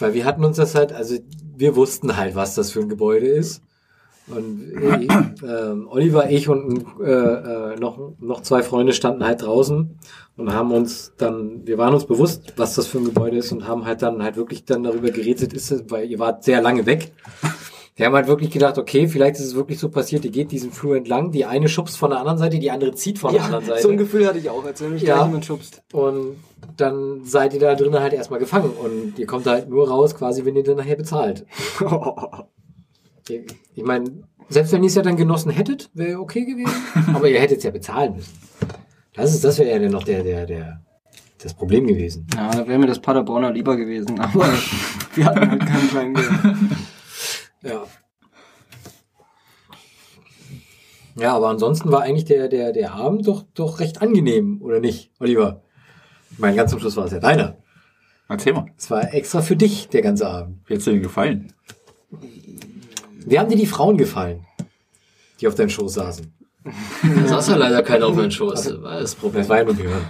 Weil 0.00 0.14
wir 0.14 0.24
hatten 0.24 0.44
uns 0.44 0.56
das 0.56 0.74
halt, 0.74 0.92
also 0.92 1.16
wir 1.56 1.76
wussten 1.76 2.16
halt, 2.16 2.34
was 2.34 2.54
das 2.54 2.72
für 2.72 2.80
ein 2.80 2.88
Gebäude 2.88 3.26
ist. 3.26 3.62
Und 4.26 4.72
äh, 4.72 5.06
ähm, 5.46 5.86
Oliver, 5.90 6.30
ich 6.30 6.48
und 6.48 6.84
äh, 7.00 7.04
äh, 7.04 7.76
noch, 7.78 7.98
noch 8.20 8.40
zwei 8.42 8.62
Freunde 8.62 8.92
standen 8.94 9.24
halt 9.24 9.42
draußen 9.42 9.98
und 10.36 10.52
haben 10.52 10.72
uns 10.72 11.12
dann, 11.18 11.66
wir 11.66 11.76
waren 11.78 11.92
uns 11.94 12.06
bewusst, 12.06 12.54
was 12.56 12.74
das 12.74 12.86
für 12.86 12.98
ein 12.98 13.04
Gebäude 13.04 13.36
ist 13.36 13.52
und 13.52 13.68
haben 13.68 13.84
halt 13.84 14.02
dann 14.02 14.22
halt 14.22 14.36
wirklich 14.36 14.64
dann 14.64 14.82
darüber 14.82 15.10
geredet, 15.10 15.52
ist 15.52 15.70
es, 15.70 15.84
weil 15.88 16.10
ihr 16.10 16.18
wart 16.18 16.42
sehr 16.42 16.62
lange 16.62 16.86
weg. 16.86 17.12
Wir 17.96 18.06
haben 18.06 18.14
halt 18.14 18.26
wirklich 18.26 18.50
gedacht, 18.50 18.76
okay, 18.76 19.06
vielleicht 19.06 19.36
ist 19.36 19.44
es 19.44 19.54
wirklich 19.54 19.78
so 19.78 19.88
passiert, 19.88 20.24
ihr 20.24 20.32
geht 20.32 20.50
diesen 20.50 20.72
Flur 20.72 20.96
entlang, 20.96 21.30
die 21.30 21.44
eine 21.44 21.68
schubst 21.68 21.96
von 21.96 22.10
der 22.10 22.18
anderen 22.18 22.38
Seite, 22.38 22.58
die 22.58 22.70
andere 22.72 22.92
zieht 22.94 23.20
von 23.20 23.32
der 23.32 23.44
anderen 23.44 23.64
Seite. 23.64 23.82
so 23.82 23.88
ein 23.88 23.96
Gefühl 23.96 24.26
hatte 24.26 24.38
ich 24.38 24.50
auch, 24.50 24.64
als 24.64 24.82
wenn 24.82 24.94
mich 24.94 25.02
Ja. 25.02 25.24
jemand 25.24 25.44
schubst. 25.44 25.82
Und 25.92 26.36
dann 26.76 27.24
seid 27.24 27.54
ihr 27.54 27.60
da 27.60 27.76
drinnen 27.76 28.00
halt 28.00 28.12
erstmal 28.12 28.40
gefangen 28.40 28.70
und 28.70 29.16
ihr 29.18 29.26
kommt 29.26 29.46
halt 29.46 29.68
nur 29.68 29.88
raus, 29.88 30.16
quasi, 30.16 30.44
wenn 30.44 30.56
ihr 30.56 30.64
dann 30.64 30.76
nachher 30.76 30.96
bezahlt. 30.96 31.46
Ich 33.74 33.82
meine, 33.82 34.04
selbst 34.50 34.72
wenn 34.72 34.82
ihr 34.82 34.88
es 34.88 34.94
ja 34.94 35.00
dann 35.02 35.16
genossen 35.16 35.50
hättet, 35.50 35.90
wäre 35.94 36.20
okay 36.20 36.44
gewesen, 36.44 36.74
aber 37.14 37.28
ihr 37.28 37.40
hättet 37.40 37.58
es 37.58 37.64
ja 37.64 37.70
bezahlen 37.70 38.16
müssen. 38.16 38.32
Das 39.14 39.32
ist, 39.34 39.42
das 39.44 39.58
wäre 39.58 39.70
ja 39.70 39.78
dann 39.78 39.92
noch 39.92 40.02
der, 40.02 40.22
der, 40.22 40.44
der, 40.44 40.82
das 41.42 41.54
Problem 41.54 41.86
gewesen. 41.86 42.26
Ja, 42.34 42.50
da 42.50 42.66
wäre 42.68 42.78
mir 42.78 42.86
das 42.86 42.98
Paderborner 43.00 43.50
lieber 43.52 43.76
gewesen, 43.76 44.20
aber 44.20 44.46
wir 45.14 45.24
hatten 45.24 45.50
halt 45.50 45.66
keinen 45.66 45.88
kleinen 45.88 46.14
Geld. 46.14 46.28
Ja. 47.64 47.86
Ja, 51.16 51.34
aber 51.36 51.48
ansonsten 51.48 51.90
war 51.90 52.02
eigentlich 52.02 52.24
der, 52.24 52.48
der, 52.48 52.72
der 52.72 52.92
Abend 52.92 53.26
doch, 53.26 53.44
doch 53.54 53.80
recht 53.80 54.02
angenehm, 54.02 54.60
oder 54.62 54.80
nicht, 54.80 55.12
Oliver? 55.20 55.62
Ich 56.30 56.38
meine, 56.38 56.56
ganz 56.56 56.70
zum 56.72 56.80
Schluss 56.80 56.96
war 56.96 57.04
es 57.04 57.12
ja 57.12 57.20
deiner. 57.20 57.56
Erzähl 58.28 58.52
mal. 58.52 58.66
Es 58.76 58.90
war 58.90 59.14
extra 59.14 59.40
für 59.40 59.56
dich, 59.56 59.88
der 59.88 60.02
ganze 60.02 60.26
Abend. 60.26 60.58
Wie 60.66 60.74
hat's 60.74 60.84
dir 60.84 60.92
denn 60.92 61.02
gefallen? 61.02 61.52
Wie 63.26 63.38
haben 63.38 63.48
dir 63.48 63.56
die 63.56 63.66
Frauen 63.66 63.96
gefallen, 63.96 64.44
die 65.40 65.46
auf 65.46 65.54
deinem 65.54 65.70
Schoß 65.70 65.94
saßen? 65.94 66.34
Da 66.64 67.28
saß 67.28 67.48
ja 67.48 67.56
leider 67.56 67.82
keiner 67.82 68.06
auf 68.06 68.16
meinem 68.16 68.30
Schoß. 68.30 68.64
Das 68.64 68.82
war 68.82 69.00
das 69.00 69.14
Problem. 69.14 69.42
Das 69.42 69.48
war 69.48 69.58
ja 69.58 69.64
nur 69.64 69.74
Björn. 69.74 70.02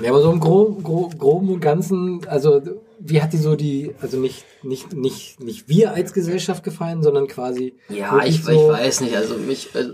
Ja, 0.00 0.10
aber 0.10 0.20
so 0.20 0.32
im 0.32 0.40
Gro 0.40 0.80
Gro 0.82 1.10
Groben 1.16 1.48
und 1.50 1.60
Ganzen, 1.60 2.26
also 2.26 2.60
wie 3.04 3.20
hat 3.20 3.32
die 3.32 3.38
so 3.38 3.56
die, 3.56 3.94
also 4.00 4.18
nicht, 4.18 4.44
nicht, 4.62 4.92
nicht, 4.92 5.40
nicht 5.40 5.68
wir 5.68 5.92
als 5.92 6.12
Gesellschaft 6.12 6.62
gefallen, 6.62 7.02
sondern 7.02 7.26
quasi. 7.26 7.74
Ja, 7.88 8.24
ich, 8.24 8.40
ich 8.40 8.46
weiß 8.46 9.00
nicht. 9.00 9.16
Also 9.16 9.36
mich, 9.36 9.70
also, 9.74 9.92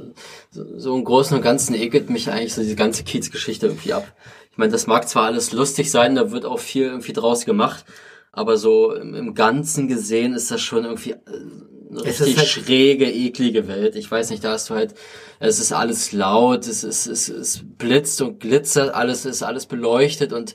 so, 0.50 0.78
so 0.78 0.96
im 0.96 1.04
Großen 1.04 1.36
und 1.36 1.42
Ganzen 1.42 1.74
ekelt 1.74 2.10
mich 2.10 2.30
eigentlich 2.30 2.54
so 2.54 2.62
diese 2.62 2.76
ganze 2.76 3.04
Kiezgeschichte 3.04 3.66
irgendwie 3.66 3.94
ab. 3.94 4.14
Ich 4.50 4.58
meine, 4.58 4.72
das 4.72 4.86
mag 4.86 5.08
zwar 5.08 5.24
alles 5.24 5.52
lustig 5.52 5.90
sein, 5.90 6.16
da 6.16 6.32
wird 6.32 6.44
auch 6.44 6.58
viel 6.58 6.84
irgendwie 6.84 7.12
draus 7.12 7.44
gemacht, 7.44 7.84
aber 8.32 8.56
so 8.56 8.92
im, 8.92 9.14
im 9.14 9.34
Ganzen 9.34 9.88
gesehen 9.88 10.34
ist 10.34 10.50
das 10.50 10.60
schon 10.60 10.84
irgendwie 10.84 11.12
äh, 11.12 11.16
eine 11.90 12.00
ist 12.00 12.20
richtig 12.20 12.36
halt- 12.38 12.48
schräge, 12.48 13.10
eklige 13.10 13.68
Welt. 13.68 13.96
Ich 13.96 14.10
weiß 14.10 14.28
nicht, 14.30 14.44
da 14.44 14.52
hast 14.52 14.68
du 14.68 14.74
halt, 14.74 14.94
es 15.38 15.60
ist 15.60 15.72
alles 15.72 16.12
laut, 16.12 16.66
es 16.66 16.84
ist, 16.84 17.06
es, 17.06 17.28
es 17.28 17.62
blitzt 17.64 18.20
und 18.20 18.40
glitzert, 18.40 18.94
alles 18.94 19.24
ist 19.24 19.42
alles 19.42 19.64
beleuchtet 19.64 20.32
und 20.34 20.54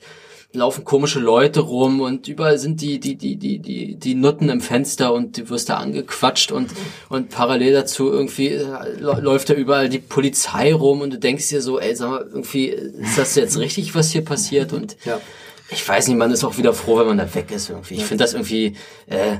laufen 0.54 0.84
komische 0.84 1.18
Leute 1.20 1.60
rum 1.60 2.00
und 2.00 2.28
überall 2.28 2.58
sind 2.58 2.80
die, 2.80 3.00
die, 3.00 3.16
die, 3.16 3.36
die, 3.36 3.58
die, 3.58 3.96
die 3.96 4.14
Nutten 4.14 4.48
im 4.48 4.60
Fenster 4.60 5.12
und 5.12 5.36
du 5.36 5.50
wirst 5.50 5.68
da 5.68 5.76
angequatscht 5.78 6.52
und, 6.52 6.70
und 7.08 7.28
parallel 7.30 7.72
dazu 7.72 8.10
irgendwie 8.10 8.48
äh, 8.48 8.64
lä- 9.00 9.20
läuft 9.20 9.50
da 9.50 9.54
überall 9.54 9.88
die 9.88 9.98
Polizei 9.98 10.72
rum 10.72 11.00
und 11.00 11.12
du 11.12 11.18
denkst 11.18 11.48
dir 11.48 11.60
so, 11.60 11.80
ey, 11.80 11.94
sag 11.96 12.08
mal, 12.10 12.20
irgendwie, 12.32 12.66
ist 12.68 13.18
das 13.18 13.34
jetzt 13.34 13.58
richtig, 13.58 13.94
was 13.94 14.10
hier 14.12 14.24
passiert? 14.24 14.72
Und 14.72 14.96
Ja. 15.04 15.20
ich 15.70 15.86
weiß 15.88 16.06
nicht, 16.08 16.16
man 16.16 16.30
ist 16.30 16.44
auch 16.44 16.56
wieder 16.56 16.72
froh, 16.72 16.98
wenn 16.98 17.08
man 17.08 17.18
da 17.18 17.34
weg 17.34 17.50
ist 17.50 17.70
irgendwie. 17.70 17.94
Ich 17.94 18.04
finde 18.04 18.22
das 18.22 18.34
irgendwie, 18.34 18.74
äh, 19.06 19.38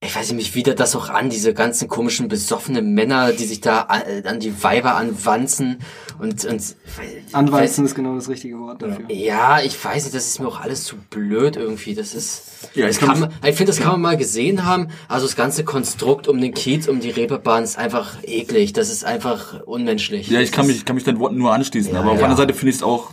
ich 0.00 0.14
weiß 0.14 0.28
nicht, 0.28 0.36
mich 0.36 0.54
widert 0.54 0.78
das 0.78 0.94
auch 0.94 1.08
an, 1.08 1.30
diese 1.30 1.54
ganzen 1.54 1.88
komischen 1.88 2.28
besoffenen 2.28 2.92
Männer, 2.92 3.32
die 3.32 3.44
sich 3.44 3.62
da 3.62 3.82
an, 3.82 4.02
an 4.24 4.40
die 4.40 4.62
Weiber 4.62 4.94
anwanzen 4.96 5.78
und, 6.18 6.44
und 6.44 6.76
Anweizen 7.32 7.84
ist 7.84 7.94
genau 7.94 8.14
das 8.14 8.28
richtige 8.28 8.58
Wort 8.58 8.82
dafür. 8.82 9.04
ja, 9.10 9.60
ich 9.60 9.82
weiß 9.82 10.04
nicht, 10.04 10.14
das 10.14 10.26
ist 10.26 10.40
mir 10.40 10.48
auch 10.48 10.60
alles 10.60 10.84
zu 10.84 10.96
blöd 11.10 11.56
irgendwie. 11.56 11.94
Das 11.94 12.14
ist. 12.14 12.70
Ja, 12.74 12.86
das 12.86 12.96
ich 12.96 13.06
kann 13.06 13.20
man, 13.20 13.30
ich 13.44 13.56
finde, 13.56 13.66
das 13.72 13.80
kann 13.80 13.92
man 13.92 14.00
mal 14.00 14.16
gesehen 14.16 14.64
haben. 14.64 14.88
Also 15.08 15.26
das 15.26 15.36
ganze 15.36 15.64
Konstrukt 15.64 16.28
um 16.28 16.40
den 16.40 16.54
Kiez, 16.54 16.88
um 16.88 17.00
die 17.00 17.10
Reeperbahn 17.10 17.64
ist 17.64 17.78
einfach 17.78 18.16
eklig. 18.22 18.72
Das 18.72 18.90
ist 18.90 19.04
einfach 19.04 19.62
unmenschlich. 19.66 20.28
Ja, 20.28 20.40
ich 20.40 20.52
kann 20.52 20.66
mich, 20.66 20.84
kann 20.84 20.96
mich 20.96 21.04
deinen 21.04 21.18
Worten 21.18 21.36
nur 21.36 21.52
anschließen, 21.52 21.92
Ja, 21.92 22.00
aber 22.00 22.10
auf 22.10 22.14
ja. 22.14 22.20
der 22.20 22.28
anderen 22.30 22.48
Seite 22.48 22.58
finde 22.58 22.70
ich 22.70 22.76
es 22.76 22.82
auch 22.82 23.12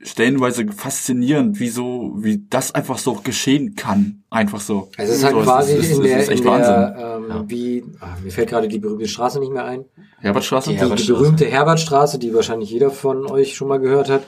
stellenweise 0.00 0.66
faszinierend, 0.68 1.58
wie 1.58 1.68
so, 1.68 2.12
wie 2.16 2.44
das 2.48 2.72
einfach 2.74 2.98
so 2.98 3.14
geschehen 3.14 3.74
kann. 3.74 4.22
Einfach 4.30 4.60
so. 4.60 4.90
Also 4.96 5.12
es 5.12 5.18
ist 5.18 5.24
halt 5.24 5.34
so, 5.34 5.42
quasi 5.42 5.72
es 5.72 5.90
ist, 5.90 5.98
in 5.98 6.02
es 6.04 6.08
der, 6.08 6.18
ist 6.20 6.28
echt 6.28 6.40
in 6.40 6.46
Wahnsinn. 6.46 6.72
der 6.74 7.20
ähm, 7.38 7.44
wie, 7.50 7.84
ah, 8.00 8.16
mir 8.22 8.30
fällt 8.30 8.48
gerade 8.50 8.68
die 8.68 8.78
berühmte 8.78 9.08
Straße 9.08 9.40
nicht 9.40 9.52
mehr 9.52 9.64
ein. 9.64 9.84
Herbertstraße? 10.20 10.70
Die 10.70 10.74
Die, 10.76 10.76
die 10.76 10.82
Herbertstraße. 10.82 11.12
berühmte 11.20 11.44
Herbertstraße, 11.46 12.18
die 12.18 12.32
wahrscheinlich 12.34 12.70
jeder 12.70 12.90
von 12.90 13.26
euch 13.30 13.56
schon 13.56 13.68
mal 13.68 13.80
gehört 13.80 14.08
hat. 14.08 14.22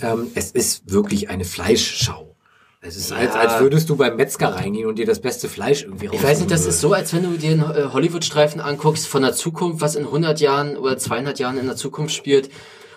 Ähm, 0.00 0.28
es 0.34 0.52
ist 0.52 0.90
wirklich 0.92 1.28
eine 1.30 1.44
Fleischschau. 1.44 2.34
Es 2.82 2.96
ist, 2.96 3.10
als, 3.10 3.34
Ja. 3.34 3.40
als 3.40 3.60
würdest 3.60 3.88
du 3.90 3.96
beim 3.96 4.14
Metzger 4.16 4.48
reingehen 4.54 4.86
und 4.86 4.96
dir 4.98 5.06
das 5.06 5.20
beste 5.20 5.48
Fleisch 5.48 5.82
irgendwie 5.82 6.08
Ich 6.12 6.22
weiß 6.22 6.38
nicht, 6.38 6.52
das 6.52 6.66
ist 6.66 6.80
so, 6.80 6.92
als 6.92 7.12
wenn 7.12 7.24
du 7.24 7.30
dir 7.36 7.50
einen 7.50 7.62
äh, 7.62 7.88
Hollywood-Streifen 7.92 8.60
anguckst 8.60 9.08
von 9.08 9.22
der 9.22 9.32
Zukunft, 9.32 9.80
was 9.80 9.96
in 9.96 10.04
100 10.04 10.38
Jahren 10.40 10.76
oder 10.76 10.96
200 10.96 11.38
Jahren 11.40 11.58
in 11.58 11.66
der 11.66 11.74
Zukunft 11.74 12.14
spielt. 12.14 12.48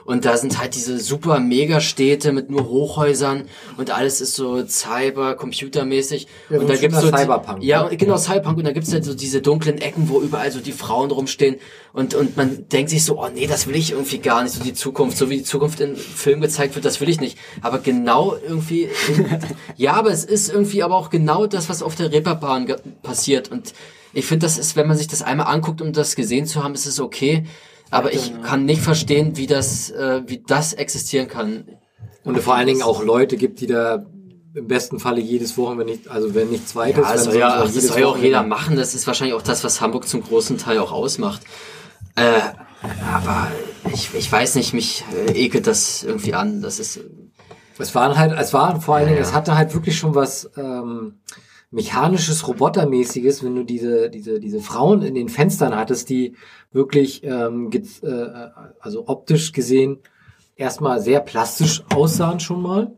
Und 0.09 0.25
da 0.25 0.37
sind 0.37 0.57
halt 0.59 0.73
diese 0.73 0.97
super 0.99 1.39
Megastädte 1.39 2.31
mit 2.31 2.49
nur 2.49 2.67
Hochhäusern 2.67 3.43
und 3.77 3.91
alles 3.91 4.21
ist 4.21 4.33
so 4.33 4.65
cyber, 4.65 5.35
computermäßig. 5.35 6.25
Ja, 6.49 6.57
und 6.57 6.67
da 6.67 6.77
gibt's 6.77 6.99
so 6.99 7.11
die- 7.11 7.15
Cyberpunk. 7.15 7.61
Ja, 7.63 7.87
genau, 7.89 8.17
Cyberpunk. 8.17 8.57
Und 8.57 8.63
da 8.63 8.71
gibt's 8.71 8.91
halt 8.91 9.05
so 9.05 9.13
diese 9.13 9.39
dunklen 9.43 9.77
Ecken, 9.77 10.09
wo 10.09 10.19
überall 10.19 10.51
so 10.51 10.61
die 10.61 10.71
Frauen 10.71 11.11
rumstehen. 11.11 11.57
Und, 11.93 12.15
und 12.15 12.35
man 12.37 12.67
denkt 12.69 12.89
sich 12.89 13.05
so, 13.05 13.21
oh 13.21 13.27
nee, 13.31 13.45
das 13.45 13.67
will 13.67 13.75
ich 13.75 13.91
irgendwie 13.91 14.17
gar 14.17 14.41
nicht. 14.41 14.55
So 14.55 14.63
die 14.63 14.73
Zukunft, 14.73 15.15
so 15.15 15.29
wie 15.29 15.37
die 15.37 15.43
Zukunft 15.43 15.79
in 15.79 15.95
Filmen 15.95 16.41
gezeigt 16.41 16.73
wird, 16.73 16.85
das 16.85 16.99
will 17.01 17.09
ich 17.09 17.21
nicht. 17.21 17.37
Aber 17.61 17.77
genau 17.77 18.35
irgendwie, 18.35 18.89
ja, 19.77 19.93
aber 19.93 20.09
es 20.09 20.25
ist 20.25 20.49
irgendwie 20.51 20.81
aber 20.81 20.95
auch 20.95 21.11
genau 21.11 21.45
das, 21.45 21.69
was 21.69 21.83
auf 21.83 21.93
der 21.93 22.11
Reeperbahn 22.11 22.65
passiert. 23.03 23.51
Und 23.51 23.75
ich 24.13 24.25
finde, 24.25 24.47
das 24.47 24.57
ist, 24.57 24.75
wenn 24.75 24.87
man 24.87 24.97
sich 24.97 25.07
das 25.07 25.21
einmal 25.21 25.53
anguckt, 25.53 25.83
um 25.83 25.93
das 25.93 26.15
gesehen 26.15 26.47
zu 26.47 26.63
haben, 26.63 26.73
ist 26.73 26.87
es 26.87 26.99
okay. 26.99 27.45
Aber 27.91 28.13
ich 28.13 28.33
kann 28.43 28.65
nicht 28.65 28.81
verstehen, 28.81 29.35
wie 29.37 29.47
das, 29.47 29.89
äh, 29.89 30.21
wie 30.27 30.43
das 30.45 30.73
existieren 30.73 31.27
kann. 31.27 31.65
Und 32.23 32.39
vor 32.41 32.55
allen 32.55 32.67
Dingen 32.67 32.81
auch 32.83 33.03
Leute 33.03 33.37
gibt, 33.37 33.61
die 33.61 33.67
da 33.67 34.05
im 34.55 34.67
besten 34.67 34.99
Falle 34.99 35.21
jedes 35.21 35.57
Wochenende, 35.57 35.85
wenn 35.85 35.95
nicht, 35.95 36.07
also 36.09 36.33
wenn 36.35 36.49
nicht 36.49 36.67
zweites, 36.67 37.03
Ja, 37.05 37.13
das 37.13 37.23
dann 37.23 37.31
soll 37.33 37.39
ja, 37.41 37.63
das 37.63 37.73
soll 37.87 37.99
ja 37.99 38.07
auch 38.07 38.17
jeder 38.17 38.43
machen. 38.43 38.75
Das 38.75 38.93
ist 38.95 39.07
wahrscheinlich 39.07 39.35
auch 39.35 39.41
das, 39.41 39.63
was 39.63 39.79
Hamburg 39.81 40.07
zum 40.07 40.21
großen 40.23 40.57
Teil 40.57 40.79
auch 40.79 40.91
ausmacht. 40.91 41.41
Äh, 42.15 42.39
aber 43.13 43.47
ich, 43.93 44.13
ich 44.13 44.31
weiß 44.31 44.55
nicht, 44.55 44.73
mich 44.73 45.03
äh, 45.27 45.31
ekelt 45.33 45.67
das 45.67 46.03
irgendwie 46.03 46.33
an. 46.33 46.61
Das 46.61 46.79
ist, 46.79 46.99
Es 47.77 47.95
waren 47.95 48.17
halt, 48.17 48.37
es 48.39 48.53
war 48.53 48.81
vor 48.81 48.95
allen 48.95 49.05
Ja, 49.05 49.13
Dingen, 49.13 49.23
ja. 49.23 49.27
es 49.29 49.33
hatte 49.33 49.55
halt 49.55 49.73
wirklich 49.73 49.97
schon 49.97 50.15
was 50.15 50.49
ähm, 50.57 51.19
mechanisches, 51.71 52.47
robotermäßiges, 52.47 53.43
wenn 53.43 53.55
du 53.55 53.63
diese, 53.63 54.09
diese, 54.09 54.39
diese 54.39 54.59
Frauen 54.59 55.01
in 55.03 55.13
den 55.15 55.29
Fenstern 55.29 55.75
hattest, 55.75 56.09
die 56.09 56.35
wirklich, 56.71 57.23
ähm, 57.23 57.69
ge- 57.69 57.83
äh, 58.01 58.49
also 58.79 59.07
optisch 59.07 59.51
gesehen, 59.51 59.99
erstmal 60.55 60.99
sehr 60.99 61.19
plastisch 61.21 61.83
aussahen 61.93 62.39
schon 62.39 62.61
mal. 62.61 62.91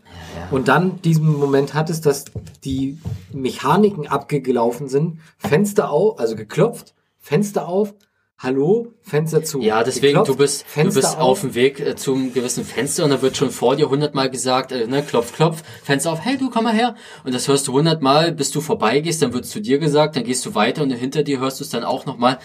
Und 0.49 0.67
dann 0.67 1.01
diesen 1.01 1.27
Moment 1.37 1.73
hattest, 1.73 2.05
dass 2.05 2.25
die 2.63 2.97
Mechaniken 3.33 4.07
abgelaufen 4.07 4.87
sind, 4.87 5.19
Fenster 5.37 5.91
auf, 5.91 6.19
also 6.19 6.35
geklopft, 6.35 6.95
Fenster 7.19 7.67
auf, 7.67 7.93
hallo, 8.41 8.93
Fenster 9.01 9.43
zu. 9.43 9.61
ja, 9.61 9.83
deswegen, 9.83 10.17
Geklopft, 10.17 10.29
du 10.29 10.35
bist, 10.35 10.65
Fenster 10.67 11.01
du 11.01 11.07
bist 11.07 11.17
auf 11.17 11.41
dem 11.41 11.53
Weg 11.53 11.79
äh, 11.79 11.95
zum 11.95 12.33
gewissen 12.33 12.65
Fenster 12.65 13.03
und 13.03 13.11
da 13.11 13.21
wird 13.21 13.37
schon 13.37 13.51
vor 13.51 13.75
dir 13.75 13.89
hundertmal 13.89 14.29
gesagt, 14.29 14.71
äh, 14.71 14.87
ne, 14.87 15.03
klopf, 15.03 15.33
klopf, 15.33 15.63
Fenster 15.83 16.11
auf, 16.11 16.21
hey, 16.21 16.37
du, 16.37 16.49
komm 16.49 16.63
mal 16.63 16.73
her. 16.73 16.95
Und 17.23 17.35
das 17.35 17.47
hörst 17.47 17.67
du 17.67 17.73
hundertmal, 17.73 18.31
bis 18.31 18.51
du 18.51 18.61
vorbeigehst, 18.61 19.21
dann 19.21 19.33
wird 19.33 19.45
zu 19.45 19.59
dir 19.59 19.77
gesagt, 19.77 20.15
dann 20.15 20.23
gehst 20.23 20.45
du 20.45 20.55
weiter 20.55 20.83
und 20.83 20.91
hinter 20.91 21.23
dir 21.23 21.39
hörst 21.39 21.59
du 21.59 21.63
es 21.63 21.69
dann 21.69 21.83
auch 21.83 22.05
nochmal. 22.05 22.39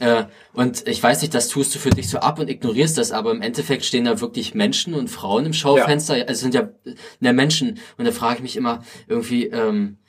Äh, 0.00 0.24
und 0.52 0.86
ich 0.86 1.02
weiß 1.02 1.22
nicht, 1.22 1.34
das 1.34 1.48
tust 1.48 1.74
du 1.74 1.78
für 1.78 1.90
dich 1.90 2.08
so 2.08 2.18
ab 2.18 2.38
und 2.38 2.48
ignorierst 2.50 2.98
das, 2.98 3.10
aber 3.10 3.30
im 3.32 3.42
Endeffekt 3.42 3.84
stehen 3.84 4.04
da 4.04 4.20
wirklich 4.20 4.54
Menschen 4.54 4.94
und 4.94 5.08
Frauen 5.08 5.46
im 5.46 5.52
Schaufenster. 5.52 6.14
Also 6.14 6.26
es 6.26 6.40
sind 6.40 6.54
ja, 6.54 6.68
ne, 7.20 7.32
Menschen. 7.32 7.78
Und 7.96 8.04
da 8.04 8.12
frage 8.12 8.36
ich 8.36 8.42
mich 8.42 8.56
immer 8.56 8.82
irgendwie, 9.08 9.46
ähm, 9.46 9.96
äh, 10.06 10.07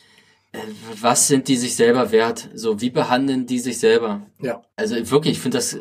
was 0.99 1.27
sind 1.27 1.47
die 1.47 1.57
sich 1.57 1.75
selber 1.75 2.11
wert? 2.11 2.49
So, 2.55 2.81
wie 2.81 2.89
behandeln 2.89 3.45
die 3.45 3.59
sich 3.59 3.79
selber? 3.79 4.21
Ja. 4.41 4.61
Also 4.75 4.95
wirklich, 5.11 5.33
ich 5.33 5.39
finde 5.39 5.57
das 5.57 5.77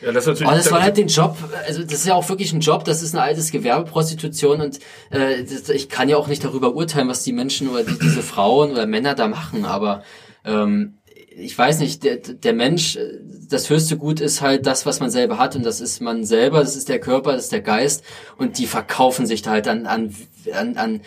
Ja, 0.00 0.12
das 0.12 0.24
ist 0.24 0.26
natürlich. 0.26 0.48
aber 0.48 0.56
das 0.56 0.66
soll 0.66 0.82
halt 0.82 0.96
den 0.96 1.08
Job, 1.08 1.36
also 1.66 1.82
das 1.82 1.92
ist 1.92 2.06
ja 2.06 2.14
auch 2.14 2.28
wirklich 2.28 2.52
ein 2.52 2.60
Job, 2.60 2.84
das 2.84 3.02
ist 3.02 3.14
eine 3.14 3.22
altes 3.22 3.52
Gewerbeprostitution 3.52 4.60
und 4.60 4.80
äh, 5.10 5.44
das, 5.44 5.68
ich 5.68 5.88
kann 5.88 6.08
ja 6.08 6.16
auch 6.16 6.26
nicht 6.26 6.44
darüber 6.44 6.74
urteilen, 6.74 7.08
was 7.08 7.22
die 7.22 7.32
Menschen 7.32 7.68
oder 7.68 7.84
die, 7.84 7.98
diese 7.98 8.22
Frauen 8.22 8.72
oder 8.72 8.86
Männer 8.86 9.14
da 9.14 9.28
machen, 9.28 9.64
aber 9.64 10.02
ähm, 10.44 10.98
ich 11.38 11.56
weiß 11.56 11.80
nicht, 11.80 12.02
der, 12.02 12.16
der 12.16 12.54
Mensch, 12.54 12.96
äh, 12.96 13.20
das 13.48 13.68
höchste 13.68 13.96
Gut 13.96 14.20
ist 14.20 14.40
halt 14.40 14.66
das, 14.66 14.86
was 14.86 15.00
man 15.00 15.10
selber 15.10 15.38
hat 15.38 15.54
und 15.54 15.64
das 15.64 15.80
ist 15.80 16.00
man 16.00 16.24
selber, 16.24 16.60
das 16.60 16.76
ist 16.76 16.88
der 16.88 16.98
Körper, 16.98 17.32
das 17.32 17.44
ist 17.44 17.52
der 17.52 17.60
Geist 17.60 18.02
und 18.38 18.58
die 18.58 18.66
verkaufen 18.66 19.26
sich 19.26 19.42
da 19.42 19.50
halt 19.50 19.68
an, 19.68 19.86
an, 19.86 20.14
an, 20.52 20.76
an 20.76 21.00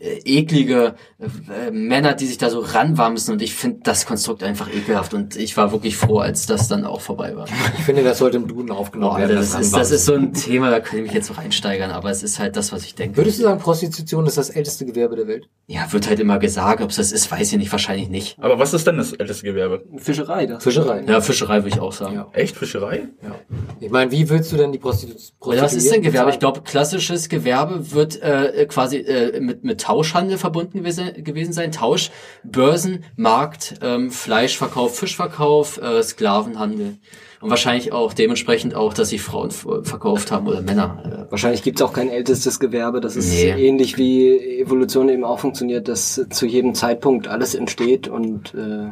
äh, 0.00 0.20
eklige 0.24 0.94
äh, 1.20 1.70
Männer, 1.70 2.14
die 2.14 2.26
sich 2.26 2.38
da 2.38 2.50
so 2.50 2.60
ranwamsen 2.60 3.34
und 3.34 3.42
ich 3.42 3.54
finde 3.54 3.80
das 3.82 4.06
Konstrukt 4.06 4.42
einfach 4.42 4.68
ekelhaft 4.72 5.14
und 5.14 5.36
ich 5.36 5.56
war 5.56 5.70
wirklich 5.70 5.96
froh, 5.96 6.18
als 6.18 6.46
das 6.46 6.68
dann 6.68 6.84
auch 6.84 7.00
vorbei 7.00 7.36
war. 7.36 7.46
Ich 7.78 7.84
finde, 7.84 8.02
das 8.02 8.18
sollte 8.18 8.36
im 8.36 8.46
Duden 8.46 8.70
aufgenommen 8.70 9.14
Boah, 9.14 9.18
werden. 9.20 9.38
Alter, 9.38 9.56
das, 9.58 9.66
ist, 9.66 9.74
das 9.74 9.90
ist 9.90 10.04
so 10.04 10.14
ein 10.14 10.34
Thema, 10.34 10.70
da 10.70 10.80
könnte 10.80 10.98
ich 10.98 11.02
mich 11.04 11.12
jetzt 11.12 11.30
noch 11.30 11.38
einsteigern, 11.38 11.90
aber 11.90 12.10
es 12.10 12.22
ist 12.22 12.38
halt 12.38 12.56
das, 12.56 12.72
was 12.72 12.84
ich 12.84 12.94
denke. 12.94 13.16
Würdest 13.16 13.38
du 13.38 13.42
sagen, 13.42 13.60
Prostitution 13.60 14.26
ist 14.26 14.38
das 14.38 14.50
älteste 14.50 14.86
Gewerbe 14.86 15.16
der 15.16 15.26
Welt? 15.26 15.48
Ja, 15.66 15.92
wird 15.92 16.08
halt 16.08 16.20
immer 16.20 16.38
gesagt, 16.38 16.80
ob 16.80 16.90
es 16.90 16.96
das 16.96 17.12
ist, 17.12 17.30
weiß 17.30 17.52
ich 17.52 17.58
nicht, 17.58 17.72
wahrscheinlich 17.72 18.08
nicht. 18.08 18.38
Aber 18.40 18.58
was 18.58 18.74
ist 18.74 18.86
denn 18.86 18.96
das 18.96 19.12
älteste 19.12 19.44
Gewerbe? 19.44 19.71
Fischerei, 19.96 20.46
das. 20.46 20.62
Fischerei. 20.62 21.04
Ja, 21.06 21.20
Fischerei 21.20 21.56
würde 21.58 21.68
ich 21.68 21.80
auch 21.80 21.92
sagen. 21.92 22.14
Ja. 22.14 22.28
Echt 22.32 22.56
Fischerei? 22.56 23.08
Ja. 23.22 23.34
Ich 23.80 23.90
meine, 23.90 24.10
wie 24.10 24.28
willst 24.28 24.52
du 24.52 24.56
denn 24.56 24.72
die 24.72 24.78
Prostitu 24.78 25.14
Oder 25.40 25.62
was 25.62 25.74
ist 25.74 25.90
denn 25.92 26.02
Gewerbe? 26.02 26.30
Ich 26.30 26.38
glaube, 26.38 26.62
klassisches 26.62 27.28
Gewerbe 27.28 27.92
wird 27.92 28.20
äh, 28.22 28.66
quasi 28.68 28.98
äh, 28.98 29.40
mit, 29.40 29.64
mit 29.64 29.80
Tauschhandel 29.80 30.38
verbunden 30.38 30.78
gewesen, 30.78 31.12
gewesen 31.24 31.52
sein. 31.52 31.72
Tausch, 31.72 32.10
Börsen, 32.44 33.04
Markt, 33.16 33.74
ähm, 33.82 34.10
Fleischverkauf, 34.10 34.96
Fischverkauf, 34.98 35.80
äh, 35.80 36.02
Sklavenhandel. 36.02 36.98
Und 37.40 37.50
wahrscheinlich 37.50 37.92
auch 37.92 38.12
dementsprechend 38.12 38.76
auch, 38.76 38.94
dass 38.94 39.08
sie 39.08 39.18
Frauen 39.18 39.50
verkauft 39.50 40.30
haben 40.30 40.46
oder 40.46 40.62
Männer. 40.62 41.26
Wahrscheinlich 41.30 41.64
gibt's 41.64 41.82
auch 41.82 41.92
kein 41.92 42.08
ältestes 42.08 42.60
Gewerbe. 42.60 43.00
Das 43.00 43.16
ist 43.16 43.32
Nee. 43.32 43.50
ähnlich 43.66 43.98
wie 43.98 44.60
Evolution 44.60 45.08
eben 45.08 45.24
auch 45.24 45.40
funktioniert, 45.40 45.88
dass 45.88 46.24
zu 46.30 46.46
jedem 46.46 46.76
Zeitpunkt 46.76 47.26
alles 47.26 47.56
entsteht 47.56 48.06
und 48.06 48.54
äh, 48.54 48.90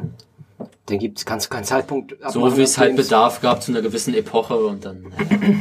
dann 0.87 0.99
gibt's 0.99 1.25
kannst 1.25 1.47
du 1.47 1.49
keinen 1.49 1.63
Zeitpunkt 1.63 2.15
so 2.29 2.57
wie 2.57 2.61
es 2.61 2.77
halt 2.77 2.95
Bedarf 2.95 3.41
gab 3.41 3.61
zu 3.61 3.71
einer 3.71 3.81
gewissen 3.81 4.13
Epoche 4.13 4.55
und 4.55 4.85
dann. 4.85 5.05
Äh, 5.17 5.55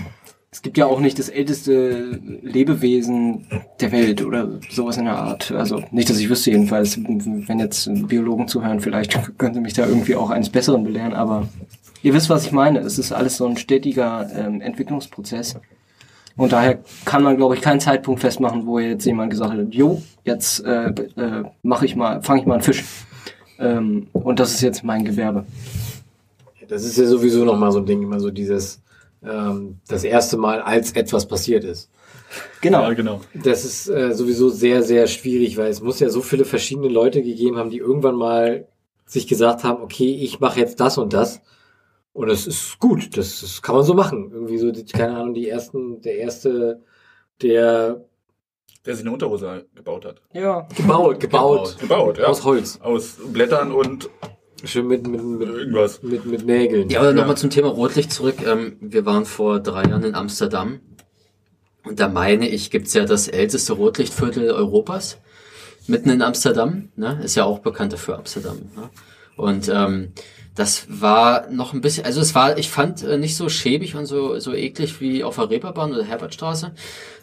Es 0.53 0.63
gibt 0.63 0.79
ja 0.79 0.87
auch 0.87 0.99
nicht 0.99 1.17
das 1.21 1.29
älteste 1.29 2.21
Lebewesen 2.43 3.47
der 3.81 3.93
Welt 3.93 4.21
oder 4.21 4.59
sowas 4.69 4.97
in 4.97 5.05
der 5.05 5.17
Art. 5.17 5.53
Also 5.53 5.81
nicht, 5.93 6.11
dass 6.11 6.19
ich 6.19 6.29
wüsste 6.29 6.51
jedenfalls. 6.51 6.99
Wenn 6.99 7.61
jetzt 7.61 7.89
Biologen 8.09 8.49
zuhören, 8.49 8.81
vielleicht 8.81 9.39
können 9.39 9.55
sie 9.55 9.61
mich 9.61 9.75
da 9.75 9.87
irgendwie 9.87 10.17
auch 10.17 10.31
eines 10.31 10.51
Besseren 10.51 10.83
belehren. 10.83 11.15
Aber 11.15 11.47
ihr 12.03 12.15
wisst, 12.15 12.31
was 12.31 12.47
ich 12.47 12.51
meine. 12.51 12.81
Es 12.81 12.99
ist 12.99 13.13
alles 13.13 13.37
so 13.37 13.47
ein 13.47 13.57
stetiger 13.59 14.29
ähm, 14.35 14.61
Entwicklungsprozess. 14.61 15.55
Und 16.37 16.51
daher 16.51 16.81
kann 17.05 17.23
man, 17.23 17.37
glaube 17.37 17.55
ich, 17.55 17.61
keinen 17.61 17.79
Zeitpunkt 17.79 18.21
festmachen, 18.21 18.67
wo 18.67 18.81
jetzt 18.81 19.05
jemand 19.05 19.31
gesagt 19.31 19.53
hat, 19.53 19.73
jo, 19.73 20.03
jetzt 20.25 20.65
äh, 20.65 20.89
äh, 20.89 21.45
mache 21.63 21.85
ich 21.87 21.95
mal, 21.95 22.23
fange 22.23 22.41
ich 22.41 22.47
mal 22.47 22.55
einen 22.55 22.63
Fisch. 22.63 22.85
Ähm, 23.61 24.09
und 24.13 24.41
das 24.41 24.55
ist 24.55 24.63
jetzt 24.63 24.83
mein 24.83 25.05
Gewerbe. 25.05 25.45
Das 26.69 26.85
ist 26.85 26.97
ja 26.97 27.07
sowieso 27.07 27.45
nochmal 27.45 27.73
so 27.73 27.79
ein 27.79 27.87
Ding, 27.87 28.03
immer 28.03 28.21
so 28.21 28.31
dieses, 28.31 28.81
ähm, 29.23 29.79
das 29.89 30.05
erste 30.05 30.37
Mal, 30.37 30.61
als 30.63 30.93
etwas 30.93 31.27
passiert 31.27 31.65
ist. 31.65 31.91
Genau. 32.61 32.83
Ja, 32.83 32.95
genau. 32.95 33.21
Das 33.35 33.65
ist 33.65 33.89
äh, 33.89 34.15
sowieso 34.15 34.49
sehr, 34.49 34.83
sehr 34.83 35.07
schwierig, 35.07 35.57
weil 35.57 35.69
es 35.69 35.83
muss 35.83 36.01
ja 36.01 36.09
so 36.09 36.23
viele 36.23 36.45
verschiedene 36.45 36.89
Leute 36.89 37.23
gegeben 37.23 37.57
haben, 37.57 37.71
die 37.71 37.79
irgendwann 37.79 38.15
mal 38.15 38.69
sich 39.05 39.27
gesagt 39.27 39.65
haben, 39.65 39.83
okay, 39.83 40.15
ich 40.15 40.41
mache 40.41 40.61
jetzt 40.61 40.81
das 40.81 40.97
und 40.97 41.13
das. 41.13 41.41
Und 42.13 42.29
das 42.29 42.47
ist 42.47 42.79
gut, 42.79 43.17
das, 43.17 43.41
das 43.41 43.63
kann 43.63 43.75
man 43.75 43.85
so 43.85 43.95
machen. 43.95 44.31
Irgendwie 44.33 44.59
so, 44.59 44.71
die, 44.71 44.85
keine 44.85 45.17
Ahnung, 45.17 45.35
die 45.35 45.49
ersten, 45.49 46.01
der 46.01 46.19
erste, 46.19 46.81
der 47.43 48.05
Der 48.87 48.95
sich 48.95 49.05
eine 49.05 49.13
Unterhose 49.13 49.67
gebaut 49.75 50.05
hat. 50.07 50.23
Ja. 50.33 50.67
gebaut, 50.77 51.21
gebaut, 51.21 51.77
Gebaut, 51.79 52.19
ja. 52.19 52.25
aus 52.25 52.45
Holz. 52.45 52.79
Aus 52.81 53.19
Blättern 53.33 53.73
und 53.73 54.09
Schön 54.65 54.89
mit, 54.89 55.07
mit, 55.07 55.23
mit, 55.23 55.49
irgendwas. 55.49 56.03
mit, 56.03 56.27
mit 56.27 56.45
Nägeln. 56.45 56.91
Ja, 56.91 57.01
aber 57.01 57.13
nochmal 57.13 57.37
zum 57.37 57.51
Thema 57.51 57.69
Rotlicht 57.69 58.13
zurück. 58.13 58.37
Ähm, 58.47 58.77
wir 58.81 59.07
waren 59.07 59.25
vor 59.25 59.61
drei 59.61 59.85
Jahren 59.85 60.05
in 60.05 60.15
Amsterdam. 60.15 60.81
Und 61.85 61.99
da 61.99 62.09
meine 62.09 62.49
ich, 62.49 62.71
gibt's 62.71 62.93
ja 62.93 63.07
das 63.07 63.29
älteste 63.29 63.73
Rotlichtviertel 63.73 64.51
Europas. 64.51 65.19
Mitten 65.87 66.11
in 66.11 66.21
Amsterdam. 66.21 66.91
Ne? 66.97 67.21
Ist 67.25 67.37
ja 67.37 67.45
auch 67.45 67.61
bekannt 67.61 67.95
dafür 67.95 68.19
Amsterdam. 68.19 68.59
Ne? 68.77 68.91
Und 69.37 69.71
ähm, 69.73 70.13
das 70.55 70.87
war 70.89 71.49
noch 71.51 71.73
ein 71.73 71.81
bisschen, 71.81 72.05
also 72.05 72.21
es 72.21 72.35
war, 72.35 72.59
ich 72.59 72.69
fand 72.69 73.03
äh, 73.03 73.19
nicht 73.19 73.37
so 73.37 73.49
schäbig 73.49 73.95
und 73.95 74.07
so 74.07 74.39
so 74.41 74.53
eklig 74.53 75.01
wie 75.01 75.23
auf 75.25 75.37
der 75.37 75.51
Reeperbahn 75.51 75.93
oder 75.93 76.05
Herbertstraße, 76.05 76.73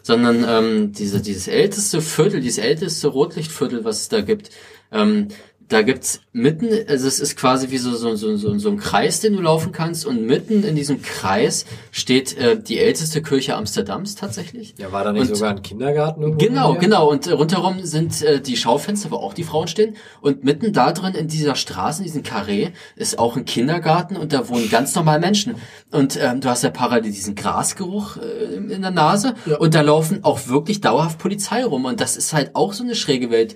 sondern 0.02 0.44
ähm, 0.48 0.92
diese 0.92 1.20
dieses 1.20 1.48
älteste 1.48 2.00
Viertel, 2.00 2.40
dieses 2.40 2.58
älteste 2.58 3.08
Rotlichtviertel, 3.08 3.84
was 3.84 4.02
es 4.02 4.08
da 4.08 4.22
gibt, 4.22 4.50
ähm, 4.92 5.28
da 5.68 5.82
gibt's 5.82 6.20
mitten, 6.32 6.68
also 6.88 7.06
es 7.06 7.20
ist 7.20 7.36
quasi 7.36 7.70
wie 7.70 7.76
so, 7.78 7.94
so, 7.94 8.16
so, 8.16 8.36
so, 8.36 8.58
so 8.58 8.70
ein 8.70 8.78
Kreis, 8.78 9.20
den 9.20 9.34
du 9.34 9.42
laufen 9.42 9.70
kannst 9.70 10.06
und 10.06 10.24
mitten 10.24 10.64
in 10.64 10.74
diesem 10.76 11.02
Kreis 11.02 11.66
steht 11.90 12.36
äh, 12.38 12.58
die 12.60 12.78
älteste 12.78 13.22
Kirche 13.22 13.54
Amsterdams 13.54 14.14
tatsächlich. 14.14 14.74
Ja, 14.78 14.92
war 14.92 15.04
da 15.04 15.12
nicht 15.12 15.28
Und- 15.28 15.34
sogar 15.36 15.50
ein 15.50 15.62
Kindergarten 15.62 16.22
irgendwo? 16.22 16.44
Genau, 16.44 16.70
hier? 16.72 16.80
genau. 16.80 17.10
Und 17.10 17.26
äh, 17.26 17.32
rundherum 17.32 17.84
sind 17.84 18.22
äh, 18.22 18.40
die 18.40 18.56
Schaufenster, 18.56 19.10
wo 19.10 19.16
auch 19.16 19.34
die 19.34 19.44
Frauen 19.44 19.68
stehen. 19.68 19.96
Und 20.22 20.42
mitten 20.42 20.72
da 20.72 20.92
drin 20.92 21.14
in 21.14 21.28
dieser 21.28 21.54
Straße, 21.54 22.00
in 22.00 22.04
diesem 22.04 22.22
Karree, 22.22 22.70
ist 22.96 23.18
auch 23.18 23.36
ein 23.36 23.44
Kindergarten 23.44 24.16
und 24.16 24.32
da 24.32 24.48
wohnen 24.48 24.70
ganz 24.70 24.94
normal 24.94 25.20
Menschen. 25.20 25.56
Und 25.90 26.18
ähm, 26.20 26.40
du 26.40 26.48
hast 26.48 26.62
ja 26.62 26.70
parallel 26.70 27.12
diesen 27.12 27.34
Grasgeruch 27.34 28.16
äh, 28.16 28.54
in 28.54 28.80
der 28.82 28.90
Nase. 28.90 29.34
Und 29.58 29.74
da 29.74 29.82
laufen 29.82 30.24
auch 30.24 30.48
wirklich 30.48 30.80
dauerhaft 30.80 31.18
Polizei 31.18 31.62
rum. 31.64 31.84
Und 31.84 32.00
das 32.00 32.16
ist 32.16 32.32
halt 32.32 32.54
auch 32.56 32.72
so 32.72 32.84
eine 32.84 32.94
schräge 32.94 33.30
Welt. 33.30 33.54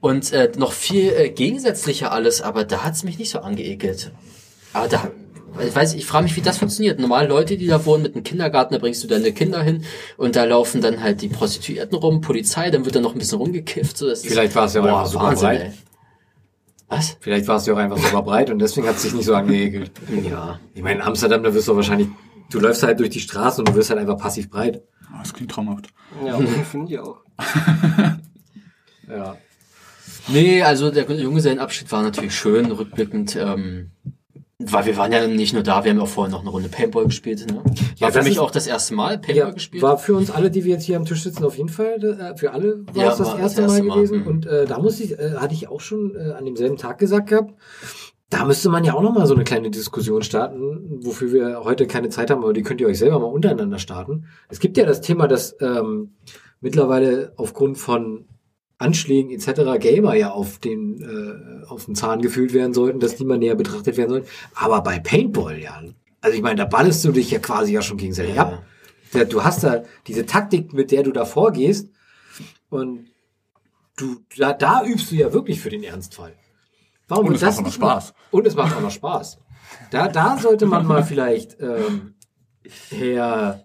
Und 0.00 0.32
äh, 0.32 0.50
noch 0.56 0.72
viel 0.72 1.12
äh, 1.12 1.28
gegensätzlicher 1.30 2.10
alles, 2.12 2.40
aber 2.40 2.64
da 2.64 2.84
hat's 2.84 3.04
mich 3.04 3.18
nicht 3.18 3.30
so 3.30 3.40
angeekelt. 3.40 4.12
Aber 4.72 4.88
da, 4.88 5.10
ich 5.62 5.74
weiß, 5.76 5.92
ich 5.94 6.06
frage 6.06 6.24
mich, 6.24 6.36
wie 6.36 6.40
das 6.40 6.56
funktioniert. 6.58 6.98
Normal 6.98 7.26
Leute, 7.28 7.58
die 7.58 7.66
da 7.66 7.84
wohnen 7.84 8.04
mit 8.04 8.14
einem 8.14 8.24
Kindergarten, 8.24 8.72
da 8.72 8.78
bringst 8.80 9.02
du 9.04 9.08
deine 9.08 9.32
Kinder 9.32 9.62
hin 9.62 9.84
und 10.16 10.36
da 10.36 10.44
laufen 10.44 10.80
dann 10.80 11.02
halt 11.02 11.20
die 11.20 11.28
Prostituierten 11.28 11.98
rum, 11.98 12.22
Polizei, 12.22 12.70
dann 12.70 12.84
wird 12.86 12.96
da 12.96 13.00
noch 13.00 13.12
ein 13.14 13.18
bisschen 13.18 13.38
rumgekifft. 13.38 13.98
So, 13.98 14.08
das 14.08 14.22
Vielleicht 14.22 14.54
war 14.54 14.64
es 14.66 14.74
ja 14.74 14.80
auch 14.80 14.86
Boah, 14.86 14.98
einfach 15.00 15.10
super 15.10 15.24
Wahnsinn, 15.24 15.48
breit. 15.48 15.60
ey. 15.62 15.72
Was? 16.88 17.16
Vielleicht 17.20 17.46
war 17.46 17.56
es 17.56 17.66
ja 17.66 17.74
auch 17.74 17.78
einfach 17.78 17.98
super 17.98 18.22
breit 18.22 18.50
und 18.50 18.58
deswegen 18.58 18.88
hat 18.88 18.96
es 18.96 19.02
sich 19.02 19.12
nicht 19.12 19.26
so 19.26 19.34
angeekelt. 19.34 19.92
Ja. 20.28 20.58
Ich 20.74 20.82
meine, 20.82 21.00
in 21.00 21.06
Amsterdam, 21.06 21.42
da 21.42 21.52
wirst 21.54 21.68
du 21.68 21.76
wahrscheinlich, 21.76 22.08
du 22.50 22.58
läufst 22.58 22.82
halt 22.82 22.98
durch 22.98 23.10
die 23.10 23.20
Straßen 23.20 23.60
und 23.60 23.68
du 23.68 23.74
wirst 23.74 23.90
halt 23.90 24.00
einfach 24.00 24.16
passiv 24.16 24.48
breit. 24.50 24.82
Oh, 25.12 25.18
das 25.20 25.32
klingt 25.34 25.50
traumhaft. 25.52 25.88
Ja, 26.24 26.38
finde 26.64 26.92
ich 26.92 26.98
auch. 26.98 27.18
Ja. 29.08 29.36
Nee, 30.28 30.62
also 30.62 30.90
der 30.90 31.10
Junggesellenabschied 31.10 31.90
war 31.92 32.02
natürlich 32.02 32.34
schön, 32.34 32.70
rückblickend. 32.70 33.36
Ähm, 33.36 33.90
weil 34.62 34.84
wir 34.84 34.96
waren 34.98 35.10
ja 35.10 35.26
nicht 35.26 35.54
nur 35.54 35.62
da, 35.62 35.84
wir 35.84 35.90
haben 35.90 36.00
auch 36.00 36.08
vorher 36.08 36.30
noch 36.30 36.42
eine 36.42 36.50
Runde 36.50 36.68
Paintball 36.68 37.06
gespielt. 37.06 37.46
Ne? 37.50 37.62
War 37.64 37.72
Ja, 37.96 38.10
für 38.10 38.22
mich 38.22 38.38
auch 38.38 38.50
das 38.50 38.66
erste 38.66 38.94
Mal 38.94 39.16
Paintball 39.18 39.34
ja, 39.36 39.50
gespielt. 39.50 39.82
war 39.82 39.96
für 39.96 40.14
uns 40.14 40.30
alle, 40.30 40.50
die 40.50 40.64
wir 40.64 40.72
jetzt 40.74 40.84
hier 40.84 40.98
am 40.98 41.06
Tisch 41.06 41.22
sitzen, 41.22 41.44
auf 41.44 41.56
jeden 41.56 41.70
Fall, 41.70 41.94
äh, 42.04 42.36
für 42.36 42.52
alle 42.52 42.84
war 42.88 42.94
Ja, 43.04 43.10
es 43.12 43.16
das 43.18 43.28
war 43.28 43.38
erste, 43.38 43.62
das 43.62 43.72
erste 43.72 43.82
Mal 43.84 43.88
Mal, 43.88 43.94
gewesen. 43.96 44.20
mhm. 44.20 44.26
Und 44.26 44.46
äh, 44.46 44.66
da 44.66 44.78
muss 44.78 45.00
ich, 45.00 45.18
äh, 45.18 45.36
hatte 45.38 45.54
ich 45.54 45.68
auch 45.68 45.80
schon 45.80 46.14
äh, 46.14 46.32
an 46.32 46.44
demselben 46.44 46.76
Tag 46.76 46.98
gesagt 46.98 47.30
gehabt, 47.30 47.54
da 48.28 48.44
müsste 48.44 48.68
man 48.68 48.84
ja 48.84 48.92
auch 48.94 49.02
noch 49.02 49.14
mal 49.14 49.26
so 49.26 49.34
eine 49.34 49.44
kleine 49.44 49.70
Diskussion 49.70 50.22
starten, 50.22 51.00
wofür 51.04 51.32
wir 51.32 51.64
heute 51.64 51.86
keine 51.86 52.10
Zeit 52.10 52.30
haben, 52.30 52.42
aber 52.44 52.52
die 52.52 52.62
könnt 52.62 52.80
ihr 52.82 52.86
euch 52.86 52.98
selber 52.98 53.18
mal 53.18 53.26
untereinander 53.26 53.78
starten. 53.78 54.26
Es 54.50 54.60
gibt 54.60 54.76
ja 54.76 54.84
das 54.84 55.00
Thema, 55.00 55.26
dass 55.26 55.56
ähm, 55.60 56.12
mittlerweile 56.60 57.32
aufgrund 57.36 57.78
von 57.78 58.26
Anschlägen 58.80 59.30
etc. 59.30 59.78
Gamer 59.78 60.14
ja 60.14 60.30
auf 60.32 60.58
den 60.58 61.00
äh, 61.02 61.66
auf 61.68 61.84
den 61.84 61.94
Zahn 61.94 62.20
gefühlt 62.22 62.52
werden 62.54 62.74
sollten, 62.74 62.98
dass 62.98 63.14
die 63.16 63.24
mal 63.24 63.38
näher 63.38 63.54
betrachtet 63.54 63.96
werden 63.96 64.10
sollten. 64.10 64.28
Aber 64.54 64.80
bei 64.82 64.98
Paintball 64.98 65.58
ja, 65.60 65.80
also 66.22 66.36
ich 66.36 66.42
meine, 66.42 66.56
da 66.56 66.64
ballest 66.64 67.04
du 67.04 67.12
dich 67.12 67.30
ja 67.30 67.38
quasi 67.38 67.72
ja 67.74 67.82
schon 67.82 67.98
gegenseitig 67.98 68.34
Ja. 68.36 68.42
ab. 68.42 68.62
Ja, 69.12 69.24
du 69.24 69.42
hast 69.44 69.64
da 69.64 69.82
diese 70.06 70.24
Taktik, 70.24 70.72
mit 70.72 70.90
der 70.92 71.02
du 71.02 71.12
da 71.12 71.24
vorgehst 71.24 71.88
und 72.70 73.06
du 73.96 74.20
da, 74.38 74.52
da 74.52 74.84
übst 74.84 75.10
du 75.10 75.16
ja 75.16 75.32
wirklich 75.32 75.60
für 75.60 75.68
den 75.70 75.82
Ernstfall. 75.82 76.32
Warum 77.08 77.26
Und 77.26 77.34
es 77.34 77.42
macht 77.42 77.58
auch 77.58 77.62
noch 77.62 77.72
Spaß. 77.72 78.12
mal- 78.12 78.38
Und 78.38 78.46
es 78.46 78.54
macht 78.54 78.76
auch 78.76 78.80
noch 78.80 78.90
Spaß. 78.90 79.38
Da, 79.90 80.08
da 80.08 80.38
sollte 80.38 80.66
man 80.66 80.86
mal 80.86 81.02
vielleicht 81.10 81.56
ähm, 81.60 82.14
Herr 82.90 83.64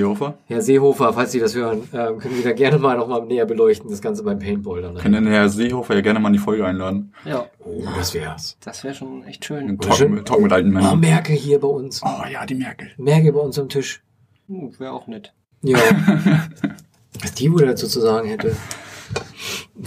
Seehofer? 0.00 0.34
Herr 0.46 0.60
Seehofer, 0.62 1.12
falls 1.14 1.32
Sie 1.32 1.40
das 1.40 1.54
hören, 1.54 1.88
ähm, 1.92 2.18
können 2.18 2.34
Sie 2.34 2.42
da 2.42 2.52
gerne 2.52 2.78
mal 2.78 2.96
noch 2.98 3.08
mal 3.08 3.24
näher 3.24 3.46
beleuchten, 3.46 3.90
das 3.90 4.02
Ganze 4.02 4.22
beim 4.22 4.38
Paintball 4.38 4.82
dann. 4.82 4.94
Können 4.96 5.24
den 5.24 5.32
Herr 5.32 5.48
Seehofer 5.48 5.94
ja 5.94 6.02
gerne 6.02 6.20
mal 6.20 6.28
in 6.28 6.34
die 6.34 6.38
Folge 6.38 6.66
einladen. 6.66 7.12
Ja, 7.24 7.46
Oh, 7.64 7.82
das 7.96 8.12
wär's. 8.14 8.56
das 8.62 8.84
wäre 8.84 8.94
schon 8.94 9.24
echt 9.24 9.44
schön. 9.44 9.78
Talk, 9.78 9.94
schön- 9.96 10.24
Talk 10.24 10.40
mit 10.42 10.52
alten 10.52 10.68
Oh, 10.70 10.74
Männern. 10.74 11.00
Merkel 11.00 11.34
hier 11.34 11.58
bei 11.60 11.68
uns. 11.68 12.02
Oh 12.04 12.26
ja, 12.30 12.44
die 12.44 12.54
Merkel. 12.54 12.90
Merkel 12.98 13.32
bei 13.32 13.40
uns 13.40 13.58
am 13.58 13.68
Tisch. 13.68 14.02
Hm, 14.48 14.72
wäre 14.78 14.92
auch 14.92 15.06
nett. 15.06 15.32
Ja. 15.62 15.78
Was 17.22 17.32
die 17.34 17.50
wohl 17.50 17.64
dazu 17.64 17.86
zu 17.88 18.00
sagen 18.00 18.28
hätte. 18.28 18.54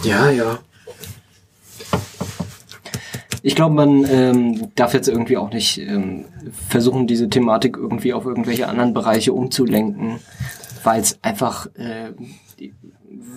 Ja, 0.02 0.30
ja. 0.30 0.58
Ich 3.42 3.54
glaube, 3.54 3.74
man 3.74 4.04
ähm, 4.04 4.70
darf 4.74 4.94
jetzt 4.94 5.08
irgendwie 5.08 5.36
auch 5.36 5.50
nicht 5.50 5.78
ähm, 5.78 6.26
versuchen, 6.68 7.06
diese 7.06 7.28
Thematik 7.28 7.76
irgendwie 7.76 8.12
auf 8.12 8.26
irgendwelche 8.26 8.68
anderen 8.68 8.92
Bereiche 8.92 9.32
umzulenken, 9.32 10.20
weil 10.84 11.00
es 11.00 11.18
einfach, 11.22 11.66
äh, 11.76 12.12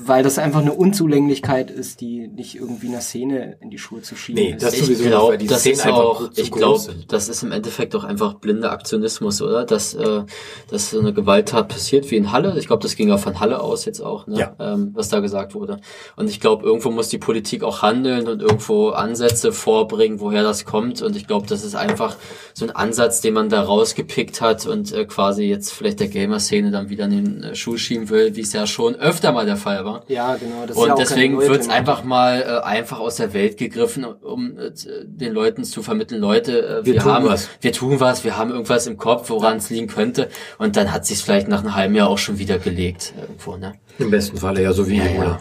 weil 0.05 0.23
das 0.23 0.37
einfach 0.37 0.61
eine 0.61 0.73
Unzulänglichkeit 0.73 1.71
ist, 1.71 2.01
die 2.01 2.27
nicht 2.27 2.55
irgendwie 2.55 2.87
einer 2.87 3.01
Szene 3.01 3.57
in 3.61 3.69
die 3.69 3.77
Schuhe 3.77 4.01
zu 4.01 4.15
schieben 4.15 4.41
Nee, 4.41 4.51
ist. 4.51 4.63
das 4.63 4.73
ich 4.73 4.81
sowieso 4.81 5.31
die 5.33 5.47
das 5.47 5.65
ist 5.65 5.85
auch, 5.85 6.29
ich 6.35 6.51
glaube, 6.51 6.81
das 7.07 7.29
ist 7.29 7.43
im 7.43 7.51
Endeffekt 7.51 7.95
auch 7.95 8.03
einfach 8.03 8.35
blinder 8.35 8.71
Aktionismus, 8.71 9.41
oder? 9.41 9.65
Dass, 9.65 9.93
äh, 9.93 10.23
dass 10.69 10.91
so 10.91 10.99
eine 10.99 11.13
Gewalttat 11.13 11.67
passiert 11.67 12.09
wie 12.11 12.17
in 12.17 12.31
Halle. 12.31 12.57
Ich 12.57 12.67
glaube, 12.67 12.81
das 12.83 12.95
ging 12.95 13.11
auch 13.11 13.19
von 13.19 13.39
Halle 13.39 13.61
aus 13.61 13.85
jetzt 13.85 14.01
auch, 14.01 14.27
ne? 14.27 14.39
Ja. 14.39 14.55
ähm, 14.59 14.91
was 14.93 15.09
da 15.09 15.19
gesagt 15.19 15.53
wurde. 15.53 15.79
Und 16.15 16.29
ich 16.29 16.39
glaube, 16.39 16.65
irgendwo 16.65 16.89
muss 16.91 17.09
die 17.09 17.17
Politik 17.17 17.63
auch 17.63 17.81
handeln 17.81 18.27
und 18.27 18.41
irgendwo 18.41 18.89
Ansätze 18.89 19.51
vorbringen, 19.51 20.19
woher 20.19 20.43
das 20.43 20.65
kommt. 20.65 21.01
Und 21.01 21.15
ich 21.15 21.27
glaube, 21.27 21.47
das 21.47 21.63
ist 21.63 21.75
einfach 21.75 22.15
so 22.53 22.65
ein 22.65 22.71
Ansatz, 22.71 23.21
den 23.21 23.33
man 23.33 23.49
da 23.49 23.61
rausgepickt 23.61 24.41
hat 24.41 24.65
und 24.65 24.91
äh, 24.91 25.05
quasi 25.05 25.43
jetzt 25.43 25.71
vielleicht 25.73 25.99
der 25.99 26.07
Gamer-Szene 26.07 26.71
dann 26.71 26.89
wieder 26.89 27.05
in 27.05 27.11
den 27.11 27.43
äh, 27.43 27.55
Schuh 27.55 27.77
schieben 27.77 28.09
will, 28.09 28.35
wie 28.35 28.41
es 28.41 28.53
ja 28.53 28.65
schon 28.67 28.95
öfter 28.95 29.31
mal 29.31 29.45
der 29.45 29.57
Fall 29.57 29.82
war. 29.85 30.03
ja, 30.07 30.35
genau. 30.35 30.61
Das 30.65 30.71
ist 30.71 30.77
Und 30.77 30.87
ja 30.87 30.93
auch 30.93 30.97
keine 30.97 31.09
deswegen 31.09 31.37
wird's 31.39 31.65
Thematik. 31.67 31.71
einfach 31.71 32.03
mal 32.03 32.41
äh, 32.41 32.65
einfach 32.65 32.99
aus 32.99 33.15
der 33.17 33.33
Welt 33.33 33.57
gegriffen, 33.57 34.03
um 34.05 34.57
äh, 34.57 34.71
den 35.05 35.33
Leuten 35.33 35.63
zu 35.63 35.83
vermitteln, 35.83 36.21
Leute, 36.21 36.59
äh, 36.81 36.85
Wir 36.85 36.93
wir, 36.95 37.01
tun 37.01 37.11
haben 37.11 37.25
was. 37.25 37.49
wir 37.61 37.71
tun 37.73 37.99
was, 37.99 38.23
wir 38.23 38.37
haben 38.37 38.51
irgendwas 38.51 38.87
im 38.87 38.97
Kopf, 38.97 39.29
woran 39.29 39.57
es 39.57 39.69
liegen 39.69 39.87
könnte. 39.87 40.29
Und 40.57 40.75
dann 40.75 40.91
hat 40.91 41.05
sich's 41.05 41.21
vielleicht 41.21 41.47
nach 41.47 41.61
einem 41.61 41.75
halben 41.75 41.95
Jahr 41.95 42.09
auch 42.09 42.17
schon 42.17 42.39
wieder 42.39 42.59
gelegt 42.59 43.13
irgendwo, 43.19 43.57
ne? 43.57 43.73
Im 43.99 44.09
besten 44.11 44.37
Falle 44.37 44.61
ja 44.63 44.73
so 44.73 44.87
wie 44.87 44.97
Ja, 44.97 45.05
ja. 45.05 45.39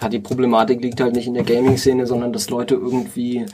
Ja, 0.00 0.08
die 0.08 0.20
Problematik 0.20 0.80
liegt 0.80 1.00
halt 1.00 1.14
nicht 1.14 1.26
in 1.26 1.34
der 1.34 1.42
Gaming-Szene, 1.42 2.06
sondern 2.06 2.32
dass 2.32 2.50
Leute 2.50 2.74
irgendwie 2.76 3.44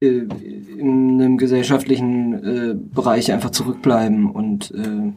äh, 0.00 0.06
in 0.06 1.20
einem 1.20 1.36
gesellschaftlichen 1.36 2.32
äh, 2.34 2.74
Bereich 2.74 3.30
einfach 3.32 3.50
zurückbleiben 3.50 4.30
und 4.30 4.70
äh, 4.70 5.12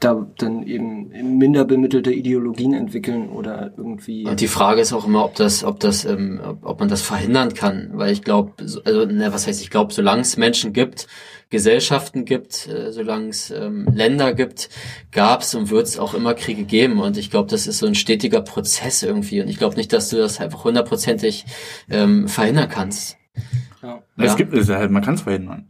da 0.00 0.26
dann 0.38 0.62
eben 0.62 1.38
minder 1.38 1.64
bemittelte 1.64 2.10
Ideologien 2.10 2.72
entwickeln 2.72 3.28
oder 3.28 3.72
irgendwie. 3.76 4.26
Und 4.26 4.40
die 4.40 4.48
Frage 4.48 4.80
ist 4.80 4.92
auch 4.92 5.06
immer, 5.06 5.24
ob 5.24 5.34
das, 5.34 5.62
ob 5.62 5.78
das, 5.78 6.04
ähm, 6.06 6.40
ob, 6.42 6.64
ob 6.64 6.80
man 6.80 6.88
das 6.88 7.02
verhindern 7.02 7.52
kann, 7.52 7.90
weil 7.92 8.12
ich 8.12 8.22
glaube, 8.22 8.52
also 8.58 9.04
ne, 9.04 9.32
was 9.32 9.46
heißt, 9.46 9.60
ich 9.60 9.70
glaube, 9.70 9.92
solange 9.92 10.22
es 10.22 10.36
Menschen 10.36 10.72
gibt, 10.72 11.06
Gesellschaften 11.50 12.24
gibt, 12.24 12.66
äh, 12.68 12.92
solange 12.92 13.28
es 13.28 13.50
ähm, 13.50 13.86
Länder 13.92 14.32
gibt, 14.32 14.70
gab 15.12 15.42
es 15.42 15.54
und 15.54 15.70
wird 15.70 15.86
es 15.86 15.98
auch 15.98 16.14
immer 16.14 16.34
Kriege 16.34 16.64
geben. 16.64 17.00
Und 17.00 17.18
ich 17.18 17.30
glaube, 17.30 17.50
das 17.50 17.66
ist 17.66 17.78
so 17.78 17.86
ein 17.86 17.94
stetiger 17.94 18.40
Prozess 18.40 19.02
irgendwie. 19.02 19.42
Und 19.42 19.48
ich 19.48 19.58
glaube 19.58 19.76
nicht, 19.76 19.92
dass 19.92 20.08
du 20.08 20.16
das 20.16 20.40
einfach 20.40 20.64
hundertprozentig 20.64 21.44
ähm, 21.90 22.28
verhindern 22.28 22.68
kannst. 22.68 23.18
ja. 23.82 24.02
Es 24.16 24.36
gibt 24.36 24.54
es 24.54 24.68
ja 24.68 24.76
halt, 24.76 24.90
man 24.90 25.02
kann 25.02 25.14
es 25.14 25.22
verhindern. 25.22 25.69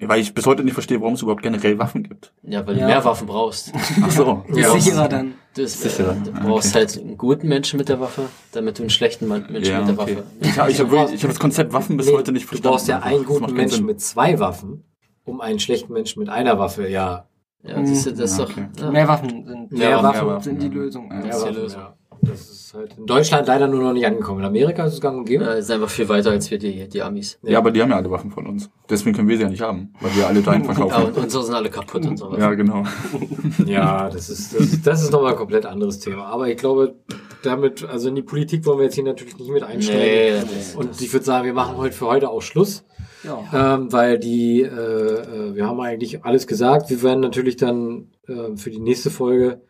Weil 0.00 0.20
ich 0.20 0.32
bis 0.32 0.46
heute 0.46 0.62
nicht 0.62 0.74
verstehe, 0.74 1.00
warum 1.00 1.14
es 1.14 1.22
überhaupt 1.22 1.42
generell 1.42 1.76
Waffen 1.78 2.04
gibt. 2.04 2.32
Ja, 2.44 2.64
weil 2.64 2.74
du 2.74 2.80
Ja. 2.82 2.86
mehr 2.86 3.04
Waffen 3.04 3.26
brauchst. 3.26 3.72
Ach 4.00 4.10
so. 4.12 4.44
Ist 4.48 4.70
sicherer 4.84 5.08
dann. 5.08 5.34
Das, 5.54 5.80
Sicherer, 5.82 6.12
äh, 6.12 6.20
du 6.24 6.30
ah, 6.34 6.40
brauchst 6.46 6.72
halt 6.76 6.96
einen 6.96 7.16
guten 7.16 7.48
Menschen 7.48 7.78
mit 7.78 7.88
der 7.88 7.98
Waffe, 7.98 8.26
damit 8.52 8.78
du 8.78 8.84
einen 8.84 8.90
schlechten 8.90 9.26
Mann- 9.26 9.46
Menschen 9.50 9.72
Ja, 9.72 9.80
mit 9.80 9.88
der 9.88 9.98
okay. 9.98 10.16
Waffe. 10.18 10.24
Ich 10.40 10.58
habe 10.58 10.70
ich 10.70 10.80
hab 10.80 11.12
ich 11.12 11.22
hab 11.24 11.30
das 11.30 11.40
Konzept 11.40 11.72
Waffen 11.72 11.96
bis 11.96 12.06
Nee, 12.06 12.12
heute 12.14 12.30
nicht 12.30 12.44
Du 12.44 12.48
verstanden. 12.48 12.72
brauchst 12.74 12.86
ja 12.86 12.96
einfach. 12.98 13.08
einen 13.10 13.18
Das 13.18 13.26
guten 13.26 13.52
Menschen 13.54 13.74
Sinn. 13.78 13.86
mit 13.86 14.00
zwei 14.00 14.38
Waffen, 14.38 14.84
um 15.24 15.40
einen 15.40 15.58
schlechten 15.58 15.92
Menschen 15.92 16.20
mit 16.20 16.28
einer 16.28 16.58
Waffe, 16.60 16.86
ja. 16.88 17.26
Ja, 17.64 17.74
du, 17.74 17.80
das 17.82 18.06
ist 18.06 18.38
Ja, 18.38 18.44
doch. 18.44 18.50
okay. 18.52 18.68
Ja. 18.78 18.90
Mehr 18.92 19.08
Waffen 19.08 19.44
sind, 19.46 19.72
Mehr 19.72 19.90
Ja, 19.90 20.02
Waffen 20.04 20.26
mehr 20.26 20.34
Waffen. 20.36 20.44
sind 20.44 20.62
die 20.62 20.68
Lösung. 20.68 21.10
Das 21.10 21.24
Mehr 21.24 21.34
ist 21.36 21.44
die 21.44 21.54
Lösung. 21.60 21.82
Ja. 22.28 22.34
Das 22.34 22.48
ist 22.50 22.74
halt 22.74 22.96
in 22.98 23.06
Deutschland 23.06 23.46
leider 23.46 23.66
nur 23.66 23.82
noch 23.82 23.92
nicht 23.92 24.06
angekommen. 24.06 24.40
In 24.40 24.46
Amerika 24.46 24.84
ist 24.84 24.94
es 24.94 25.00
gang 25.00 25.18
und 25.18 25.24
gäbe. 25.24 25.44
Ja, 25.44 25.52
ist 25.52 25.70
einfach 25.70 25.88
viel 25.88 26.08
weiter 26.08 26.30
als 26.30 26.50
wir 26.50 26.58
die, 26.58 26.88
die 26.88 27.02
Amis. 27.02 27.38
Ja, 27.42 27.58
aber 27.58 27.70
die 27.70 27.80
haben 27.82 27.90
ja 27.90 27.96
alle 27.96 28.10
Waffen 28.10 28.30
von 28.30 28.46
uns. 28.46 28.70
Deswegen 28.88 29.16
können 29.16 29.28
wir 29.28 29.36
sie 29.36 29.42
ja 29.44 29.48
nicht 29.48 29.62
haben, 29.62 29.92
weil 30.00 30.14
wir 30.16 30.26
alle 30.26 30.42
dahin 30.42 30.64
Ja, 30.64 30.72
verkaufen. 30.72 31.06
und 31.06 31.16
unsere 31.16 31.44
sind 31.44 31.54
alle 31.54 31.70
kaputt 31.70 32.06
und 32.06 32.16
so. 32.16 32.36
Ja, 32.36 32.54
genau. 32.54 32.84
Ja, 33.66 34.08
das 34.10 34.30
ist, 34.30 34.58
das, 34.58 34.82
das 34.82 35.02
ist 35.02 35.12
nochmal 35.12 35.32
ein 35.32 35.38
komplett 35.38 35.66
anderes 35.66 35.98
Thema. 35.98 36.26
Aber 36.26 36.48
ich 36.48 36.56
glaube, 36.56 36.94
damit, 37.42 37.84
also 37.84 38.08
in 38.08 38.14
die 38.14 38.22
Politik 38.22 38.64
wollen 38.66 38.78
wir 38.78 38.84
jetzt 38.84 38.94
hier 38.94 39.04
natürlich 39.04 39.36
nicht 39.38 39.50
mit 39.50 39.62
einsteigen. 39.62 40.44
Nee, 40.48 40.76
und 40.76 41.00
ich 41.00 41.12
würde 41.12 41.24
sagen, 41.24 41.44
wir 41.44 41.54
machen 41.54 41.76
heute 41.76 41.94
für 41.94 42.06
heute 42.06 42.30
auch 42.30 42.42
Schluss. 42.42 42.84
Ja. 43.24 43.74
Ähm, 43.74 43.92
weil 43.92 44.18
die, 44.18 44.62
äh, 44.62 44.66
äh, 44.68 45.54
wir 45.54 45.66
haben 45.66 45.80
eigentlich 45.80 46.24
alles 46.24 46.46
gesagt. 46.46 46.88
Wir 46.90 47.02
werden 47.02 47.20
natürlich 47.20 47.56
dann 47.56 48.08
äh, 48.28 48.56
für 48.56 48.70
die 48.70 48.78
nächste 48.78 49.10
Folge, 49.10 49.60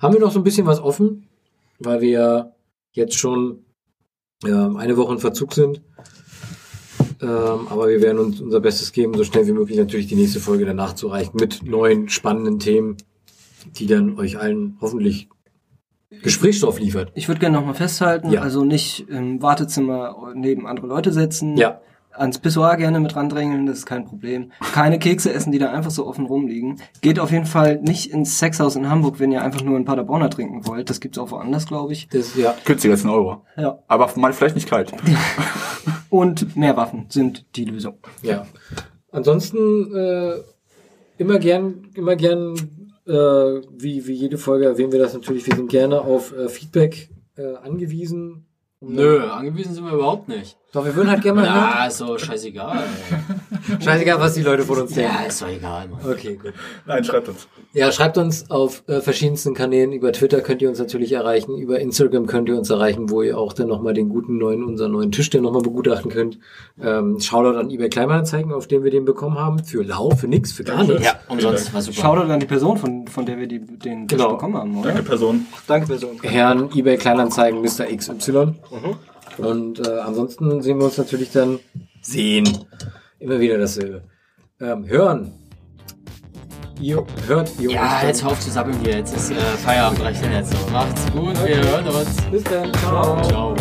haben 0.00 0.14
wir 0.14 0.20
noch 0.20 0.32
so 0.32 0.40
ein 0.40 0.44
bisschen 0.44 0.66
was 0.66 0.80
offen, 0.80 1.28
weil 1.84 2.00
wir 2.00 2.52
jetzt 2.92 3.14
schon 3.18 3.64
ähm, 4.44 4.76
eine 4.76 4.96
Woche 4.96 5.12
in 5.14 5.18
Verzug 5.20 5.52
sind. 5.54 5.82
Ähm, 7.22 7.68
aber 7.68 7.88
wir 7.88 8.02
werden 8.02 8.18
uns 8.18 8.40
unser 8.40 8.60
Bestes 8.60 8.92
geben, 8.92 9.14
so 9.14 9.24
schnell 9.24 9.46
wie 9.46 9.52
möglich 9.52 9.78
natürlich 9.78 10.06
die 10.06 10.16
nächste 10.16 10.40
Folge 10.40 10.64
danach 10.64 10.94
zu 10.94 11.08
erreichen 11.08 11.36
mit 11.38 11.62
neuen 11.64 12.08
spannenden 12.08 12.58
Themen, 12.58 12.96
die 13.76 13.86
dann 13.86 14.18
euch 14.18 14.38
allen 14.38 14.76
hoffentlich 14.80 15.28
Gesprächsstoff 16.22 16.78
liefert. 16.78 17.12
Ich 17.14 17.28
würde 17.28 17.40
gerne 17.40 17.56
nochmal 17.56 17.74
festhalten, 17.74 18.30
Ja. 18.30 18.40
also 18.42 18.64
nicht 18.64 19.08
im 19.08 19.42
Wartezimmer 19.42 20.32
neben 20.34 20.66
andere 20.66 20.86
Leute 20.86 21.12
setzen. 21.12 21.56
Ja. 21.56 21.80
Ans 22.16 22.38
Pissoir 22.38 22.76
gerne 22.76 23.00
mit 23.00 23.16
randrängeln, 23.16 23.66
das 23.66 23.78
ist 23.78 23.86
kein 23.86 24.04
Problem. 24.04 24.52
Keine 24.72 24.98
Kekse 24.98 25.32
essen, 25.32 25.52
die 25.52 25.58
da 25.58 25.72
einfach 25.72 25.90
so 25.90 26.06
offen 26.06 26.26
rumliegen. 26.26 26.80
Geht 27.00 27.18
auf 27.18 27.30
jeden 27.30 27.46
Fall 27.46 27.80
nicht 27.80 28.10
ins 28.12 28.38
Sexhaus 28.38 28.76
in 28.76 28.88
Hamburg, 28.88 29.18
wenn 29.18 29.32
ihr 29.32 29.42
einfach 29.42 29.62
nur 29.62 29.76
ein 29.76 29.84
Paderborner 29.84 30.30
trinken 30.30 30.66
wollt. 30.66 30.90
Das 30.90 31.00
gibt's 31.00 31.18
auch 31.18 31.30
woanders, 31.30 31.66
glaube 31.66 31.92
ich. 31.92 32.08
Das, 32.08 32.36
ja. 32.36 32.54
Günstiger 32.64 32.94
als 32.94 33.04
ein 33.04 33.10
Euro. 33.10 33.42
Ja. 33.56 33.78
Aber 33.88 34.10
mal 34.16 34.32
vielleicht 34.32 34.54
nicht 34.54 34.68
kalt. 34.68 34.92
Und 36.10 36.56
mehr 36.56 36.76
Waffen 36.76 37.06
sind 37.08 37.44
die 37.56 37.64
Lösung. 37.64 37.98
Ja. 38.22 38.46
Ansonsten 39.10 39.94
äh, 39.94 40.34
immer 41.18 41.38
gern, 41.38 41.88
immer 41.94 42.16
gern, 42.16 42.54
äh, 43.06 43.12
wie, 43.12 44.06
wie 44.06 44.12
jede 44.12 44.38
Folge 44.38 44.66
erwähnen 44.66 44.92
wir 44.92 44.98
das 44.98 45.14
natürlich, 45.14 45.46
wir 45.46 45.56
sind 45.56 45.70
gerne 45.70 46.00
auf 46.00 46.32
äh, 46.32 46.48
Feedback 46.48 47.10
äh, 47.36 47.54
angewiesen. 47.56 48.46
Nö, 48.80 49.20
angewiesen 49.24 49.74
sind 49.74 49.84
wir 49.84 49.92
überhaupt 49.92 50.28
nicht. 50.28 50.58
Doch, 50.74 50.84
wir 50.84 50.94
würden 50.96 51.08
halt 51.10 51.22
gerne 51.22 51.40
mal 51.40 51.48
hören. 51.54 51.70
Ja, 51.78 51.86
ist 51.86 51.98
so 51.98 52.18
scheißegal. 52.18 52.82
ey. 53.70 53.82
Scheißegal, 53.82 54.20
was 54.20 54.34
die 54.34 54.42
Leute 54.42 54.62
von 54.64 54.80
uns 54.82 54.92
denken. 54.92 55.12
Ja, 55.14 55.24
ist 55.26 55.40
doch 55.40 55.48
egal, 55.48 55.88
Mann. 55.88 56.00
Okay, 56.12 56.34
gut. 56.34 56.52
Nein, 56.84 57.04
schreibt 57.04 57.28
uns. 57.28 57.46
Ja, 57.72 57.90
schreibt 57.92 58.18
uns 58.18 58.50
auf 58.50 58.82
äh, 58.88 59.00
verschiedensten 59.00 59.54
Kanälen. 59.54 59.92
Über 59.92 60.12
Twitter 60.12 60.40
könnt 60.40 60.60
ihr 60.62 60.68
uns 60.68 60.78
natürlich 60.80 61.12
erreichen. 61.12 61.56
Über 61.58 61.78
Instagram 61.80 62.26
könnt 62.26 62.48
ihr 62.48 62.58
uns 62.58 62.70
erreichen, 62.70 63.08
wo 63.08 63.22
ihr 63.22 63.38
auch 63.38 63.52
dann 63.52 63.68
nochmal 63.68 63.94
den 63.94 64.08
guten 64.08 64.36
neuen, 64.36 64.64
unseren 64.64 64.92
neuen 64.92 65.12
Tisch 65.12 65.30
dann 65.30 65.42
nochmal 65.42 65.62
begutachten 65.62 66.10
könnt. 66.10 66.38
Ähm, 66.82 67.20
Shoutout 67.20 67.56
an 67.58 67.70
eBay 67.70 67.88
Kleinanzeigen, 67.88 68.52
auf 68.52 68.66
den 68.66 68.82
wir 68.84 68.90
den 68.90 69.04
bekommen 69.04 69.38
haben. 69.38 69.62
Für 69.64 69.82
lau, 69.84 70.10
für 70.10 70.26
nix, 70.28 70.52
für 70.52 70.64
gar 70.64 70.82
nichts. 70.84 71.04
Ja, 71.04 71.14
umsonst 71.28 71.72
war 71.72 71.82
super. 71.82 72.00
Shoutout 72.00 72.32
an 72.32 72.40
die 72.40 72.46
Person, 72.46 72.76
von, 72.78 73.06
von 73.06 73.24
der 73.24 73.38
wir 73.38 73.46
die, 73.46 73.60
den 73.60 74.08
Tisch 74.08 74.18
Genau. 74.18 74.32
bekommen 74.32 74.56
haben, 74.56 74.76
oder? 74.78 74.88
Danke, 74.88 75.04
Person. 75.04 75.46
Danke, 75.68 75.86
Person. 75.86 76.18
Herrn 76.22 76.68
eBay 76.74 76.96
Kleinanzeigen 76.96 77.60
Mr. 77.60 77.86
XY. 77.96 78.54
Und 79.38 79.86
äh, 79.86 79.98
ansonsten 80.00 80.62
sehen 80.62 80.78
wir 80.78 80.86
uns 80.86 80.98
natürlich 80.98 81.30
dann 81.30 81.58
sehen. 82.02 82.48
Immer 83.18 83.40
wieder 83.40 83.58
dasselbe. 83.58 84.02
Ähm, 84.60 84.86
hören. 84.86 85.32
Ihr 86.80 87.04
hört 87.26 87.50
ihr 87.60 87.70
Ja, 87.70 87.94
uns 87.94 88.02
jetzt 88.02 88.24
hör 88.24 88.32
auf 88.32 88.40
zu 88.40 88.50
sabbeln 88.50 88.78
hier. 88.80 88.98
Jetzt 88.98 89.16
ist 89.16 89.30
äh, 89.30 89.34
Feierabend, 89.64 90.02
reicht 90.02 90.24
denn 90.24 90.32
jetzt 90.32 90.50
so. 90.50 90.70
Macht's 90.72 91.10
gut, 91.12 91.34
wir 91.46 91.56
hören 91.56 91.86
uns. 91.86 92.20
Bis 92.30 92.44
dann. 92.44 92.72
Ciao. 92.74 93.22
Ciao. 93.22 93.54